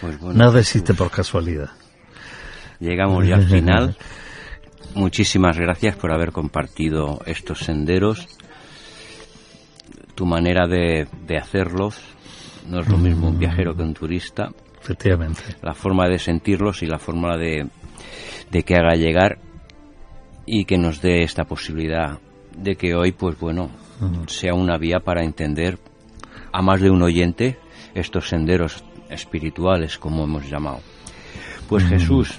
Pues 0.00 0.20
Nada 0.22 0.60
existe 0.60 0.94
por 0.94 1.10
casualidad. 1.10 1.70
Llegamos 2.78 3.26
ya 3.26 3.36
al 3.36 3.46
final. 3.48 3.96
Muchísimas 4.94 5.58
gracias 5.58 5.96
por 5.96 6.12
haber 6.12 6.32
compartido 6.32 7.20
estos 7.26 7.58
senderos 7.60 8.26
tu 10.20 10.26
manera 10.26 10.66
de, 10.66 11.08
de 11.26 11.38
hacerlos 11.38 11.98
no 12.68 12.80
es 12.80 12.88
lo 12.88 12.98
mismo 12.98 13.28
un 13.28 13.38
viajero 13.38 13.74
que 13.74 13.80
un 13.80 13.94
turista. 13.94 14.50
Efectivamente. 14.78 15.40
La 15.62 15.72
forma 15.72 16.10
de 16.10 16.18
sentirlos 16.18 16.82
y 16.82 16.86
la 16.86 16.98
forma 16.98 17.38
de, 17.38 17.66
de 18.50 18.62
que 18.62 18.74
haga 18.74 18.96
llegar 18.96 19.38
y 20.44 20.66
que 20.66 20.76
nos 20.76 21.00
dé 21.00 21.22
esta 21.22 21.44
posibilidad 21.44 22.18
de 22.54 22.76
que 22.76 22.94
hoy, 22.94 23.12
pues 23.12 23.40
bueno, 23.40 23.70
sea 24.26 24.52
una 24.52 24.76
vía 24.76 24.98
para 25.00 25.24
entender 25.24 25.78
a 26.52 26.60
más 26.60 26.82
de 26.82 26.90
un 26.90 27.00
oyente 27.00 27.58
estos 27.94 28.28
senderos 28.28 28.84
espirituales, 29.08 29.96
como 29.96 30.24
hemos 30.24 30.50
llamado. 30.50 30.80
Pues 31.66 31.82
Jesús, 31.84 32.38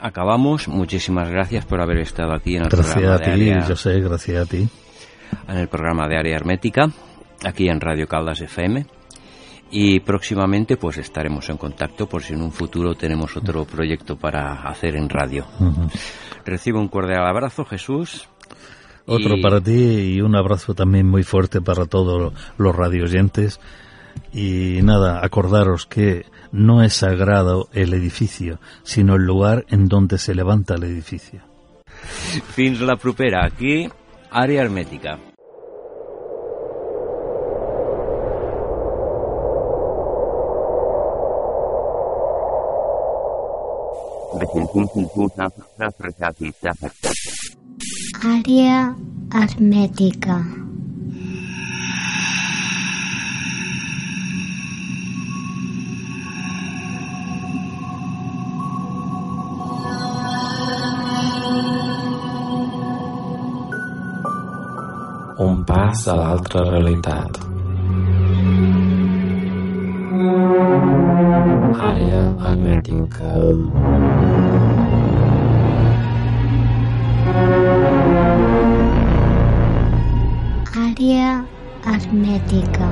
acabamos. 0.00 0.68
Muchísimas 0.68 1.28
gracias 1.30 1.64
por 1.64 1.80
haber 1.80 1.98
estado 1.98 2.32
aquí 2.32 2.54
en 2.54 2.62
el 2.62 2.68
Gracias 2.68 2.94
programa 2.94 3.16
a 3.16 3.18
ti, 3.18 3.30
área, 3.30 3.66
José, 3.66 4.00
gracias 4.00 4.46
a 4.46 4.48
ti. 4.48 4.68
En 5.48 5.56
el 5.56 5.68
programa 5.68 6.08
de 6.08 6.18
área 6.18 6.36
hermética, 6.36 6.90
aquí 7.44 7.68
en 7.68 7.80
Radio 7.80 8.06
Caldas 8.06 8.40
FM. 8.40 8.86
Y 9.72 10.00
próximamente 10.00 10.76
pues 10.76 10.98
estaremos 10.98 11.48
en 11.48 11.56
contacto 11.56 12.08
por 12.08 12.22
si 12.22 12.32
en 12.34 12.42
un 12.42 12.50
futuro 12.50 12.94
tenemos 12.96 13.36
otro 13.36 13.64
proyecto 13.64 14.16
para 14.16 14.62
hacer 14.68 14.96
en 14.96 15.08
radio. 15.08 15.46
Recibo 16.44 16.80
un 16.80 16.88
cordial 16.88 17.24
abrazo, 17.26 17.64
Jesús. 17.64 18.28
Otro 19.06 19.36
Y- 19.36 19.42
para 19.42 19.60
ti 19.60 19.72
y 20.16 20.20
un 20.20 20.34
abrazo 20.34 20.74
también 20.74 21.06
muy 21.08 21.22
fuerte 21.22 21.60
para 21.60 21.86
todos 21.86 22.32
los 22.58 22.74
radioyentes. 22.76 23.60
Y 24.32 24.80
nada, 24.82 25.24
acordaros 25.24 25.86
que 25.86 26.26
no 26.50 26.82
es 26.82 26.94
sagrado 26.94 27.68
el 27.72 27.94
edificio, 27.94 28.58
sino 28.82 29.14
el 29.14 29.22
lugar 29.22 29.66
en 29.68 29.86
donde 29.86 30.18
se 30.18 30.34
levanta 30.34 30.74
el 30.74 30.82
edificio. 30.84 31.42
Fins 32.54 32.80
la 32.80 32.96
propera, 32.96 33.44
aquí, 33.44 33.88
àrea 34.30 34.62
hermètica. 34.62 35.18
Àrea 48.22 48.94
hermètica. 49.34 50.59
Pas 65.90 66.06
a 66.06 66.14
l'altra 66.14 66.60
realitat. 66.70 67.38
Àrea 71.88 72.20
hermètica. 72.48 73.30
Àrea 80.84 81.32
hermètica. 81.94 82.90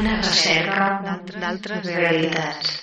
Una 0.00 0.18
recerca 0.24 0.90
d'altres 1.38 1.86
realitats. 1.92 2.75